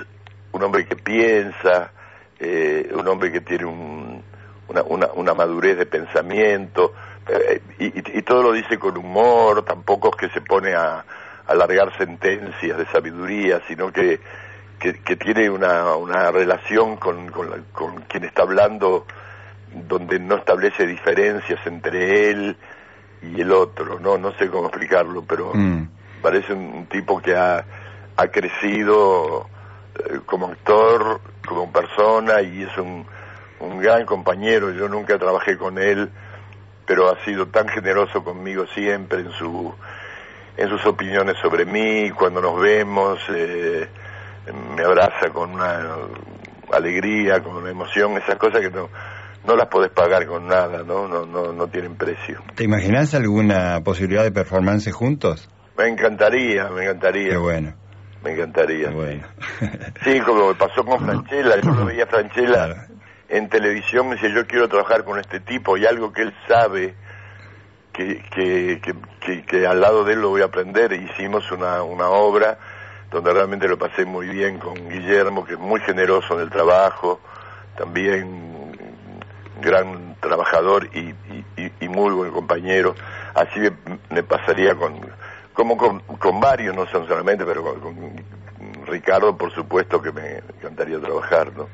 un 0.52 0.62
hombre 0.62 0.86
que 0.86 0.94
piensa, 0.96 1.90
eh, 2.38 2.88
un 2.94 3.06
hombre 3.08 3.32
que 3.32 3.40
tiene 3.40 3.64
un- 3.66 4.22
una, 4.68 4.82
una, 4.84 5.06
una 5.14 5.34
madurez 5.34 5.76
de 5.76 5.86
pensamiento, 5.86 6.94
eh, 7.28 7.60
y, 7.78 8.18
y- 8.18 8.22
todo 8.22 8.42
lo 8.42 8.52
dice 8.52 8.78
con 8.78 8.96
humor, 8.96 9.64
tampoco 9.64 10.10
es 10.10 10.16
que 10.16 10.28
se 10.34 10.40
pone 10.40 10.74
a, 10.74 11.04
a 11.46 11.54
largar 11.54 11.96
sentencias 11.96 12.76
de 12.76 12.86
sabiduría, 12.86 13.60
sino 13.68 13.92
que, 13.92 14.20
que, 14.78 15.00
que 15.02 15.16
tiene 15.16 15.48
una, 15.50 15.94
una 15.96 16.30
relación 16.30 16.96
con, 16.96 17.30
con, 17.30 17.50
la- 17.50 17.58
con 17.72 18.02
quien 18.02 18.24
está 18.24 18.42
hablando 18.42 19.06
donde 19.72 20.18
no 20.18 20.36
establece 20.36 20.86
diferencias 20.86 21.60
entre 21.66 22.30
él 22.30 22.56
y 23.22 23.40
el 23.40 23.52
otro, 23.52 23.98
no 24.00 24.16
no 24.16 24.32
sé 24.34 24.48
cómo 24.48 24.68
explicarlo, 24.68 25.22
pero 25.28 25.52
Mm. 25.54 25.82
parece 26.22 26.52
un, 26.52 26.64
un 26.72 26.86
tipo 26.86 27.20
que 27.20 27.34
ha, 27.36 27.64
ha 28.16 28.26
crecido 28.28 29.48
eh, 29.98 30.20
como 30.26 30.46
actor, 30.48 31.20
como 31.46 31.70
persona 31.72 32.40
y 32.42 32.62
es 32.62 32.76
un, 32.78 33.04
un 33.60 33.78
gran 33.80 34.04
compañero. 34.06 34.70
Yo 34.70 34.88
nunca 34.88 35.18
trabajé 35.18 35.56
con 35.58 35.78
él, 35.78 36.10
pero 36.88 37.10
ha 37.10 37.22
sido 37.24 37.46
tan 37.48 37.68
generoso 37.68 38.24
conmigo 38.24 38.66
siempre 38.74 39.20
en 39.20 39.30
su 39.32 39.72
en 40.56 40.68
sus 40.70 40.84
opiniones 40.86 41.36
sobre 41.40 41.64
mí. 41.66 42.10
Cuando 42.10 42.40
nos 42.40 42.60
vemos, 42.60 43.20
eh, 43.32 43.86
me 44.74 44.82
abraza 44.82 45.28
con 45.32 45.52
una 45.52 45.80
alegría, 46.72 47.40
con 47.40 47.68
emoción, 47.68 48.16
esas 48.16 48.36
cosas 48.36 48.62
que 48.62 48.70
no, 48.70 48.88
no 49.46 49.54
las 49.54 49.68
podés 49.68 49.90
pagar 49.92 50.26
con 50.26 50.48
nada, 50.48 50.82
¿no? 50.82 51.06
No, 51.06 51.24
no, 51.26 51.52
no 51.52 51.66
tienen 51.68 51.94
precio. 51.94 52.42
¿Te 52.56 52.64
imaginas 52.64 53.14
alguna 53.14 53.80
posibilidad 53.84 54.24
de 54.24 54.32
performance 54.32 54.90
juntos? 54.90 55.48
Me 55.76 55.88
encantaría, 55.88 56.68
me 56.70 56.84
encantaría. 56.84 57.30
Qué 57.30 57.36
bueno. 57.36 57.74
Me 58.24 58.32
encantaría. 58.32 58.88
Qué 58.88 58.94
bueno. 58.94 59.28
Sí, 60.02 60.20
como 60.20 60.48
me 60.48 60.54
pasó 60.54 60.84
con 60.84 61.04
Franchella, 61.04 61.60
yo 61.60 61.70
lo 61.70 61.84
veía 61.84 62.04
a 62.04 62.06
Franchella 62.08 62.46
Claro. 62.46 62.74
En 63.28 63.48
televisión, 63.48 64.08
me 64.08 64.14
decía, 64.14 64.30
yo 64.30 64.46
quiero 64.46 64.68
trabajar 64.68 65.04
con 65.04 65.18
este 65.18 65.40
tipo 65.40 65.76
y 65.76 65.86
algo 65.86 66.12
que 66.12 66.22
él 66.22 66.34
sabe, 66.46 66.94
que, 67.92 68.22
que, 68.30 69.44
que, 69.46 69.66
al 69.66 69.80
lado 69.80 70.04
de 70.04 70.14
él 70.14 70.20
lo 70.20 70.30
voy 70.30 70.42
a 70.42 70.46
aprender. 70.46 70.92
Hicimos 70.92 71.50
una, 71.50 71.82
una 71.82 72.08
obra 72.08 72.58
donde 73.10 73.32
realmente 73.32 73.68
lo 73.68 73.78
pasé 73.78 74.04
muy 74.04 74.28
bien 74.28 74.58
con 74.58 74.74
Guillermo, 74.88 75.44
que 75.44 75.54
es 75.54 75.58
muy 75.58 75.80
generoso 75.80 76.34
en 76.34 76.40
el 76.40 76.50
trabajo, 76.50 77.20
también 77.76 78.76
gran 79.60 80.14
trabajador 80.20 80.88
y, 80.94 81.14
y, 81.56 81.72
y- 81.80 81.88
muy 81.88 82.12
buen 82.12 82.30
compañero. 82.30 82.94
Así 83.34 83.60
me, 84.10 84.22
pasaría 84.22 84.74
con, 84.74 85.00
como 85.52 85.76
con, 85.76 86.00
con 86.00 86.38
varios, 86.40 86.74
no 86.76 86.86
solamente, 86.86 87.44
pero 87.44 87.62
con 87.62 87.94
Ricardo, 88.88 89.36
por 89.36 89.52
supuesto 89.54 90.00
que 90.02 90.12
me 90.12 90.38
encantaría 90.58 90.98
trabajar, 91.00 91.52
¿no? 91.56 91.68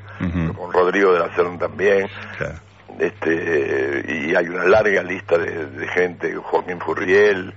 Con 0.53 0.71
Rodrigo 0.71 1.13
de 1.13 1.19
la 1.19 1.33
Serna 1.35 1.57
también 1.57 2.07
Claro. 2.37 2.55
este 2.99 4.05
y 4.07 4.35
hay 4.35 4.47
una 4.47 4.65
larga 4.65 5.01
lista 5.03 5.37
de, 5.37 5.65
de 5.65 5.87
gente, 5.87 6.35
Joaquín 6.35 6.79
Furriel, 6.79 7.53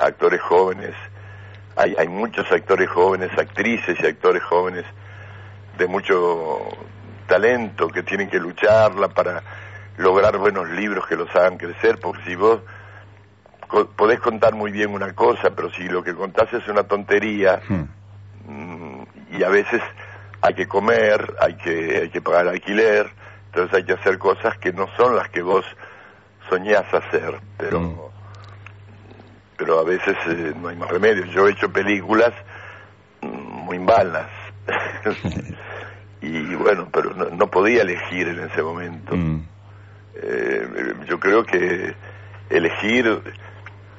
actores 0.00 0.40
jóvenes, 0.40 0.94
hay, 1.76 1.94
hay 1.98 2.08
muchos 2.08 2.50
actores 2.50 2.88
jóvenes, 2.90 3.30
actrices 3.38 3.96
y 4.00 4.06
actores 4.06 4.42
jóvenes 4.42 4.84
de 5.78 5.86
mucho 5.86 6.58
talento 7.26 7.88
que 7.88 8.02
tienen 8.02 8.28
que 8.28 8.38
lucharla 8.40 9.08
para 9.08 9.42
lograr 9.98 10.36
buenos 10.38 10.68
libros 10.70 11.06
que 11.06 11.16
los 11.16 11.28
hagan 11.36 11.56
crecer, 11.58 11.98
porque 12.00 12.22
si 12.24 12.34
vos 12.34 12.60
co- 13.68 13.86
podés 13.90 14.18
contar 14.20 14.54
muy 14.54 14.72
bien 14.72 14.90
una 14.92 15.12
cosa, 15.14 15.50
pero 15.54 15.70
si 15.70 15.84
lo 15.88 16.02
que 16.02 16.14
contás 16.14 16.52
es 16.52 16.66
una 16.68 16.82
tontería, 16.84 17.60
Hmm. 17.68 17.84
Mm, 18.50 19.02
y 19.38 19.42
a 19.44 19.48
veces 19.48 19.80
hay 20.42 20.54
que 20.54 20.66
comer, 20.66 21.34
hay 21.40 21.54
que, 21.56 21.98
hay 22.02 22.10
que 22.10 22.20
pagar 22.20 22.48
alquiler, 22.48 23.08
entonces 23.46 23.74
hay 23.74 23.84
que 23.84 23.92
hacer 23.92 24.18
cosas 24.18 24.58
que 24.58 24.72
no 24.72 24.88
son 24.96 25.14
las 25.16 25.28
que 25.28 25.42
vos 25.42 25.64
soñás 26.48 26.92
hacer, 26.92 27.38
pero, 27.56 27.80
Mm. 27.80 27.96
pero 29.56 29.78
a 29.78 29.84
veces 29.84 30.16
eh, 30.26 30.52
no 30.60 30.68
hay 30.68 30.76
más 30.76 30.90
remedio. 30.90 31.24
Yo 31.26 31.46
he 31.46 31.52
hecho 31.52 31.70
películas 31.72 32.32
mm, 33.22 33.28
muy 33.28 33.78
malas, 33.78 34.28
y 36.20 36.54
bueno, 36.56 36.88
pero 36.92 37.14
no, 37.14 37.26
no 37.26 37.50
podía 37.50 37.82
elegir 37.82 38.28
en 38.28 38.40
ese 38.40 38.62
momento. 38.62 39.14
Mm. 39.16 39.44
Eh, 40.22 40.94
yo 41.06 41.20
creo 41.20 41.44
que 41.44 41.94
elegir 42.50 43.22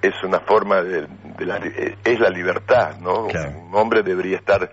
es 0.02 0.24
una 0.24 0.40
forma 0.42 0.82
de, 0.82 1.08
de 1.42 1.46
la, 1.48 1.60
es 2.04 2.20
la 2.20 2.30
libertad, 2.30 2.98
¿no? 3.00 3.28
Claro. 3.28 3.52
Un 3.68 3.76
hombre 3.76 4.04
debería 4.04 4.38
estar 4.38 4.72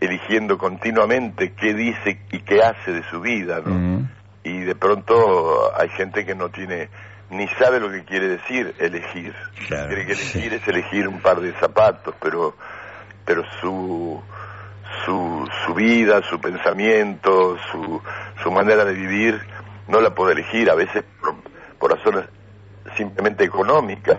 eligiendo 0.00 0.58
continuamente 0.58 1.52
qué 1.52 1.74
dice 1.74 2.20
y 2.32 2.40
qué 2.40 2.62
hace 2.62 2.92
de 2.92 3.02
su 3.10 3.20
vida, 3.20 3.60
¿no? 3.64 4.06
Y 4.42 4.60
de 4.60 4.74
pronto 4.74 5.72
hay 5.76 5.88
gente 5.90 6.24
que 6.24 6.34
no 6.34 6.48
tiene 6.50 6.88
ni 7.30 7.48
sabe 7.58 7.80
lo 7.80 7.90
que 7.90 8.04
quiere 8.04 8.28
decir 8.28 8.74
elegir. 8.78 9.34
Claro, 9.66 9.88
Cree 9.88 10.06
que 10.06 10.14
sí. 10.14 10.38
elegir 10.38 10.54
es 10.54 10.68
elegir 10.68 11.08
un 11.08 11.20
par 11.20 11.40
de 11.40 11.52
zapatos, 11.54 12.14
pero 12.20 12.54
pero 13.24 13.42
su 13.60 14.22
su, 15.04 15.48
su 15.66 15.74
vida, 15.74 16.22
su 16.22 16.40
pensamiento, 16.40 17.56
su, 17.70 18.00
su 18.42 18.50
manera 18.52 18.84
de 18.84 18.92
vivir, 18.94 19.40
no 19.88 20.00
la 20.00 20.10
puede 20.14 20.32
elegir, 20.32 20.70
a 20.70 20.74
veces 20.74 21.04
por, 21.20 21.34
por 21.78 21.96
razones 21.96 22.24
simplemente 22.96 23.44
económicas. 23.44 24.18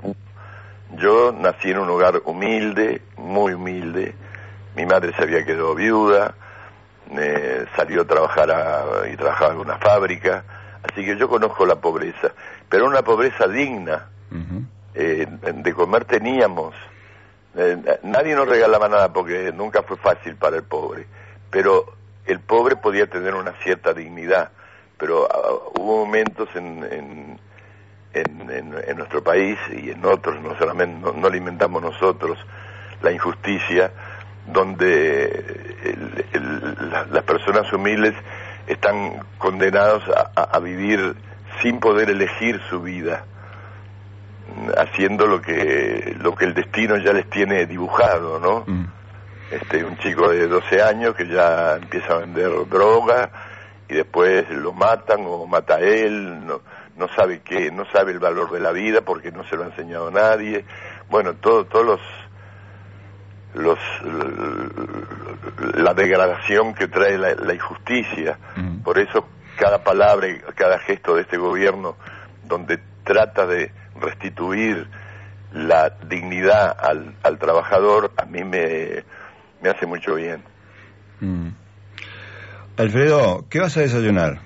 Yo 0.96 1.32
nací 1.34 1.72
en 1.72 1.80
un 1.80 1.90
hogar 1.90 2.22
humilde, 2.26 3.02
muy 3.18 3.54
humilde, 3.54 4.16
mi 4.76 4.86
madre 4.86 5.14
se 5.16 5.24
había 5.24 5.44
quedado 5.46 5.76
viuda, 5.76 6.34
eh, 7.12 7.66
salió 7.76 8.02
a 8.02 8.06
trabajar 8.06 8.50
a- 8.52 9.08
y 9.12 9.16
trabajaba 9.18 9.54
en 9.54 9.60
una 9.60 9.78
fábrica, 9.78 10.44
así 10.84 11.04
que 11.06 11.18
yo 11.18 11.28
conozco 11.28 11.66
la 11.66 11.76
pobreza, 11.76 12.32
pero 12.70 12.86
una 12.86 13.02
pobreza 13.02 13.48
digna, 13.48 14.08
eh, 14.96 15.28
de 15.54 15.74
comer 15.74 16.06
teníamos. 16.06 16.74
Eh, 17.56 18.00
nadie 18.04 18.36
nos 18.36 18.48
regalaba 18.48 18.88
nada 18.88 19.12
porque 19.12 19.52
nunca 19.52 19.84
fue 19.84 19.98
fácil 19.98 20.36
para 20.36 20.58
el 20.58 20.64
pobre, 20.64 21.06
pero 21.50 21.94
el 22.26 22.40
pobre 22.40 22.76
podía 22.76 23.08
tener 23.08 23.34
una 23.36 23.54
cierta 23.64 23.94
dignidad. 23.94 24.52
Pero 24.98 25.28
ah, 25.32 25.70
hubo 25.80 26.06
momentos 26.06 26.50
en, 26.56 26.84
en, 26.92 27.40
en, 28.14 28.50
en- 28.50 28.76
en 28.88 28.98
nuestro 28.98 29.24
país 29.24 29.58
y 29.72 29.92
en 29.92 30.04
otros, 30.06 30.40
no 30.42 30.58
solamente 30.58 31.00
no, 31.16 31.36
inventamos 31.36 31.82
nosotros, 31.82 32.38
la 33.02 33.12
injusticia, 33.12 33.92
donde 34.48 35.26
el- 35.84 36.26
el- 36.34 36.90
la- 36.92 37.06
las 37.06 37.24
personas 37.24 37.72
humildes 37.74 38.14
están 38.68 39.20
condenados 39.38 40.04
a- 40.10 40.32
a- 40.36 40.58
a 40.58 40.60
vivir 40.60 41.16
sin 41.62 41.80
poder 41.80 42.10
elegir 42.10 42.62
su 42.70 42.82
vida 42.82 43.24
haciendo 44.78 45.28
lo 45.28 45.42
que 45.42 46.16
lo 46.20 46.34
que 46.36 46.46
el 46.46 46.54
destino 46.54 46.98
ya 46.98 47.14
les 47.14 47.30
tiene 47.30 47.66
dibujado, 47.66 48.40
¿no? 48.40 48.64
Mm. 48.66 48.86
Este 49.52 49.84
un 49.84 49.98
chico 49.98 50.30
de 50.30 50.48
12 50.48 50.82
años 50.82 51.16
que 51.16 51.28
ya 51.28 51.76
empieza 51.76 52.14
a 52.14 52.18
vender 52.20 52.52
droga 52.70 53.30
y 53.90 53.96
después 53.96 54.50
lo 54.50 54.74
matan 54.74 55.22
o 55.26 55.46
mata 55.46 55.76
a 55.76 55.80
él, 55.80 56.46
no 56.46 56.62
no 56.98 57.08
sabe 57.16 57.42
qué, 57.42 57.72
no 57.72 57.86
sabe 57.92 58.12
el 58.12 58.20
valor 58.20 58.52
de 58.52 58.60
la 58.60 58.72
vida 58.72 59.02
porque 59.02 59.32
no 59.32 59.44
se 59.46 59.56
lo 59.56 59.64
ha 59.64 59.68
enseñado 59.68 60.12
nadie. 60.12 60.66
Bueno, 61.10 61.36
todo 61.36 61.66
todos 61.66 61.86
los 61.86 62.00
los 63.54 63.80
la 65.76 65.94
degradación 65.94 66.74
que 66.74 66.88
trae 66.88 67.18
la, 67.18 67.34
la 67.36 67.54
injusticia. 67.54 68.38
Mm. 68.56 68.80
Por 68.80 69.00
eso 69.00 69.28
cada 69.58 69.84
palabra 69.84 70.28
y 70.28 70.40
cada 70.56 70.80
gesto 70.80 71.16
de 71.16 71.22
este 71.22 71.38
gobierno 71.38 71.96
donde 72.46 72.80
trata 73.04 73.46
de 73.46 73.72
restituir 74.00 74.88
la 75.54 75.90
dignidad 76.08 76.76
al, 76.80 77.16
al 77.24 77.40
trabajador, 77.40 78.12
a 78.18 78.26
mí 78.26 78.44
me, 78.44 79.04
me 79.62 79.70
hace 79.70 79.86
mucho 79.86 80.16
bien. 80.16 80.44
Mm. 81.20 81.50
Alfredo, 82.78 83.46
¿qué 83.50 83.60
vas 83.60 83.76
a 83.78 83.82
desayunar? 83.82 84.40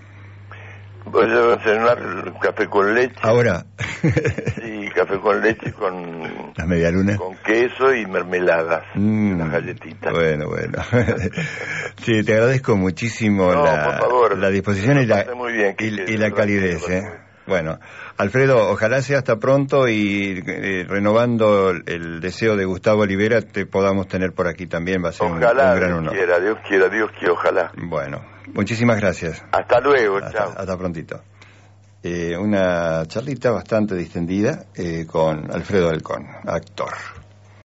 Voy 1.06 1.26
a 1.26 1.60
cenar 1.64 1.98
café 2.40 2.68
con 2.68 2.94
leche, 2.94 3.16
Ahora. 3.22 3.66
sí, 4.02 4.88
café 4.96 5.20
con 5.20 5.42
leche 5.42 5.74
con, 5.74 6.54
Las 6.56 6.68
medialunas. 6.68 7.18
con 7.18 7.36
queso 7.38 7.94
y 7.94 8.06
mermeladas, 8.06 8.84
Mm, 8.96 9.38
las 9.40 9.52
galletitas. 9.52 10.14
Bueno, 10.14 10.48
bueno. 10.48 10.78
sí, 12.04 12.24
te 12.24 12.34
agradezco 12.34 12.76
muchísimo 12.78 13.52
No, 13.52 13.64
la, 13.66 13.84
por 13.84 14.00
favor. 14.00 14.38
la 14.38 14.50
disposición 14.50 15.00
y 15.02 15.06
la, 15.06 15.24
Pasé 15.26 15.36
muy 15.36 15.54
bien, 15.54 15.76
y, 15.80 16.18
la 16.18 16.32
calidez. 16.32 16.88
¿eh? 16.90 17.04
Bueno, 17.52 17.80
Alfredo, 18.16 18.70
ojalá 18.70 19.02
sea 19.02 19.18
hasta 19.18 19.36
pronto 19.36 19.90
y 19.90 20.42
eh, 20.48 20.86
renovando 20.88 21.72
el 21.72 22.22
deseo 22.22 22.56
de 22.56 22.64
Gustavo 22.64 23.02
Olivera 23.02 23.42
te 23.42 23.66
podamos 23.66 24.08
tener 24.08 24.32
por 24.32 24.48
aquí 24.48 24.68
también. 24.68 25.04
Va 25.04 25.10
a 25.10 25.12
ser 25.12 25.28
un- 25.28 25.44
Ojalá, 25.44 25.74
un, 25.74 25.76
gran 25.76 25.90
Dios 25.90 25.98
honor. 26.00 26.14
quiera, 26.14 26.40
Dios 26.40 26.58
quiera, 26.66 26.88
Dios 26.88 27.12
quiera, 27.20 27.34
ojalá. 27.34 27.72
Bueno, 27.76 28.24
muchísimas 28.54 29.02
gracias. 29.02 29.44
Hasta 29.52 29.82
luego, 29.82 30.20
Hasta, 30.20 30.32
chao. 30.32 30.54
hasta 30.56 30.78
prontito. 30.78 31.22
Eh, 32.02 32.38
una 32.38 33.06
charlita 33.06 33.52
bastante 33.52 33.96
distendida 33.96 34.68
eh, 34.74 35.06
con 35.06 35.52
Alfredo 35.52 35.90
Alcón, 35.90 36.26
actor. 36.46 36.94